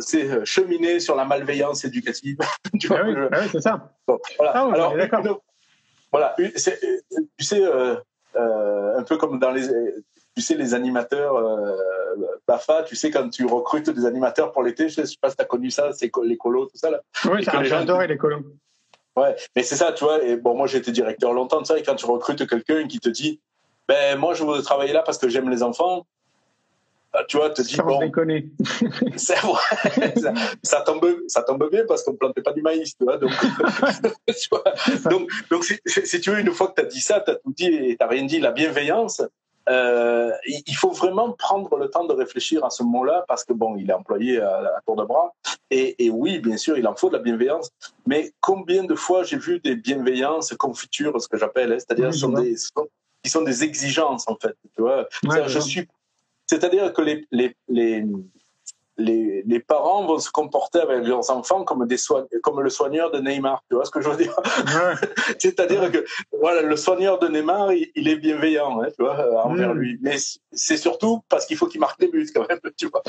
c'est 0.00 0.44
cheminer 0.44 1.00
sur 1.00 1.14
la 1.16 1.24
malveillance 1.24 1.84
éducative? 1.84 2.38
Tu 2.80 2.88
vois, 2.88 3.00
Ah 3.02 3.10
je- 3.12 3.28
ah 3.32 3.38
oui, 3.42 3.48
c'est 3.52 3.60
ça. 3.60 3.92
bon, 4.08 4.18
voilà. 4.38 4.52
Ah 4.56 4.66
oui, 4.66 4.74
Alors 4.74 4.92
on 4.92 4.96
est 4.96 4.98
d'accord. 4.98 5.20
une- 5.26 5.36
voilà, 6.12 6.34
c'est- 6.56 6.82
euh, 6.84 7.20
tu 7.38 7.44
sais 7.44 7.62
euh, 7.62 7.96
euh, 8.36 8.98
un 8.98 9.02
peu 9.02 9.16
comme 9.16 9.38
dans 9.38 9.50
les 9.50 9.68
tu 10.34 10.42
sais 10.42 10.54
les 10.54 10.74
animateurs 10.74 11.36
euh, 11.36 11.76
Bafa, 12.46 12.82
tu 12.82 12.94
sais 12.96 13.10
quand 13.10 13.28
tu 13.30 13.46
recrutes 13.46 13.88
des 13.90 14.04
animateurs 14.06 14.52
pour 14.52 14.62
l'été, 14.62 14.88
je 14.88 15.02
sais 15.04 15.16
pas 15.20 15.30
si 15.30 15.36
tu 15.36 15.42
as 15.42 15.46
connu 15.46 15.70
ça, 15.70 15.92
c'est 15.92 16.10
les 16.24 16.36
colos 16.36 16.66
tout 16.66 16.76
ça 16.76 16.90
là. 16.90 17.00
Oui, 17.30 17.42
ça, 17.44 17.52
j'ai 17.62 17.70
gens- 17.70 17.78
adoré 17.80 18.06
les 18.06 18.16
colons. 18.18 18.44
Ouais, 19.16 19.34
mais 19.54 19.62
c'est 19.62 19.76
ça, 19.76 19.92
tu 19.92 20.04
vois. 20.04 20.22
Et 20.22 20.36
bon, 20.36 20.54
moi, 20.54 20.66
été 20.78 20.92
directeur 20.92 21.32
longtemps 21.32 21.62
de 21.62 21.66
ça. 21.66 21.78
Et 21.78 21.82
quand 21.82 21.94
tu 21.94 22.04
recrutes 22.04 22.46
quelqu'un 22.46 22.86
qui 22.86 23.00
te 23.00 23.08
dit, 23.08 23.40
ben, 23.88 24.18
moi, 24.18 24.34
je 24.34 24.44
veux 24.44 24.60
travailler 24.60 24.92
là 24.92 25.00
parce 25.02 25.16
que 25.16 25.26
j'aime 25.30 25.48
les 25.48 25.62
enfants, 25.62 26.04
tu 27.24 27.36
vois, 27.36 27.50
te 27.50 27.62
dis, 27.62 27.76
bon, 27.76 27.98
déconner. 28.00 28.48
c'est 29.16 29.38
vrai, 29.38 30.14
ça, 30.16 30.32
ça 30.62 30.80
tombe, 30.82 31.06
ça 31.28 31.42
tombe 31.42 31.68
bien 31.70 31.84
parce 31.86 32.02
qu'on 32.02 32.12
ne 32.12 32.16
plantait 32.16 32.42
pas 32.42 32.52
du 32.52 32.62
maïs, 32.62 32.96
tu 32.96 33.04
vois. 33.04 33.16
Donc, 33.18 33.30
tu 34.26 34.48
vois, 34.50 34.64
donc, 35.10 35.30
donc 35.50 35.64
si, 35.64 35.78
si 35.86 36.20
tu 36.20 36.30
veux, 36.30 36.40
une 36.40 36.52
fois 36.52 36.68
que 36.68 36.80
tu 36.80 36.86
as 36.86 36.90
dit 36.90 37.00
ça, 37.00 37.20
tu 37.20 37.30
as 37.30 37.36
tout 37.36 37.52
dit 37.52 37.66
et 37.66 37.90
tu 37.90 37.96
n'as 38.00 38.06
rien 38.08 38.24
dit, 38.24 38.38
la 38.40 38.52
bienveillance, 38.52 39.22
euh, 39.68 40.30
il 40.46 40.76
faut 40.76 40.92
vraiment 40.92 41.32
prendre 41.32 41.76
le 41.76 41.88
temps 41.90 42.04
de 42.04 42.12
réfléchir 42.12 42.64
à 42.64 42.70
ce 42.70 42.84
mot-là 42.84 43.24
parce 43.26 43.44
que, 43.44 43.52
bon, 43.52 43.76
il 43.76 43.90
est 43.90 43.94
employé 43.94 44.40
à, 44.40 44.58
à 44.58 44.80
tour 44.86 44.94
de 44.96 45.04
bras. 45.04 45.32
Et, 45.70 46.04
et 46.04 46.10
oui, 46.10 46.38
bien 46.38 46.56
sûr, 46.56 46.78
il 46.78 46.86
en 46.86 46.94
faut 46.94 47.08
de 47.08 47.16
la 47.16 47.22
bienveillance. 47.22 47.70
Mais 48.06 48.32
combien 48.40 48.84
de 48.84 48.94
fois 48.94 49.24
j'ai 49.24 49.38
vu 49.38 49.58
des 49.58 49.74
bienveillances 49.74 50.54
confitures, 50.54 51.20
ce 51.20 51.26
que 51.28 51.36
j'appelle, 51.36 51.72
hein, 51.72 51.78
c'est-à-dire 51.78 52.10
Oui, 52.10 52.18
sont 52.18 52.28
des, 52.28 52.56
sont- 52.56 52.88
qui 53.24 53.30
sont 53.30 53.42
des 53.42 53.64
exigences, 53.64 54.28
en 54.28 54.36
fait. 54.40 54.54
Tu 54.76 54.82
vois 54.82 55.08
Ouais, 55.24 55.48
je 55.48 55.58
suis, 55.58 55.88
c'est-à-dire 56.46 56.92
que 56.92 57.02
les, 57.02 57.26
les, 57.30 57.54
les, 57.68 58.04
les, 58.98 59.42
les 59.46 59.60
parents 59.60 60.06
vont 60.06 60.18
se 60.18 60.30
comporter 60.30 60.78
avec 60.78 61.04
leurs 61.06 61.30
enfants 61.30 61.64
comme, 61.64 61.86
des 61.86 61.98
soigne- 61.98 62.24
comme 62.42 62.62
le 62.62 62.70
soigneur 62.70 63.10
de 63.10 63.18
Neymar. 63.18 63.62
Tu 63.68 63.74
vois 63.76 63.84
ce 63.84 63.90
que 63.90 64.00
je 64.00 64.08
veux 64.08 64.16
dire? 64.16 64.34
Ouais. 64.38 64.94
C'est-à-dire 65.38 65.90
que 65.92 66.02
voilà, 66.40 66.62
le 66.62 66.76
soigneur 66.76 67.18
de 67.18 67.28
Neymar, 67.28 67.74
il, 67.74 67.90
il 67.94 68.08
est 68.08 68.16
bienveillant 68.16 68.80
hein, 68.80 68.86
tu 68.96 69.02
vois, 69.04 69.44
envers 69.44 69.74
Mm. 69.74 69.78
lui. 69.78 69.98
Mais 70.00 70.16
c'est 70.52 70.78
surtout 70.78 71.20
parce 71.28 71.44
qu'il 71.44 71.58
faut 71.58 71.66
qu'il 71.66 71.80
marque 71.80 72.00
des 72.00 72.08
buts 72.08 72.26
quand 72.34 72.48
même. 72.48 72.58
Tu 72.78 72.86
vois. 72.86 73.02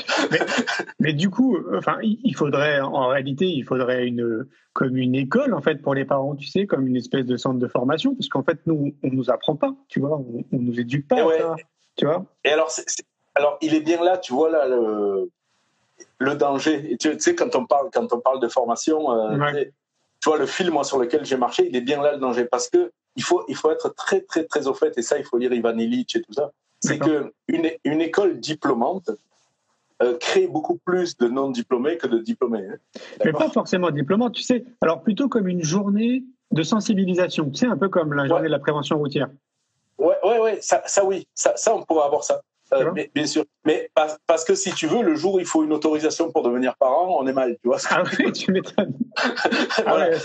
Mais 1.00 1.14
du 1.14 1.30
coup, 1.30 1.56
enfin, 1.74 1.96
il 2.02 2.34
faudrait, 2.36 2.80
en 2.80 3.08
réalité, 3.08 3.46
il 3.46 3.64
faudrait 3.64 4.06
une, 4.06 4.46
comme 4.74 4.94
une 4.98 5.14
école, 5.14 5.54
en 5.54 5.62
fait, 5.62 5.76
pour 5.80 5.94
les 5.94 6.04
parents, 6.04 6.36
tu 6.36 6.46
sais, 6.48 6.66
comme 6.66 6.86
une 6.86 6.96
espèce 6.96 7.24
de 7.24 7.38
centre 7.38 7.58
de 7.58 7.66
formation, 7.68 8.14
parce 8.14 8.28
qu'en 8.28 8.42
fait, 8.42 8.58
nous, 8.66 8.94
on 9.02 9.08
nous 9.08 9.30
apprend 9.30 9.56
pas, 9.56 9.74
tu 9.88 10.00
vois, 10.00 10.18
on, 10.18 10.44
on 10.52 10.58
nous 10.58 10.78
éduque 10.78 11.08
pas 11.08 11.24
ouais. 11.24 11.40
tu 11.96 12.04
vois. 12.04 12.26
Et 12.44 12.50
alors, 12.50 12.70
c'est- 12.70 12.84
alors, 13.38 13.58
il 13.60 13.74
est 13.74 13.80
bien 13.80 14.02
là, 14.02 14.18
tu 14.18 14.32
vois 14.32 14.50
là 14.50 14.66
le, 14.66 15.30
le 16.18 16.34
danger. 16.34 16.92
Et 16.92 16.96
tu, 16.96 17.10
tu 17.12 17.20
sais, 17.20 17.34
quand 17.34 17.54
on 17.56 17.64
parle, 17.66 17.88
quand 17.92 18.12
on 18.12 18.20
parle 18.20 18.40
de 18.40 18.48
formation, 18.48 19.12
euh, 19.12 19.38
Ouais. 19.38 19.72
tu 20.20 20.28
vois 20.28 20.38
le 20.38 20.46
fil 20.46 20.70
moi 20.70 20.84
sur 20.84 20.98
lequel 20.98 21.24
j'ai 21.24 21.36
marché, 21.36 21.66
il 21.68 21.74
est 21.76 21.80
bien 21.80 22.02
là 22.02 22.12
le 22.12 22.18
danger 22.18 22.44
parce 22.44 22.68
que 22.68 22.90
il 23.16 23.22
faut, 23.22 23.44
il 23.48 23.56
faut 23.56 23.70
être 23.70 23.88
très 23.94 24.20
très 24.20 24.44
très 24.44 24.66
au 24.68 24.74
fait 24.74 24.96
et 24.98 25.02
ça, 25.02 25.18
il 25.18 25.24
faut 25.24 25.38
lire 25.38 25.52
Ivan 25.52 25.76
Illich 25.76 26.14
et 26.16 26.22
tout 26.22 26.32
ça. 26.32 26.52
C'est 26.80 26.98
que 26.98 27.32
une, 27.48 27.68
une 27.84 28.00
école 28.00 28.38
diplômante 28.38 29.10
euh, 30.02 30.16
crée 30.18 30.46
beaucoup 30.46 30.78
plus 30.84 31.16
de 31.16 31.26
non 31.26 31.50
diplômés 31.50 31.96
que 31.98 32.06
de 32.06 32.18
diplômés. 32.18 32.64
hein. 32.70 32.76
Mais 33.24 33.32
pas 33.32 33.48
forcément 33.50 33.90
diplômante, 33.90 34.34
tu 34.34 34.42
sais. 34.42 34.64
Alors 34.80 35.02
plutôt 35.02 35.28
comme 35.28 35.48
une 35.48 35.64
journée 35.64 36.22
de 36.52 36.62
sensibilisation, 36.62 37.50
tu 37.50 37.56
sais, 37.56 37.66
un 37.66 37.76
peu 37.76 37.88
comme 37.88 38.12
la 38.12 38.26
journée 38.26 38.42
Ouais. 38.42 38.48
de 38.48 38.52
la 38.52 38.60
prévention 38.60 38.96
routière. 38.98 39.28
Ouais, 39.98 40.14
ouais, 40.22 40.38
ouais, 40.38 40.58
ça, 40.62 40.82
ça 40.86 41.04
oui, 41.04 41.26
ça, 41.34 41.56
ça 41.56 41.74
on 41.74 41.82
pourrait 41.82 42.04
avoir 42.04 42.22
ça. 42.22 42.40
Euh, 42.72 42.84
Tu 42.84 42.90
mais- 42.94 43.10
bien 43.14 43.26
sûr. 43.26 43.44
Mais 43.64 43.90
parce, 43.94 44.18
parce 44.26 44.44
que 44.44 44.54
si 44.54 44.72
tu 44.72 44.86
veux, 44.86 45.02
le 45.02 45.14
jour 45.14 45.34
où 45.34 45.38
il 45.40 45.46
faut 45.46 45.64
une 45.64 45.72
autorisation 45.72 46.30
pour 46.30 46.42
devenir 46.42 46.76
parent, 46.76 47.18
on 47.20 47.26
est 47.26 47.32
mal, 47.32 47.56
tu 47.62 47.68
vois. 47.68 47.78
Ah 47.90 48.02
oui, 48.18 48.32
tu 48.32 48.52
m'étonnes. 48.52 48.94
Ah 49.16 49.82
Voilà. 49.86 50.10
ouais, 50.10 50.18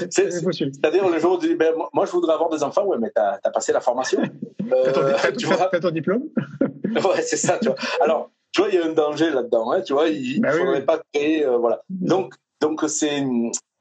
possible. 0.43 0.71
C'est-à-dire 0.73 1.07
le 1.09 1.19
jour 1.19 1.33
où 1.33 1.37
tu 1.39 1.47
dis, 1.47 1.55
ben, 1.55 1.73
moi- 1.93 2.05
je 2.05 2.11
voudrais 2.11 2.33
avoir 2.33 2.49
des 2.49 2.63
enfants, 2.63 2.85
ouais, 2.85 2.97
mais 2.99 3.11
t'as 3.13 3.39
as 3.43 3.49
passé 3.49 3.71
la 3.73 3.81
formation. 3.81 4.21
T'as 4.69 4.91
ton, 4.91 5.01
Euh, 5.01 5.13
t'as- 5.21 5.31
tu 5.31 5.47
t'as- 5.47 5.55
vois 5.55 5.79
ton 5.79 5.89
diplôme 5.91 6.23
Ouais, 6.61 7.21
c'est 7.21 7.37
ça, 7.37 7.57
tu 7.59 7.67
vois. 7.67 7.75
Alors, 8.01 8.29
tu 8.51 8.61
vois, 8.61 8.69
il 8.69 8.75
y 8.75 8.77
a 8.77 8.85
un 8.85 8.93
danger 8.93 9.29
là-dedans, 9.31 9.71
hein, 9.71 9.81
tu 9.81 9.93
vois, 9.93 10.07
il 10.09 10.39
Bah 10.41 10.49
ne 10.49 10.53
oui, 10.53 10.59
faudrait 10.59 10.79
oui. 10.79 10.85
pas 10.85 11.01
créer, 11.13 11.45
euh, 11.45 11.57
voilà. 11.57 11.81
Donc, 11.89 12.35
donc 12.61 12.81
c'est. 12.87 13.23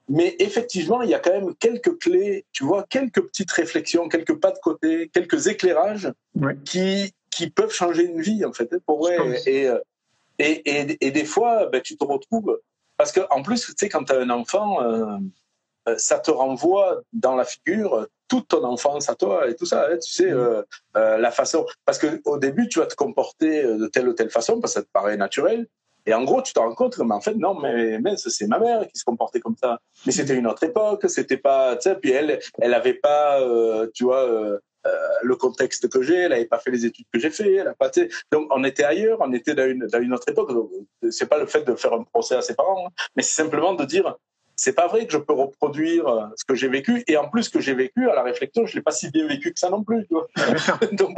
Mais 0.08 0.34
effectivement, 0.40 1.02
il 1.02 1.10
y 1.10 1.14
a 1.14 1.18
quand 1.20 1.30
même 1.32 1.54
quelques 1.54 1.96
clés, 1.98 2.44
tu 2.52 2.64
vois, 2.64 2.84
quelques 2.88 3.20
petites 3.22 3.50
réflexions, 3.52 4.08
quelques 4.08 4.34
pas 4.40 4.50
de 4.50 4.58
côté, 4.58 5.08
quelques 5.12 5.46
éclairages 5.46 6.10
Ouais. 6.40 6.56
qui, 6.64 7.12
qui 7.32 7.50
peuvent 7.50 7.72
changer 7.72 8.04
une 8.04 8.20
vie, 8.20 8.44
en 8.44 8.52
fait, 8.52 8.68
hein, 8.72 8.78
pour 8.86 8.98
vrai. 9.00 9.16
Et, 9.46 9.66
euh, 9.68 9.78
et, 10.38 10.52
et, 10.70 11.06
et 11.06 11.10
des 11.10 11.24
fois, 11.24 11.66
ben, 11.66 11.80
tu 11.80 11.96
te 11.96 12.04
retrouves. 12.04 12.60
Parce 12.96 13.10
qu'en 13.10 13.42
plus, 13.42 13.60
tu 13.66 13.72
sais, 13.76 13.88
quand 13.88 14.04
tu 14.04 14.12
as 14.12 14.18
un 14.20 14.30
enfant, 14.30 14.82
euh, 14.82 15.16
euh, 15.88 15.96
ça 15.98 16.18
te 16.20 16.30
renvoie 16.30 17.00
dans 17.12 17.34
la 17.34 17.44
figure 17.44 18.06
toute 18.28 18.48
ton 18.48 18.62
enfance 18.64 19.08
à 19.08 19.14
toi 19.16 19.48
et 19.48 19.56
tout 19.56 19.66
ça. 19.66 19.88
hein, 19.90 19.98
tu 19.98 20.12
sais, 20.12 20.30
Mm. 20.30 20.36
euh, 20.36 20.62
euh, 20.96 21.16
la 21.18 21.30
façon. 21.30 21.66
Parce 21.84 21.98
qu'au 21.98 22.38
début, 22.38 22.68
tu 22.68 22.78
vas 22.78 22.86
te 22.86 22.94
comporter 22.94 23.64
de 23.64 23.86
telle 23.88 24.08
ou 24.08 24.12
telle 24.12 24.30
façon 24.30 24.60
parce 24.60 24.74
que 24.74 24.80
ça 24.80 24.84
te 24.84 24.90
paraît 24.92 25.16
naturel. 25.16 25.66
Et 26.04 26.14
en 26.14 26.24
gros, 26.24 26.42
tu 26.42 26.52
te 26.52 26.58
rends 26.58 26.74
compte 26.74 26.96
que, 26.96 27.02
mais 27.02 27.14
en 27.14 27.20
fait, 27.20 27.34
non, 27.34 27.54
mais, 27.54 27.98
mais 28.00 28.16
c'est 28.16 28.46
ma 28.48 28.58
mère 28.58 28.86
qui 28.88 28.98
se 28.98 29.04
comportait 29.04 29.40
comme 29.40 29.56
ça. 29.56 29.78
Mais 30.04 30.12
c'était 30.12 30.34
une 30.34 30.48
autre 30.48 30.64
époque, 30.64 31.08
c'était 31.08 31.36
pas, 31.36 31.76
tu 31.76 31.88
sais, 31.88 31.94
puis 31.94 32.10
elle, 32.10 32.40
elle 32.60 32.74
avait 32.74 32.94
pas, 32.94 33.40
euh, 33.40 33.88
tu 33.94 34.04
vois, 34.04 34.24
euh, 34.28 34.58
euh, 34.86 34.90
le 35.22 35.36
contexte 35.36 35.88
que 35.88 36.02
j'ai, 36.02 36.16
elle 36.16 36.30
n'avait 36.30 36.46
pas 36.46 36.58
fait 36.58 36.70
les 36.70 36.84
études 36.86 37.06
que 37.12 37.18
j'ai 37.18 37.30
fait, 37.30 37.54
elle 37.54 37.68
a 37.68 37.74
pas, 37.74 37.90
donc 38.30 38.48
on 38.50 38.64
était 38.64 38.84
ailleurs, 38.84 39.18
on 39.20 39.32
était 39.32 39.54
dans 39.54 39.68
une, 39.68 39.86
dans 39.86 40.00
une 40.00 40.12
autre 40.12 40.28
époque. 40.28 40.50
C'est 41.10 41.28
pas 41.28 41.38
le 41.38 41.46
fait 41.46 41.64
de 41.64 41.74
faire 41.74 41.92
un 41.92 42.02
procès 42.02 42.34
à 42.34 42.42
ses 42.42 42.54
parents, 42.54 42.86
hein, 42.86 42.90
mais 43.16 43.22
c'est 43.22 43.42
simplement 43.42 43.74
de 43.74 43.84
dire, 43.84 44.16
c'est 44.56 44.74
pas 44.74 44.88
vrai 44.88 45.06
que 45.06 45.12
je 45.12 45.18
peux 45.18 45.32
reproduire 45.32 46.06
euh, 46.08 46.26
ce 46.36 46.44
que 46.44 46.54
j'ai 46.54 46.68
vécu, 46.68 47.04
et 47.06 47.16
en 47.16 47.28
plus 47.28 47.44
ce 47.44 47.50
que 47.50 47.60
j'ai 47.60 47.74
vécu 47.74 48.08
à 48.10 48.14
la 48.14 48.22
réflexion, 48.22 48.66
je 48.66 48.74
l'ai 48.74 48.82
pas 48.82 48.90
si 48.90 49.10
bien 49.10 49.26
vécu 49.26 49.52
que 49.52 49.58
ça 49.58 49.70
non 49.70 49.84
plus, 49.84 50.06
donc, 50.92 51.16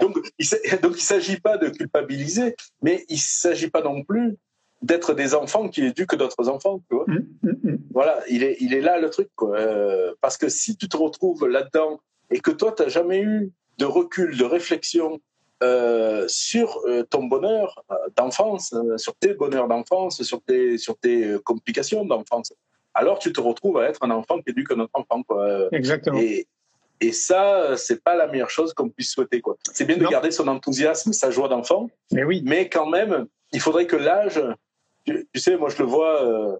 donc, 0.00 0.18
il 0.38 0.46
ne 0.46 0.76
donc, 0.78 0.94
il 0.96 1.02
s'agit 1.02 1.38
pas 1.40 1.56
de 1.56 1.68
culpabiliser, 1.68 2.56
mais 2.82 3.04
il 3.08 3.18
s'agit 3.18 3.70
pas 3.70 3.82
non 3.82 4.02
plus 4.02 4.36
d'être 4.82 5.14
des 5.14 5.34
enfants 5.34 5.68
qui 5.68 5.84
éduquent 5.84 6.16
d'autres 6.16 6.48
enfants, 6.48 6.80
tu 6.88 6.96
vois. 6.96 7.04
Hum, 7.08 7.26
hum, 7.42 7.56
hum. 7.64 7.78
Voilà, 7.92 8.20
il 8.28 8.42
est, 8.42 8.56
il 8.60 8.74
est 8.74 8.80
là 8.80 8.98
le 8.98 9.08
truc, 9.08 9.28
quoi. 9.34 9.56
Euh, 9.56 10.14
parce 10.20 10.36
que 10.36 10.48
si 10.48 10.76
tu 10.76 10.88
te 10.88 10.96
retrouves 10.96 11.46
là-dedans 11.46 12.00
et 12.34 12.40
que 12.40 12.50
toi, 12.50 12.74
tu 12.76 12.82
n'as 12.82 12.88
jamais 12.88 13.20
eu 13.20 13.52
de 13.78 13.84
recul, 13.84 14.36
de 14.36 14.44
réflexion 14.44 15.20
euh, 15.62 16.24
sur 16.26 16.80
euh, 16.84 17.04
ton 17.04 17.24
bonheur 17.24 17.84
euh, 17.92 17.94
d'enfance, 18.16 18.74
sur 18.96 19.14
tes 19.14 19.34
bonheurs 19.34 19.68
d'enfance, 19.68 20.20
sur 20.22 20.42
tes, 20.42 20.76
sur 20.76 20.98
tes 20.98 21.36
complications 21.44 22.04
d'enfance. 22.04 22.52
Alors 22.92 23.20
tu 23.20 23.32
te 23.32 23.40
retrouves 23.40 23.78
à 23.78 23.88
être 23.88 24.02
un 24.02 24.10
enfant 24.10 24.42
qui 24.42 24.50
éduque 24.50 24.72
un 24.72 24.80
autre 24.80 24.90
enfant. 24.94 25.22
Quoi. 25.22 25.68
Exactement. 25.70 26.18
Et, 26.18 26.48
et 27.00 27.12
ça, 27.12 27.76
c'est 27.76 28.02
pas 28.02 28.16
la 28.16 28.26
meilleure 28.26 28.50
chose 28.50 28.74
qu'on 28.74 28.88
puisse 28.88 29.12
souhaiter. 29.12 29.40
Quoi. 29.40 29.56
C'est 29.72 29.84
bien 29.84 29.96
de 29.96 30.06
garder 30.06 30.32
son 30.32 30.48
enthousiasme, 30.48 31.12
sa 31.12 31.30
joie 31.30 31.48
d'enfant, 31.48 31.88
mais 32.10 32.24
oui. 32.24 32.42
Mais 32.44 32.68
quand 32.68 32.86
même, 32.86 33.26
il 33.52 33.60
faudrait 33.60 33.86
que 33.86 33.96
l'âge, 33.96 34.42
tu, 35.06 35.24
sais, 35.36 35.56
moi 35.56 35.68
je 35.68 35.78
le 35.78 35.84
vois 35.84 36.58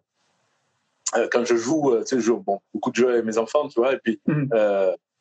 quand 1.33 1.45
je 1.45 1.57
joue, 1.57 1.97
tu 2.01 2.07
sais, 2.07 2.17
je 2.17 2.21
joue 2.21 2.39
bon, 2.39 2.61
beaucoup 2.73 2.91
de 2.91 2.97
jeux 2.97 3.11
avec 3.11 3.25
mes 3.25 3.39
enfants, 3.39 3.67
tu 3.69 3.81
vois, 3.81 3.95
et 3.95 3.99
puis 3.99 4.21
mm. 4.27 4.49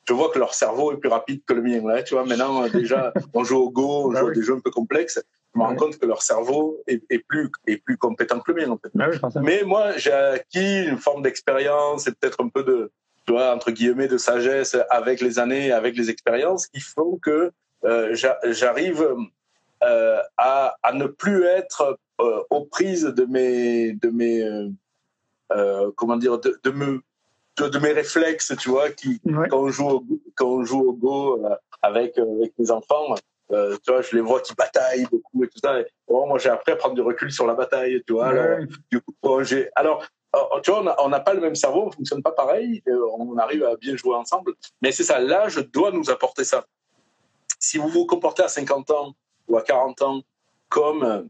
Euh, 0.04 0.14
je 0.14 0.14
vois 0.14 0.30
que 0.30 0.40
leur 0.40 0.54
cerveau 0.54 0.94
est 0.94 0.98
plus 0.98 1.10
rapide 1.10 1.42
que 1.46 1.54
le 1.54 1.62
mien. 1.62 1.82
Là, 1.86 2.04
tu 2.04 2.14
vois, 2.14 2.26
maintenant, 2.26 2.68
déjà, 2.68 3.14
on 3.34 3.44
joue 3.44 3.58
au 3.58 3.70
Go, 3.70 4.06
on 4.06 4.12
bah 4.12 4.20
joue 4.20 4.28
à 4.28 4.32
des 4.32 4.44
jeux 4.44 4.56
un 4.56 4.60
peu 4.60 4.72
complexes. 4.72 5.22
Je 5.54 5.60
me 5.60 5.66
rends 5.66 5.76
compte 5.76 6.00
que 6.00 6.06
leur 6.06 6.24
cerveau 6.24 6.82
est, 6.88 7.04
est, 7.10 7.20
plus, 7.20 7.52
est 7.68 7.78
plus 7.78 7.98
compétent 7.98 8.40
que 8.40 8.52
le 8.52 8.62
mien, 8.62 8.72
en 8.72 8.78
fait. 8.78 8.90
Bah 8.96 9.08
oui, 9.10 9.18
Mais 9.44 9.64
moi, 9.64 9.98
j'ai 9.98 10.12
acquis 10.12 10.86
une 10.86 10.98
forme 10.98 11.22
d'expérience 11.22 12.08
et 12.08 12.12
peut-être 12.12 12.44
un 12.44 12.50
peu 12.50 12.64
de, 12.64 12.92
tu 13.26 13.34
vois, 13.34 13.54
entre 13.54 13.72
guillemets, 13.72 14.08
de 14.08 14.18
sagesse 14.18 14.76
avec 14.90 15.22
les 15.22 15.40
années, 15.40 15.72
avec 15.72 15.96
les 15.96 16.10
expériences 16.10 16.68
qui 16.68 16.80
font 16.80 17.18
que 17.18 17.52
euh, 17.86 18.16
j'arrive 18.46 19.06
euh, 19.84 20.22
à, 20.38 20.78
à, 20.82 20.94
ne 20.94 21.06
plus 21.06 21.46
être 21.46 21.98
euh, 22.22 22.44
aux 22.50 22.66
prises 22.66 23.04
de 23.04 23.26
mes, 23.26 23.94
de 23.94 24.10
mes, 24.10 24.42
euh, 24.42 24.70
euh 25.52 25.92
comment 25.96 26.18
dire, 26.18 26.40
de, 26.40 26.60
de 26.64 26.72
me 26.72 27.02
de 27.58 27.80
mes 27.80 27.92
réflexes, 27.92 28.54
tu 28.60 28.70
vois, 28.70 28.90
qui 28.90 29.22
quand 29.50 29.60
on 29.60 29.70
joue 29.70 29.88
au, 29.88 30.04
quand 30.36 30.48
on 30.48 30.64
joue 30.64 30.82
au 30.82 30.94
go 30.94 31.46
euh, 31.46 31.56
avec 31.82 32.18
euh, 32.18 32.38
avec 32.38 32.54
mes 32.58 32.72
enfants, 32.72 33.16
euh, 33.52 33.78
tu 33.86 33.92
vois, 33.92 34.02
je 34.02 34.16
les 34.16 34.22
vois 34.22 34.42
qui 34.42 34.54
bataillent 34.56 35.08
beaucoup 35.12 35.44
et 35.44 35.48
tout 35.48 35.60
ça. 35.64 35.80
Et, 35.80 35.86
moi, 36.10 36.38
j'ai 36.40 36.50
appris 36.50 36.72
à 36.72 36.76
prendre 36.76 36.96
du 36.96 37.02
recul 37.02 37.32
sur 37.32 37.46
la 37.46 37.54
bataille, 37.54 38.02
tu 38.06 38.14
vois. 38.14 38.28
Alors, 38.28 38.60
du 38.92 39.02
coup, 39.02 39.44
j'ai 39.44 39.70
alors 39.76 40.06
tu 40.64 40.72
vois, 40.72 40.96
on 41.04 41.10
n'a 41.10 41.20
pas 41.20 41.36
le 41.36 41.42
même 41.42 41.54
cerveau, 41.54 41.84
on 41.86 41.92
fonctionne 41.92 42.24
pas 42.24 42.32
pareil, 42.32 42.82
on 42.88 43.38
arrive 43.38 43.64
à 43.66 43.76
bien 43.76 43.96
jouer 43.96 44.16
ensemble. 44.16 44.54
Mais 44.82 44.92
c'est 44.92 45.04
ça, 45.04 45.20
l'âge 45.20 45.58
doit 45.72 45.92
nous 45.92 46.10
apporter 46.10 46.44
ça. 46.44 46.66
Si 47.60 47.78
vous 47.78 47.88
vous 47.88 48.08
comportez 48.08 48.42
à 48.42 48.48
50 48.48 48.90
ans 48.90 49.14
ou 49.48 49.58
à 49.58 49.62
40 49.62 50.02
ans 50.02 50.22
comme 50.70 51.30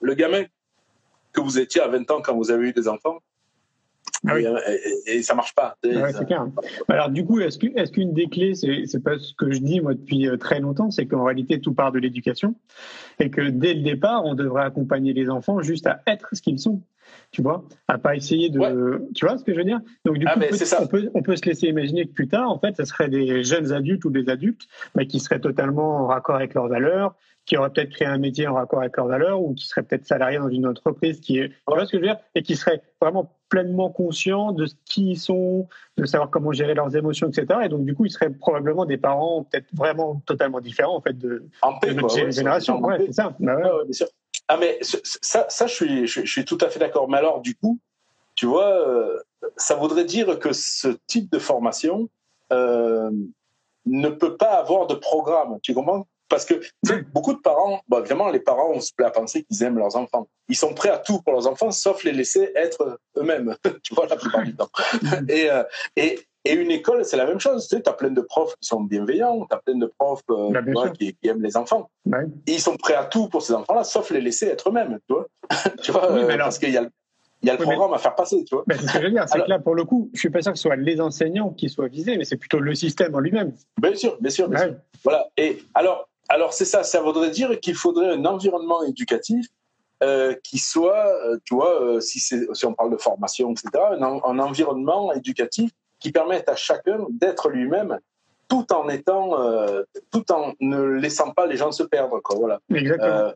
le 0.00 0.14
gamin 0.14 0.44
que 1.32 1.40
vous 1.40 1.58
étiez 1.58 1.80
à 1.80 1.88
20 1.88 2.08
ans 2.12 2.22
quand 2.22 2.36
vous 2.36 2.52
avez 2.52 2.68
eu 2.68 2.72
des 2.72 2.86
enfants, 2.86 3.18
ah 4.26 4.34
oui. 4.34 4.46
et, 5.06 5.16
et, 5.16 5.22
ça 5.22 5.34
marche 5.34 5.54
pas. 5.54 5.76
Ah 5.84 6.12
c'est 6.12 6.24
clair. 6.26 6.46
Alors 6.88 7.10
du 7.10 7.24
coup, 7.24 7.40
est-ce 7.40 7.58
qu'une 7.58 8.10
est 8.10 8.12
des 8.12 8.26
clés, 8.28 8.54
c'est 8.54 9.02
pas 9.02 9.18
ce 9.18 9.34
que 9.34 9.52
je 9.52 9.58
dis 9.58 9.80
moi 9.80 9.94
depuis 9.94 10.28
euh, 10.28 10.36
très 10.36 10.60
longtemps, 10.60 10.90
c'est 10.90 11.06
qu'en 11.06 11.24
réalité 11.24 11.60
tout 11.60 11.74
part 11.74 11.92
de 11.92 11.98
l'éducation 11.98 12.54
et 13.18 13.30
que 13.30 13.42
dès 13.42 13.74
le 13.74 13.82
départ, 13.82 14.24
on 14.24 14.34
devrait 14.34 14.64
accompagner 14.64 15.12
les 15.12 15.28
enfants 15.28 15.60
juste 15.60 15.86
à 15.86 16.02
être 16.06 16.28
ce 16.32 16.42
qu'ils 16.42 16.58
sont. 16.58 16.82
Tu 17.30 17.42
vois, 17.42 17.64
à 17.86 17.98
pas 17.98 18.16
essayer 18.16 18.48
de. 18.48 19.08
Tu 19.14 19.26
vois 19.26 19.36
ce 19.36 19.44
que 19.44 19.52
je 19.52 19.58
veux 19.58 19.64
dire? 19.64 19.80
Donc 20.04 20.18
du 20.18 20.26
ah, 20.26 20.34
coup, 20.34 20.40
on, 20.80 20.86
peut, 20.86 21.10
on, 21.14 21.22
peut, 21.22 21.36
se 21.36 21.44
laisser 21.44 21.66
imaginer 21.66 22.06
que 22.06 22.12
plus 22.12 22.28
tard, 22.28 22.50
en 22.50 22.58
fait, 22.58 22.76
ce 22.76 22.84
serait 22.84 23.08
des 23.08 23.44
jeunes 23.44 23.72
adultes 23.72 24.04
ou 24.04 24.10
des 24.10 24.28
adultes 24.28 24.62
mais 24.94 25.06
qui 25.06 25.20
seraient 25.20 25.40
totalement 25.40 25.96
en 25.96 26.06
raccord 26.06 26.36
avec 26.36 26.54
leurs 26.54 26.68
valeurs, 26.68 27.14
qui 27.46 27.56
auraient 27.56 27.70
peut-être 27.70 27.90
créé 27.90 28.08
un 28.08 28.18
métier 28.18 28.46
en 28.46 28.54
raccord 28.54 28.80
avec 28.80 28.96
leurs 28.96 29.06
valeurs 29.06 29.42
ou 29.42 29.54
qui 29.54 29.66
seraient 29.66 29.82
peut-être 29.82 30.06
salariés 30.06 30.38
dans 30.38 30.48
une 30.48 30.66
entreprise 30.66 31.20
qui 31.20 31.38
est, 31.38 31.52
vois 31.66 31.84
ce 31.84 31.92
que 31.92 31.98
je 31.98 32.02
veux 32.02 32.08
dire, 32.08 32.18
et 32.34 32.42
qui 32.42 32.56
seraient 32.56 32.82
vraiment 33.00 33.30
pleinement 33.48 33.90
conscients 33.90 34.52
de 34.52 34.66
qui 34.86 35.12
ils 35.12 35.18
sont, 35.18 35.68
de 35.98 36.06
savoir 36.06 36.30
comment 36.30 36.52
gérer 36.52 36.74
leurs 36.74 36.96
émotions, 36.96 37.28
etc. 37.28 37.60
Et 37.64 37.68
donc 37.68 37.84
du 37.84 37.94
coup, 37.94 38.06
ils 38.06 38.10
seraient 38.10 38.30
probablement 38.30 38.86
des 38.86 38.96
parents 38.96 39.44
peut-être 39.44 39.66
vraiment 39.74 40.22
totalement 40.26 40.60
différents 40.60 40.96
en 40.96 41.00
fait 41.00 41.18
de, 41.18 41.44
notre 41.92 42.30
génération. 42.30 42.80
Ouais, 42.80 42.98
c'est 43.06 43.12
ça. 43.12 43.34
Bah 43.38 43.56
bien 43.84 43.92
sûr. 43.92 44.06
Ah 44.48 44.56
mais 44.58 44.78
ça, 44.82 45.46
ça 45.48 45.66
je 45.66 45.74
suis, 45.74 46.06
je, 46.06 46.26
suis 46.26 46.44
tout 46.44 46.58
à 46.60 46.68
fait 46.68 46.78
d'accord. 46.78 47.08
Mais 47.08 47.18
alors 47.18 47.40
du 47.40 47.54
coup, 47.54 47.78
tu 48.34 48.46
vois, 48.46 48.88
euh, 48.88 49.18
ça 49.56 49.74
voudrait 49.74 50.04
dire 50.04 50.38
que 50.38 50.52
ce 50.52 50.88
type 51.06 51.30
de 51.30 51.38
formation 51.38 52.08
euh, 52.52 53.10
ne 53.86 54.08
peut 54.08 54.36
pas 54.36 54.54
avoir 54.54 54.86
de 54.86 54.94
programme. 54.94 55.58
Tu 55.62 55.74
comprends? 55.74 56.06
Parce 56.28 56.44
que 56.44 56.54
beaucoup 57.12 57.34
de 57.34 57.40
parents, 57.40 57.80
bon, 57.88 58.00
évidemment, 58.00 58.30
les 58.30 58.40
parents, 58.40 58.70
on 58.72 58.80
se 58.80 58.92
plaît 58.94 59.06
à 59.06 59.10
penser 59.10 59.44
qu'ils 59.44 59.62
aiment 59.62 59.78
leurs 59.78 59.96
enfants. 59.96 60.28
Ils 60.48 60.56
sont 60.56 60.74
prêts 60.74 60.90
à 60.90 60.98
tout 60.98 61.20
pour 61.22 61.32
leurs 61.32 61.46
enfants, 61.46 61.70
sauf 61.70 62.04
les 62.04 62.12
laisser 62.12 62.50
être 62.54 62.98
eux-mêmes, 63.16 63.56
tu 63.82 63.94
vois, 63.94 64.06
la 64.06 64.16
plupart 64.16 64.42
du 64.42 64.54
temps. 64.54 64.70
et, 65.28 65.50
euh, 65.50 65.62
et, 65.96 66.18
et 66.46 66.52
une 66.54 66.70
école, 66.70 67.04
c'est 67.04 67.16
la 67.16 67.26
même 67.26 67.40
chose. 67.40 67.68
Tu 67.68 67.76
sais, 67.76 67.88
as 67.88 67.92
plein 67.92 68.10
de 68.10 68.20
profs 68.20 68.54
qui 68.56 68.68
sont 68.68 68.82
bienveillants, 68.82 69.46
tu 69.48 69.54
as 69.54 69.60
plein 69.60 69.76
de 69.76 69.90
profs 69.98 70.22
euh, 70.30 70.50
bah, 70.50 70.90
qui, 70.90 71.16
aiment 71.24 71.42
les 71.42 71.56
enfants. 71.56 71.90
ils 72.46 72.60
sont 72.60 72.76
prêts 72.76 72.94
à 72.94 73.04
tout 73.04 73.28
pour 73.28 73.42
ces 73.42 73.54
enfants-là, 73.54 73.84
sauf 73.84 74.10
les 74.10 74.20
laisser 74.20 74.46
être 74.46 74.68
eux-mêmes, 74.68 74.98
tu 75.08 75.14
vois. 75.14 75.26
tu 75.82 75.92
vois 75.92 76.10
euh, 76.10 76.36
parce 76.36 76.58
qu'il 76.58 76.70
y 76.70 76.78
a 76.78 76.86
il 77.44 77.48
y 77.48 77.50
a 77.50 77.56
le 77.56 77.62
programme 77.62 77.92
à 77.92 77.98
faire 77.98 78.14
passer, 78.14 78.42
tu 78.44 78.54
vois. 78.54 78.64
c'est 78.70 78.86
ce 78.86 78.92
que 78.94 79.00
je 79.00 79.04
veux 79.04 79.10
dire, 79.10 79.28
c'est 79.28 79.38
que 79.42 79.50
là, 79.50 79.58
pour 79.58 79.74
le 79.74 79.84
coup, 79.84 80.10
je 80.14 80.18
suis 80.18 80.30
pas 80.30 80.40
sûr 80.40 80.52
que 80.52 80.58
ce 80.58 80.62
soit 80.62 80.76
les 80.76 80.98
enseignants 80.98 81.50
qui 81.50 81.68
soient 81.68 81.88
visés, 81.88 82.16
mais 82.16 82.24
c'est 82.24 82.38
plutôt 82.38 82.58
le 82.58 82.74
système 82.74 83.14
en 83.14 83.18
lui-même. 83.18 83.52
Bien 83.76 83.94
sûr, 83.94 84.16
bien 84.18 84.30
sûr, 84.30 84.48
bien 84.48 84.60
sûr. 84.60 84.74
Voilà. 85.02 85.28
Et 85.36 85.62
alors, 85.74 86.08
alors 86.28 86.52
c'est 86.52 86.64
ça, 86.64 86.82
ça 86.82 87.00
voudrait 87.00 87.30
dire 87.30 87.58
qu'il 87.60 87.74
faudrait 87.74 88.10
un 88.10 88.24
environnement 88.24 88.82
éducatif 88.82 89.46
euh, 90.02 90.34
qui 90.42 90.58
soit, 90.58 91.06
euh, 91.06 91.38
tu 91.44 91.54
vois, 91.54 91.80
euh, 91.80 92.00
si, 92.00 92.18
si 92.18 92.66
on 92.66 92.74
parle 92.74 92.90
de 92.90 92.96
formation, 92.96 93.52
etc., 93.52 93.70
un, 94.00 94.38
environnement 94.38 95.12
éducatif 95.12 95.70
qui 96.00 96.10
permette 96.10 96.48
à 96.48 96.56
chacun 96.56 97.06
d'être 97.10 97.48
lui-même 97.48 97.98
tout 98.48 98.70
en 98.74 98.88
étant, 98.90 99.38
tout 100.10 100.30
en 100.30 100.52
ne 100.60 100.82
laissant 100.82 101.30
pas 101.30 101.46
les 101.46 101.56
gens 101.56 101.72
se 101.72 101.82
perdre, 101.82 102.20
quoi, 102.20 102.36
voilà. 102.36 102.60
Exactement. 102.74 103.32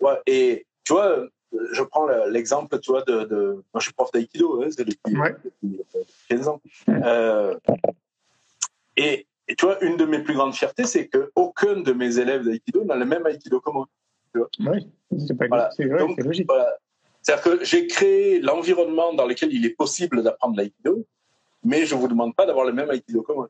ouais, 0.00 0.20
et 0.26 0.66
tu 0.84 0.92
vois, 0.92 1.26
je 1.72 1.82
prends 1.82 2.06
l'exemple, 2.26 2.78
tu 2.80 2.90
vois, 2.90 3.02
de, 3.02 3.24
de, 3.24 3.52
moi 3.72 3.78
je 3.78 3.84
suis 3.84 3.94
prof 3.94 4.10
d'aïkido, 4.12 4.62
hein, 4.62 4.68
c'est 4.70 4.84
depuis, 4.84 5.16
ouais. 5.16 5.34
depuis, 5.42 5.80
15 6.28 6.48
ans. 6.48 6.60
et 8.98 9.26
et 9.50 9.56
tu 9.56 9.66
vois, 9.66 9.82
une 9.84 9.96
de 9.96 10.04
mes 10.04 10.20
plus 10.20 10.34
grandes 10.34 10.54
fiertés, 10.54 10.84
c'est 10.84 11.08
qu'aucun 11.08 11.80
de 11.80 11.92
mes 11.92 12.20
élèves 12.20 12.44
d'aïkido 12.44 12.84
n'a 12.84 12.94
le 12.94 13.04
même 13.04 13.26
aïkido 13.26 13.60
que 13.60 13.70
moi. 13.72 13.88
Oui, 14.60 14.88
c'est 15.26 15.36
pas 15.36 15.48
voilà. 15.48 15.70
c'est 15.76 15.82
logique. 15.86 16.48
C'est-à-dire 17.20 17.42
que 17.42 17.64
j'ai 17.64 17.88
créé 17.88 18.38
l'environnement 18.40 19.12
dans 19.12 19.26
lequel 19.26 19.52
il 19.52 19.66
est 19.66 19.76
possible 19.76 20.22
d'apprendre 20.22 20.56
l'aïkido, 20.56 21.04
mais 21.64 21.84
je 21.84 21.96
vous 21.96 22.06
demande 22.06 22.36
pas 22.36 22.46
d'avoir 22.46 22.64
le 22.64 22.72
même 22.72 22.90
aïkido 22.90 23.22
que 23.22 23.32
moi. 23.32 23.48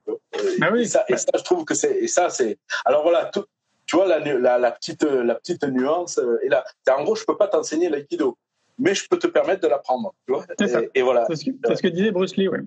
Ah 0.62 0.70
oui. 0.72 0.80
et, 0.80 0.84
ça, 0.86 1.04
et 1.06 1.18
ça, 1.18 1.32
je 1.36 1.44
trouve 1.44 1.66
que 1.66 1.74
c'est 1.74 1.94
et 1.98 2.08
ça 2.08 2.30
c'est. 2.30 2.58
Alors 2.86 3.02
voilà, 3.02 3.30
tu 3.30 3.96
vois 3.96 4.06
la, 4.06 4.20
la, 4.20 4.56
la, 4.56 4.72
petite 4.72 5.02
la 5.02 5.34
petite 5.34 5.64
nuance 5.64 6.18
est 6.42 6.48
là. 6.48 6.64
En 6.96 7.04
gros, 7.04 7.14
je 7.14 7.26
peux 7.26 7.36
pas 7.36 7.46
t'enseigner 7.46 7.90
l'aïkido, 7.90 8.38
mais 8.78 8.94
je 8.94 9.06
peux 9.06 9.18
te 9.18 9.26
permettre 9.26 9.60
de 9.60 9.68
l'apprendre. 9.68 10.14
Tu 10.26 10.32
vois 10.32 10.46
et, 10.94 11.02
voilà. 11.02 11.26
C'est 11.28 11.36
ce, 11.36 11.74
ce, 11.74 11.82
que 11.82 11.88
disait 11.88 12.10
Bruce 12.10 12.36
Lee, 12.36 12.48
oui. 12.48 12.60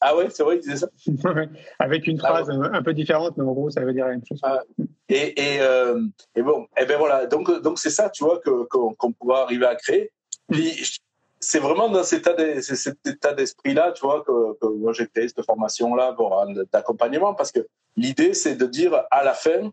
Ah 0.00 0.16
ouais, 0.16 0.28
c'est 0.30 0.42
vrai, 0.42 0.56
il 0.56 0.60
disait 0.60 0.76
ça. 0.76 0.88
Avec 1.78 2.06
une 2.06 2.20
ah 2.22 2.28
phrase 2.28 2.50
un 2.50 2.82
peu 2.82 2.94
différente, 2.94 3.36
mais 3.36 3.44
en 3.44 3.52
gros, 3.52 3.70
ça 3.70 3.80
veut 3.80 3.92
dire 3.92 4.06
la 4.06 4.12
même 4.12 4.22
chose. 4.26 4.38
Ah, 4.42 4.60
et, 5.08 5.40
et, 5.40 5.60
euh, 5.60 6.00
et, 6.36 6.42
bon, 6.42 6.66
et 6.80 6.86
ben 6.86 6.98
voilà, 6.98 7.26
donc 7.26 7.50
donc 7.62 7.78
c'est 7.78 7.90
ça, 7.90 8.08
tu 8.10 8.24
vois, 8.24 8.40
qu'on 8.40 9.12
pourra 9.12 9.42
arriver 9.42 9.66
à 9.66 9.74
créer. 9.74 10.12
Puis 10.50 10.98
c'est 11.40 11.58
vraiment 11.58 11.88
dans 11.88 12.04
cet 12.04 12.26
état, 12.26 13.34
d'esprit-là, 13.34 13.92
tu 13.92 14.02
vois, 14.02 14.22
que, 14.24 14.58
que 14.60 14.66
moi 14.66 14.92
j'ai 14.92 15.06
créé 15.06 15.28
cette 15.28 15.44
formation-là 15.44 16.16
d'accompagnement, 16.72 17.34
parce 17.34 17.52
que 17.52 17.66
l'idée, 17.96 18.34
c'est 18.34 18.56
de 18.56 18.66
dire 18.66 19.02
à 19.10 19.24
la 19.24 19.34
fin, 19.34 19.70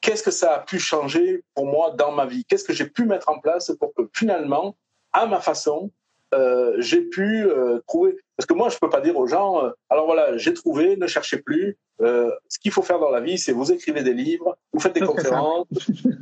qu'est-ce 0.00 0.22
que 0.22 0.30
ça 0.30 0.54
a 0.54 0.58
pu 0.60 0.78
changer 0.78 1.44
pour 1.54 1.66
moi 1.66 1.90
dans 1.92 2.12
ma 2.12 2.26
vie? 2.26 2.44
Qu'est-ce 2.44 2.64
que 2.64 2.72
j'ai 2.72 2.86
pu 2.86 3.04
mettre 3.04 3.28
en 3.28 3.38
place 3.38 3.72
pour 3.78 3.92
que 3.94 4.08
finalement, 4.12 4.76
à 5.12 5.26
ma 5.26 5.40
façon, 5.40 5.90
euh, 6.34 6.74
j'ai 6.78 7.02
pu 7.02 7.46
euh, 7.46 7.80
trouver. 7.86 8.16
Parce 8.42 8.48
que 8.48 8.54
moi, 8.54 8.70
je 8.70 8.78
peux 8.78 8.90
pas 8.90 9.00
dire 9.00 9.16
aux 9.16 9.28
gens, 9.28 9.64
euh, 9.64 9.70
alors 9.88 10.04
voilà, 10.04 10.36
j'ai 10.36 10.52
trouvé, 10.52 10.96
ne 10.96 11.06
cherchez 11.06 11.36
plus. 11.36 11.78
ce 12.00 12.58
qu'il 12.60 12.72
faut 12.72 12.82
faire 12.82 12.98
dans 12.98 13.10
la 13.10 13.20
vie, 13.20 13.38
c'est 13.38 13.52
vous 13.52 13.70
écrivez 13.70 14.02
des 14.02 14.14
livres, 14.14 14.58
vous 14.72 14.80
faites 14.80 14.94
des 14.94 15.00
conférences. 15.00 15.68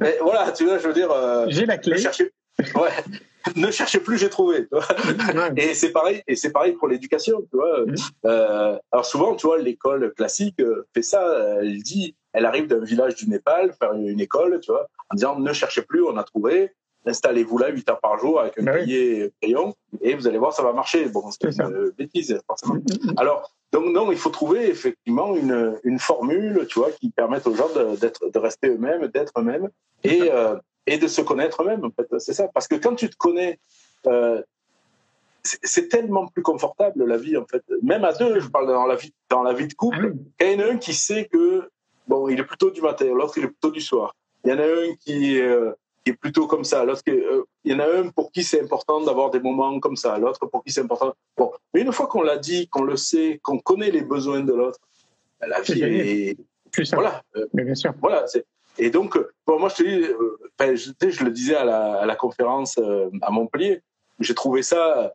Et 0.05 0.19
voilà, 0.21 0.53
tu 0.53 0.67
vois, 0.67 0.77
je 0.77 0.87
veux 0.87 0.93
dire. 0.93 1.11
j'ai 1.49 1.65
la 1.65 1.79
clé. 1.79 1.95
Ne 1.95 1.99
cherchez, 1.99 2.31
ouais, 2.59 2.91
ne 3.57 3.71
cherchez 3.71 4.01
plus, 4.01 4.19
j'ai 4.19 4.29
trouvé. 4.29 4.69
et 5.57 5.73
c'est 5.73 5.93
pareil, 5.93 6.23
et 6.29 6.37
c'est 6.37 6.53
pareil 6.53 6.75
pour 6.75 6.89
l'éducation, 6.89 7.41
tu 7.51 7.57
vois. 7.57 7.87
Mm. 7.87 8.79
alors 8.93 9.07
souvent, 9.07 9.35
tu 9.35 9.47
vois, 9.47 9.57
l'école 9.57 10.13
classique 10.13 10.61
fait 10.93 11.03
ça. 11.03 11.25
Elle 11.63 11.83
dit, 11.83 12.17
elle 12.35 12.45
arrive 12.45 12.67
d'un 12.67 12.85
village 12.85 13.15
du 13.15 13.31
Népal 13.31 13.73
faire 13.73 13.95
une 13.95 14.21
école, 14.21 14.61
tu 14.61 14.73
vois, 14.73 14.89
en 15.09 15.15
disant 15.15 15.39
ne 15.39 15.53
cherchez 15.55 15.81
plus, 15.81 16.03
on 16.03 16.19
a 16.19 16.25
trouvé 16.25 16.75
installez-vous 17.07 17.59
là 17.59 17.69
8 17.69 17.89
heures 17.91 18.01
par 18.01 18.19
jour 18.19 18.41
avec 18.41 18.59
un 18.59 18.65
bah 18.65 18.79
crayon 19.41 19.75
et 20.01 20.15
vous 20.15 20.27
allez 20.27 20.39
voir, 20.39 20.53
ça 20.53 20.63
va 20.63 20.73
marcher. 20.73 21.09
Bon, 21.09 21.31
c'est 21.31 21.59
une 21.59 21.91
bêtise, 21.97 22.41
forcément. 22.47 22.77
Alors, 23.17 23.53
donc 23.73 23.87
non, 23.87 24.11
il 24.13 24.19
faut 24.19 24.31
trouver 24.31 24.69
effectivement 24.69 25.37
une, 25.37 25.79
une 25.85 25.99
formule, 25.99 26.67
tu 26.69 26.79
vois, 26.79 26.91
qui 26.91 27.11
permette 27.11 27.47
aux 27.47 27.55
gens 27.55 27.69
d'être, 28.01 28.31
de, 28.31 28.39
rester 28.39 28.69
eux-mêmes, 28.69 29.07
d'être 29.09 29.33
eux-mêmes 29.39 29.69
et, 30.05 30.31
euh, 30.31 30.57
et 30.87 30.99
de 30.99 31.07
se 31.07 31.21
connaître 31.21 31.63
eux-mêmes. 31.63 31.85
En 31.85 31.91
fait, 31.91 32.07
c'est 32.19 32.35
ça. 32.35 32.49
Parce 32.53 32.69
que 32.69 32.77
quand 32.77 32.95
tu 32.95 33.09
te 33.09 33.17
connais, 33.17 33.59
euh, 34.07 34.43
c'est 35.43 35.89
tellement 35.89 36.27
plus 36.27 36.43
confortable 36.43 37.05
la 37.05 37.17
vie 37.17 37.37
en 37.37 37.47
fait. 37.47 37.63
Même 37.83 38.05
à 38.05 38.13
deux, 38.13 38.41
je 38.41 38.49
parle 38.49 38.67
dans 38.67 38.87
la 38.87 38.97
vie, 38.97 39.15
dans 39.31 39.43
la 39.43 39.55
vie 39.55 39.69
de 39.69 39.75
couple. 39.75 40.15
Ah 40.41 40.45
il 40.45 40.53
y 40.53 40.57
en 40.57 40.67
a 40.67 40.73
un 40.73 40.77
qui 40.77 40.93
sait 40.93 41.29
que 41.33 41.71
bon, 42.09 42.29
il 42.29 42.39
est 42.39 42.45
plutôt 42.45 42.71
du 42.71 42.83
matin, 42.83 43.07
l'autre 43.07 43.39
il 43.39 43.45
est 43.45 43.49
plutôt 43.49 43.71
du 43.71 43.81
soir 43.81 44.15
il 44.45 44.51
y 44.51 44.53
en 44.53 44.59
a 44.59 44.65
un 44.65 44.95
qui, 45.01 45.41
euh, 45.41 45.73
qui 46.05 46.13
est 46.13 46.15
plutôt 46.17 46.47
comme 46.47 46.65
ça. 46.65 46.85
L'autre, 46.85 47.03
euh, 47.09 47.45
il 47.65 47.73
y 47.73 47.75
en 47.75 47.79
a 47.81 47.87
un 47.87 48.09
pour 48.09 48.33
qui 48.33 48.43
c'est 48.43 48.61
important 48.63 49.01
d'avoir 49.03 49.31
des 49.31 49.41
moments 49.41 49.79
comme 49.81 49.97
ça. 49.97 50.19
L'autre 50.19 50.47
pour 50.47 50.65
qui 50.65 50.73
c'est 50.73 50.81
important. 50.83 51.15
Bon, 51.37 51.53
mais 51.75 51.83
une 51.83 51.93
fois 51.93 52.07
qu'on 52.07 52.23
l'a 52.23 52.39
dit, 52.39 52.69
qu'on 52.69 52.83
le 52.85 52.97
sait, 52.97 53.39
qu'on 53.43 53.59
connaît 53.59 53.91
les 53.91 54.03
besoins 54.03 54.41
de 54.41 54.53
l'autre, 54.53 54.79
la 55.41 55.61
vie 55.61 55.83
est, 55.83 56.37
Plus 56.73 56.85
simple. 56.87 57.03
voilà. 57.03 57.23
euh, 57.37 57.47
Mais 57.53 57.65
bien 57.65 57.75
sûr. 57.75 57.93
voilà. 58.01 58.25
Et 58.79 58.91
donc, 58.91 59.17
euh, 59.17 59.31
bon, 59.47 59.59
moi, 59.59 59.69
je 59.69 59.75
te 59.77 59.83
dis, 59.83 60.05
euh, 60.05 60.39
ben, 60.59 60.75
je, 60.77 60.91
je 61.01 61.25
le 61.25 61.31
disais 61.31 61.55
à 61.57 61.65
la, 61.65 61.95
à 62.01 62.07
la 62.07 62.17
conférence 62.17 62.79
à 63.23 63.31
Montpellier, 63.31 63.83
j'ai 64.21 64.35
trouvé 64.35 64.63
ça. 64.63 65.13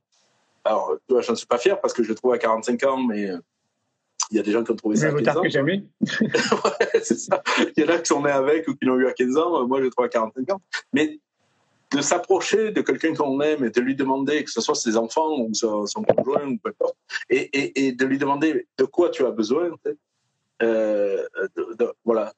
Alors, 0.64 0.96
vois, 1.10 1.22
j'en 1.22 1.36
suis 1.36 1.46
pas 1.48 1.58
fier 1.60 1.80
parce 1.80 1.94
que 1.94 2.04
je 2.04 2.10
l'ai 2.10 2.16
trouvé 2.16 2.36
à 2.36 2.40
45 2.40 2.84
ans, 2.86 2.98
mais 2.98 3.30
il 4.32 4.38
y 4.38 4.40
a 4.40 4.44
des 4.44 4.52
gens 4.52 4.64
qui 4.64 4.72
ont 4.72 4.76
trouvé 4.76 4.96
ça 4.96 5.10
15 5.24 5.26
tard 5.26 5.42
que 5.44 5.50
jamais. 5.50 5.84
Ouais, 6.22 7.02
c'est 7.04 7.18
ça. 7.20 7.42
Il 7.78 7.84
y 7.84 7.86
en 7.88 7.94
a 7.94 7.98
qui 8.00 8.06
sont 8.08 8.22
nés 8.24 8.32
avec 8.32 8.68
ou 8.68 8.76
qui 8.76 8.86
l'ont 8.86 8.98
eu 8.98 9.08
à 9.08 9.14
15 9.14 9.38
ans. 9.38 9.68
Moi, 9.68 9.80
je 9.80 9.86
l'ai 9.86 9.90
trouvé 9.90 10.08
à 10.08 10.10
45 10.10 10.52
ans. 10.52 10.62
Mais 10.94 11.20
de 11.92 12.02
s'approcher 12.02 12.72
de 12.72 12.82
quelqu'un 12.82 13.14
qu'on 13.14 13.40
aime 13.42 13.64
et 13.64 13.70
de 13.70 13.80
lui 13.82 13.96
demander, 13.96 14.44
que 14.44 14.52
ce 14.52 14.60
soit 14.60 14.76
ses 14.76 14.98
enfants 14.98 15.40
ou 15.40 15.54
son, 15.54 15.86
conjoint 16.04 16.46
ou 16.48 16.58
peu 16.58 16.70
importe, 16.70 16.98
et, 17.30 17.42
et, 17.58 17.88
et 17.88 17.92
de 17.92 18.06
lui 18.06 18.18
demander 18.18 18.68
de 18.78 18.84
quoi 18.86 19.10
tu 19.10 19.26
as 19.26 19.32
besoin. 19.32 19.70
Euh, 20.62 21.24
de- 21.56 21.76
de- 21.78 21.94
voilà. 22.04 22.34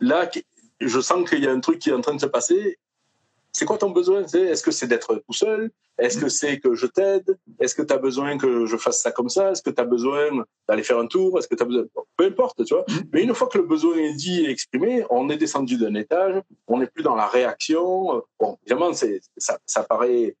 Là, 0.00 0.30
je 0.80 1.00
sens 1.00 1.28
qu'il 1.28 1.42
y 1.44 1.46
a 1.46 1.52
un 1.52 1.60
truc 1.60 1.78
qui 1.78 1.90
est 1.90 1.92
en 1.92 2.00
train 2.00 2.14
de 2.14 2.20
se 2.20 2.26
passer. 2.26 2.78
C'est 3.56 3.66
quoi 3.66 3.78
ton 3.78 3.90
besoin 3.90 4.24
Est-ce 4.24 4.64
que 4.64 4.72
c'est 4.72 4.88
d'être 4.88 5.14
tout 5.14 5.32
seul? 5.32 5.70
Est-ce 5.96 6.18
que 6.18 6.28
c'est 6.28 6.58
que 6.58 6.74
je 6.74 6.86
t'aide? 6.86 7.38
Est-ce 7.60 7.76
que 7.76 7.82
tu 7.82 7.94
as 7.94 7.98
besoin 7.98 8.36
que 8.36 8.66
je 8.66 8.76
fasse 8.76 9.00
ça 9.00 9.12
comme 9.12 9.28
ça? 9.28 9.52
Est-ce 9.52 9.62
que 9.62 9.70
tu 9.70 9.80
as 9.80 9.84
besoin 9.84 10.44
d'aller 10.68 10.82
faire 10.82 10.98
un 10.98 11.06
tour? 11.06 11.38
Est-ce 11.38 11.46
que 11.46 11.54
tu 11.54 11.62
as 11.62 11.66
besoin 11.66 11.84
Peu 12.16 12.26
importe, 12.26 12.64
tu 12.64 12.74
vois. 12.74 12.84
Mais 13.12 13.22
une 13.22 13.32
fois 13.32 13.46
que 13.46 13.58
le 13.58 13.64
besoin 13.64 13.96
est 13.96 14.14
dit 14.14 14.44
et 14.44 14.50
exprimé, 14.50 15.04
on 15.08 15.28
est 15.28 15.36
descendu 15.36 15.76
d'un 15.76 15.94
étage, 15.94 16.42
on 16.66 16.78
n'est 16.78 16.88
plus 16.88 17.04
dans 17.04 17.14
la 17.14 17.28
réaction. 17.28 18.24
Bon, 18.40 18.58
évidemment, 18.66 18.92
c'est, 18.92 19.20
ça, 19.36 19.56
ça 19.66 19.84
paraît, 19.84 20.34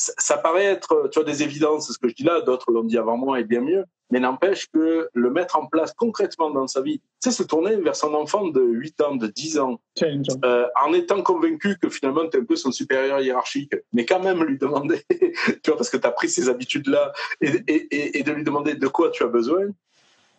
ça, 0.00 0.12
ça 0.18 0.38
paraît 0.38 0.64
être, 0.64 1.08
tu 1.12 1.18
vois, 1.18 1.30
des 1.30 1.42
évidences, 1.42 1.92
ce 1.92 1.98
que 1.98 2.08
je 2.08 2.14
dis 2.14 2.22
là, 2.22 2.40
d'autres 2.40 2.72
l'ont 2.72 2.84
dit 2.84 2.98
avant 2.98 3.16
moi 3.16 3.40
et 3.40 3.44
bien 3.44 3.60
mieux, 3.60 3.84
mais 4.10 4.18
n'empêche 4.18 4.66
que 4.72 5.08
le 5.12 5.30
mettre 5.30 5.56
en 5.56 5.66
place 5.66 5.92
concrètement 5.92 6.50
dans 6.50 6.66
sa 6.66 6.80
vie, 6.80 7.00
c'est 7.20 7.30
se 7.30 7.42
tourner 7.42 7.76
vers 7.76 7.94
son 7.94 8.14
enfant 8.14 8.48
de 8.48 8.62
8 8.62 9.00
ans, 9.02 9.16
de 9.16 9.26
10 9.26 9.58
ans, 9.58 9.80
euh, 10.02 10.66
en 10.82 10.92
étant 10.92 11.22
convaincu 11.22 11.76
que 11.80 11.88
finalement 11.88 12.28
tu 12.28 12.36
es 12.36 12.40
un 12.40 12.44
peu 12.44 12.56
son 12.56 12.72
supérieur 12.72 13.20
hiérarchique, 13.20 13.74
mais 13.92 14.04
quand 14.04 14.20
même 14.20 14.42
lui 14.42 14.58
demander, 14.58 15.02
tu 15.10 15.60
vois, 15.66 15.76
parce 15.76 15.90
que 15.90 15.98
tu 15.98 16.06
as 16.06 16.12
pris 16.12 16.28
ces 16.28 16.48
habitudes-là, 16.48 17.12
et, 17.40 17.48
et, 17.68 17.74
et, 17.74 18.18
et 18.18 18.22
de 18.22 18.32
lui 18.32 18.44
demander 18.44 18.74
de 18.74 18.88
quoi 18.88 19.10
tu 19.10 19.22
as 19.22 19.28
besoin, 19.28 19.66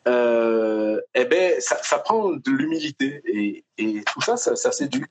euh, 0.07 0.99
eh 1.14 1.26
ben, 1.26 1.59
ça, 1.59 1.78
ça 1.84 1.99
prend 1.99 2.32
de 2.32 2.51
l'humilité. 2.51 3.22
Et, 3.26 3.64
et 3.78 4.03
tout 4.03 4.22
ça, 4.22 4.38
ça, 4.38 4.55
ça 4.55 4.72
s'éduque. 4.72 5.09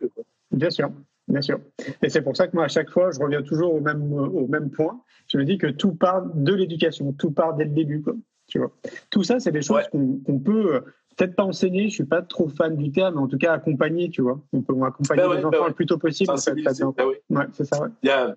Bien 0.50 0.70
sûr, 0.70 0.90
bien 1.30 1.40
sûr. 1.42 1.58
Et 2.02 2.08
c'est 2.10 2.22
pour 2.22 2.36
ça 2.36 2.46
que 2.48 2.56
moi, 2.56 2.64
à 2.64 2.68
chaque 2.68 2.90
fois, 2.90 3.10
je 3.12 3.20
reviens 3.20 3.42
toujours 3.42 3.74
au 3.74 3.80
même, 3.80 4.12
au 4.12 4.46
même 4.48 4.70
point. 4.70 5.00
Je 5.28 5.38
me 5.38 5.44
dis 5.44 5.58
que 5.58 5.68
tout 5.68 5.92
part 5.94 6.22
de 6.34 6.54
l'éducation, 6.54 7.12
tout 7.12 7.30
part 7.30 7.54
dès 7.54 7.64
le 7.64 7.70
début. 7.70 8.02
Quoi, 8.02 8.14
tu 8.46 8.58
vois. 8.58 8.70
Tout 9.10 9.22
ça, 9.22 9.40
c'est 9.40 9.52
des 9.52 9.62
choses 9.62 9.76
Ouais. 9.92 10.18
qu'on 10.26 10.38
peut 10.40 10.74
euh, 10.74 10.80
peut-être 11.16 11.36
pas 11.36 11.44
enseigner. 11.44 11.88
Je 11.88 11.94
suis 11.94 12.04
pas 12.04 12.20
trop 12.22 12.48
fan 12.48 12.76
du 12.76 12.90
terme, 12.92 13.14
mais 13.14 13.20
en 13.20 13.28
tout 13.28 13.38
cas 13.38 13.52
accompagner. 13.52 14.10
Tu 14.10 14.22
vois, 14.22 14.40
on 14.52 14.60
peut 14.62 14.74
accompagner 14.84 15.22
Ben 15.22 15.28
ouais, 15.28 15.36
les 15.36 15.42
ben 15.42 15.48
enfants 15.48 15.62
ouais. 15.62 15.68
le 15.68 15.74
plus 15.74 15.86
tôt 15.86 15.98
possible. 15.98 16.26
Sensibiliser, 16.30 16.68
là-dedans. 16.84 16.94
ben 16.96 17.06
oui. 17.38 17.44
C'est 17.52 17.64
ça. 17.64 17.88
Il 18.02 18.10
a, 18.10 18.34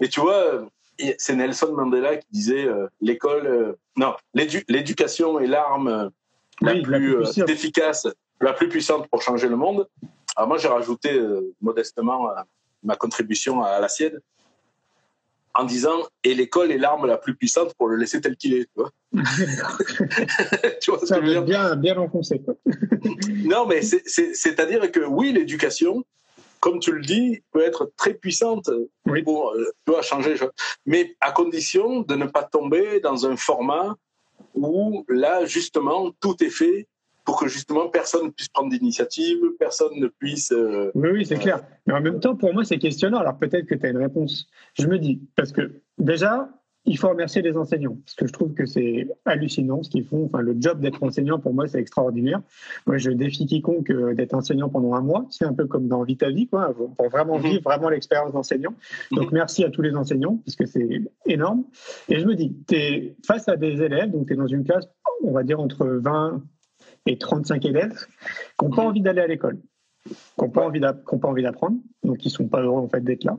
et 0.00 0.08
tu 0.08 0.20
vois, 0.20 0.66
c'est 1.18 1.36
Nelson 1.36 1.72
Mandela 1.74 2.16
qui 2.16 2.26
disait 2.32 2.66
euh, 2.66 2.86
l'école, 3.00 3.46
euh, 3.46 3.72
non, 3.96 4.14
l'édu- 4.34 4.64
l'éducation 4.68 5.38
est 5.38 5.46
l'arme 5.46 5.88
euh, 5.88 6.08
la, 6.62 6.72
Oui, 6.74 6.82
plus, 6.82 6.92
la 6.92 6.98
plus 6.98 7.14
euh, 7.14 7.22
puissante. 7.22 7.50
efficace, 7.50 8.08
la 8.40 8.52
plus 8.52 8.68
puissante 8.68 9.08
pour 9.08 9.20
changer 9.22 9.48
le 9.48 9.56
monde. 9.56 9.86
Alors 10.36 10.48
moi, 10.48 10.58
j'ai 10.58 10.68
rajouté 10.68 11.12
euh, 11.12 11.54
modestement 11.60 12.30
euh, 12.30 12.34
ma 12.82 12.96
contribution 12.96 13.62
à 13.62 13.78
la 13.80 13.88
sienne 13.88 14.18
en 15.54 15.64
disant 15.64 16.06
et 16.24 16.34
l'école 16.34 16.72
est 16.72 16.78
l'arme 16.78 17.06
la 17.06 17.18
plus 17.18 17.34
puissante 17.36 17.74
pour 17.74 17.88
le 17.88 17.96
laisser 17.96 18.20
tel 18.20 18.36
qu'il 18.36 18.54
est. 18.54 18.64
Tu 18.64 18.70
vois, 18.76 18.90
tu 20.80 20.90
vois 20.90 21.00
ce 21.00 21.06
Ça 21.06 21.20
que 21.20 21.26
je 21.26 21.30
veux 21.32 21.40
veut 21.40 21.44
dire 21.44 21.44
bien, 21.44 21.76
bien 21.76 22.08
quoi. 22.08 22.20
non, 23.44 23.66
mais 23.66 23.82
c'est- 23.82 24.02
c'est- 24.06 24.34
c'est-à-dire 24.34 24.90
que 24.90 25.00
oui, 25.00 25.32
l'éducation, 25.32 26.04
comme 26.60 26.78
tu 26.78 26.92
le 26.92 27.02
dis, 27.02 27.42
peut 27.52 27.60
être 27.62 27.92
très 27.96 28.14
puissante 28.14 28.70
Oui. 29.06 29.22
pour 29.22 29.50
euh, 29.52 29.64
tu 29.84 29.92
vois, 29.92 30.00
changer, 30.02 30.36
mais 30.86 31.14
à 31.20 31.32
condition 31.32 32.00
de 32.00 32.14
ne 32.14 32.24
pas 32.26 32.44
tomber 32.44 33.00
dans 33.00 33.26
un 33.26 33.36
format 33.36 33.94
où 34.54 35.04
là, 35.08 35.44
justement, 35.44 36.10
tout 36.20 36.42
est 36.42 36.50
fait 36.50 36.86
pour 37.24 37.38
que 37.40 37.48
justement 37.48 37.88
personne 37.88 38.26
ne 38.26 38.30
puisse 38.30 38.48
prendre 38.48 38.70
d'initiative, 38.70 39.38
personne 39.58 39.92
ne 39.98 40.08
puisse. 40.08 40.52
euh, 40.52 40.90
Oui, 40.94 41.10
oui, 41.12 41.26
c'est 41.26 41.36
clair. 41.38 41.62
Mais 41.86 41.94
en 41.94 42.00
même 42.00 42.20
temps, 42.20 42.34
pour 42.36 42.52
moi, 42.52 42.64
c'est 42.64 42.78
questionnant. 42.78 43.18
Alors 43.18 43.38
peut-être 43.38 43.66
que 43.66 43.74
tu 43.74 43.86
as 43.86 43.90
une 43.90 43.98
réponse. 43.98 44.46
Je 44.78 44.86
me 44.86 44.98
dis, 44.98 45.20
parce 45.36 45.52
que 45.52 45.82
déjà, 45.98 46.48
il 46.84 46.98
faut 46.98 47.08
remercier 47.08 47.42
les 47.42 47.56
enseignants, 47.56 47.96
parce 48.04 48.16
que 48.16 48.26
je 48.26 48.32
trouve 48.32 48.54
que 48.54 48.66
c'est 48.66 49.06
hallucinant 49.24 49.84
ce 49.84 49.88
qu'ils 49.90 50.04
font. 50.04 50.24
Enfin, 50.24 50.40
le 50.40 50.56
job 50.58 50.80
d'être 50.80 51.00
enseignant, 51.04 51.38
pour 51.38 51.54
moi, 51.54 51.68
c'est 51.68 51.78
extraordinaire. 51.78 52.40
Moi, 52.88 52.98
je 52.98 53.12
défie 53.12 53.46
quiconque 53.46 53.88
euh, 53.90 54.14
d'être 54.14 54.34
enseignant 54.34 54.68
pendant 54.68 54.94
un 54.94 55.00
mois. 55.00 55.24
C'est 55.30 55.44
un 55.44 55.54
peu 55.54 55.66
comme 55.68 55.86
dans 55.86 56.02
Vita 56.02 56.28
Vie, 56.28 56.48
quoi, 56.48 56.74
pour 56.96 57.08
vraiment 57.08 57.38
Mhm. 57.38 57.44
vivre 57.44 57.62
vraiment 57.62 57.88
l'expérience 57.88 58.32
d'enseignant. 58.32 58.74
Donc, 59.12 59.30
merci 59.30 59.62
à 59.62 59.70
tous 59.70 59.82
les 59.82 59.94
enseignants, 59.94 60.38
parce 60.44 60.56
que 60.56 60.66
c'est 60.66 61.02
énorme. 61.26 61.62
Et 62.08 62.18
je 62.18 62.26
me 62.26 62.34
dis, 62.34 62.56
tu 62.66 62.74
es 62.74 63.16
face 63.24 63.48
à 63.48 63.54
des 63.56 63.80
élèves, 63.80 64.10
donc 64.10 64.26
tu 64.26 64.32
es 64.32 64.36
dans 64.36 64.48
une 64.48 64.64
classe, 64.64 64.88
on 65.22 65.30
va 65.30 65.44
dire, 65.44 65.60
entre 65.60 65.86
20 65.86 66.42
et 67.06 67.18
35 67.18 67.64
élèves 67.64 68.06
qui 68.58 68.64
n'ont 68.64 68.70
pas 68.70 68.82
Mhm. 68.82 68.88
envie 68.88 69.00
d'aller 69.00 69.20
à 69.22 69.26
l'école, 69.26 69.58
qui 70.04 70.14
n'ont 70.40 70.50
pas, 70.50 70.62
envie 70.64 70.80
qui 70.80 71.42
d'apprendre, 71.42 71.76
donc 72.02 72.24
ils 72.24 72.28
ne 72.28 72.32
sont 72.32 72.48
pas 72.48 72.60
heureux 72.60 72.80
en 72.80 72.88
fait 72.88 73.00
d'être 73.02 73.24
là. 73.24 73.36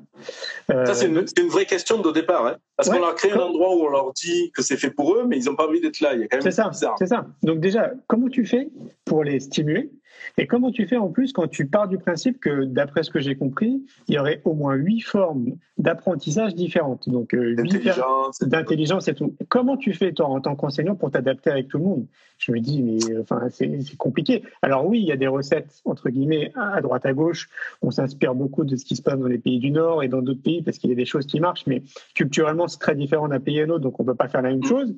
Euh, 0.71 0.85
Ça, 0.85 0.93
c'est 0.93 1.07
une, 1.07 1.25
c'est 1.27 1.39
une 1.39 1.49
vraie 1.49 1.65
question 1.65 2.01
de 2.01 2.11
départ. 2.11 2.45
Hein, 2.45 2.57
parce 2.77 2.89
Ouais. 2.89 2.95
qu'on 2.95 3.01
leur 3.05 3.15
crée 3.15 3.31
un 3.31 3.39
endroit 3.39 3.75
où 3.75 3.81
on 3.83 3.89
leur 3.89 4.13
dit 4.13 4.51
que 4.51 4.61
c'est 4.61 4.77
fait 4.77 4.89
pour 4.91 5.15
eux, 5.15 5.25
mais 5.27 5.37
ils 5.37 5.45
n'ont 5.45 5.55
pas 5.55 5.67
envie 5.67 5.81
d'être 5.81 5.99
là. 6.01 6.13
Il 6.13 6.21
y 6.21 6.23
a 6.23 6.27
quand 6.27 6.37
même 6.37 6.41
C'est 6.43 6.51
ça, 6.51 6.71
c'est 6.97 7.07
ça. 7.07 7.25
Donc 7.43 7.59
déjà, 7.59 7.91
comment 8.07 8.27
tu 8.29 8.45
fais 8.45 8.69
pour 9.05 9.23
les 9.23 9.39
stimuler 9.39 9.91
Et 10.37 10.47
comment 10.47 10.71
tu 10.71 10.87
fais 10.87 10.97
en 10.97 11.09
plus 11.09 11.33
quand 11.33 11.47
tu 11.47 11.65
pars 11.65 11.87
du 11.87 11.97
principe 11.97 12.39
que, 12.39 12.63
d'après 12.65 13.03
ce 13.03 13.09
que 13.09 13.19
j'ai 13.19 13.35
compris, 13.35 13.83
il 14.07 14.15
y 14.15 14.19
aurait 14.19 14.41
au 14.45 14.53
moins 14.53 14.75
huit 14.75 15.01
formes 15.01 15.55
d'apprentissage 15.77 16.55
différentes. 16.55 17.09
Donc 17.09 17.33
euh, 17.33 17.55
D'intelligence. 17.55 18.39
d'intelligence 18.41 19.07
et 19.07 19.13
tout. 19.15 19.35
Comment 19.49 19.77
tu 19.77 19.93
fais 19.93 20.11
toi 20.13 20.27
en 20.27 20.39
tant 20.39 20.55
qu'enseignant 20.55 20.95
pour 20.95 21.11
t'adapter 21.11 21.49
avec 21.49 21.67
tout 21.67 21.77
le 21.77 21.83
monde? 21.83 22.05
Je 22.37 22.51
me 22.51 22.59
dis 22.59 22.81
mais 22.81 22.97
euh, 23.11 23.21
enfin 23.21 23.47
c'est 23.49 23.81
c'est 23.81 23.95
compliqué. 23.97 24.43
Alors 24.61 24.85
oui, 24.85 24.99
il 24.99 25.05
y 25.05 25.11
a 25.11 25.15
des 25.17 25.27
recettes 25.27 25.81
entre 25.85 26.09
guillemets 26.09 26.51
à 26.55 26.81
droite 26.81 27.05
à 27.05 27.13
gauche. 27.13 27.49
On 27.81 27.89
s'inspire 27.91 28.35
beaucoup 28.35 28.65
de 28.65 28.75
ce 28.75 28.85
qui 28.85 28.95
se 28.95 29.01
passe 29.01 29.17
dans 29.17 29.27
les 29.27 29.37
pays 29.37 29.59
du 29.59 29.71
Nord 29.71 30.03
et 30.03 30.07
dans 30.09 30.21
d'autres 30.21 30.41
pays 30.41 30.61
parce 30.61 30.77
qu'il 30.77 30.89
y 30.89 30.93
a 30.93 30.95
des 30.95 31.05
choses 31.05 31.25
qui 31.25 31.39
marchent, 31.39 31.65
mais 31.67 31.83
culturellement 32.15 32.67
c'est 32.67 32.79
très 32.79 32.95
différent 32.95 33.27
d'un 33.27 33.39
pays 33.39 33.61
à 33.61 33.63
un 33.65 33.69
autre, 33.69 33.79
donc 33.79 33.99
on 33.99 34.03
peut 34.03 34.15
pas 34.15 34.27
faire 34.27 34.41
la 34.41 34.49
même 34.49 34.63
chose. 34.63 34.93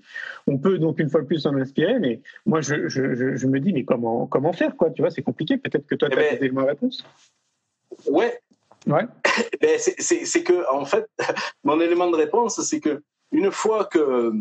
On 0.47 0.57
peut 0.57 0.77
donc 0.79 0.99
une 0.99 1.09
fois 1.09 1.21
de 1.21 1.27
plus 1.27 1.39
s'en 1.39 1.55
inspirer, 1.55 1.99
mais 1.99 2.21
moi 2.45 2.61
je, 2.61 2.87
je, 2.87 3.13
je, 3.15 3.35
je 3.35 3.47
me 3.47 3.59
dis 3.59 3.73
mais 3.73 3.83
comment 3.83 4.25
comment 4.27 4.53
faire 4.53 4.75
quoi 4.75 4.89
Tu 4.89 5.01
vois, 5.05 5.11
c'est 5.11 5.21
compliqué. 5.21 5.57
Peut-être 5.57 5.85
que 5.87 5.95
toi 5.95 6.09
tu 6.09 6.17
as 6.17 6.31
des 6.35 6.45
éléments 6.45 6.61
de 6.63 6.67
réponse. 6.67 7.05
Ouais, 8.07 8.39
Ouais. 8.87 9.03
Ben, 9.61 9.79
c'est- 9.79 10.43
que 10.43 10.69
en 10.71 10.85
fait, 10.85 11.07
mon 11.63 11.79
élément 11.81 12.09
de 12.09 12.15
réponse, 12.15 12.61
c'est 12.61 12.79
que 12.79 13.01
une 13.31 13.51
fois 13.51 13.85
que 13.85 13.99
euh, 13.99 14.31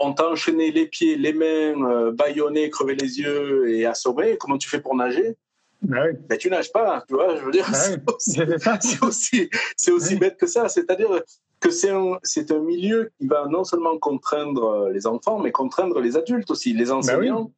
on 0.00 0.12
t'a 0.12 0.28
enchaîné 0.28 0.70
les 0.70 0.86
pieds, 0.86 1.16
les 1.16 1.32
mains, 1.32 1.88
euh, 1.88 2.12
bâillonné, 2.12 2.70
crevé 2.70 2.94
les 2.94 3.20
yeux 3.20 3.70
et 3.70 3.86
assommé, 3.86 4.36
comment 4.38 4.58
tu 4.58 4.68
fais 4.68 4.80
pour 4.80 4.94
nager? 4.96 5.36
Bah 5.82 6.04
oui. 6.06 6.18
Ben 6.28 6.38
tu 6.38 6.50
nages 6.50 6.72
pas, 6.72 7.04
tu 7.06 7.14
vois. 7.14 7.36
Je 7.36 7.42
veux 7.44 7.52
dire, 7.52 7.66
Bah 7.70 7.78
c'est 7.78 7.96
oui. 7.96 8.98
aussi, 9.02 9.48
Oui. 9.88 10.16
bête 10.16 10.36
que 10.36 10.46
ça. 10.46 10.68
C'est-à-dire 10.68 11.22
que 11.60 11.70
c'est 11.70 11.90
un, 11.90 12.18
milieu 12.60 13.10
qui 13.18 13.26
va 13.26 13.46
non 13.48 13.64
seulement 13.64 13.96
contraindre 13.98 14.64
euh, 14.64 14.92
les 14.92 15.06
enfants, 15.06 15.38
mais 15.38 15.52
contraindre 15.52 16.00
les 16.00 16.16
adultes 16.16 16.50
aussi. 16.50 16.72
Les 16.72 16.90
enseignants 16.90 17.50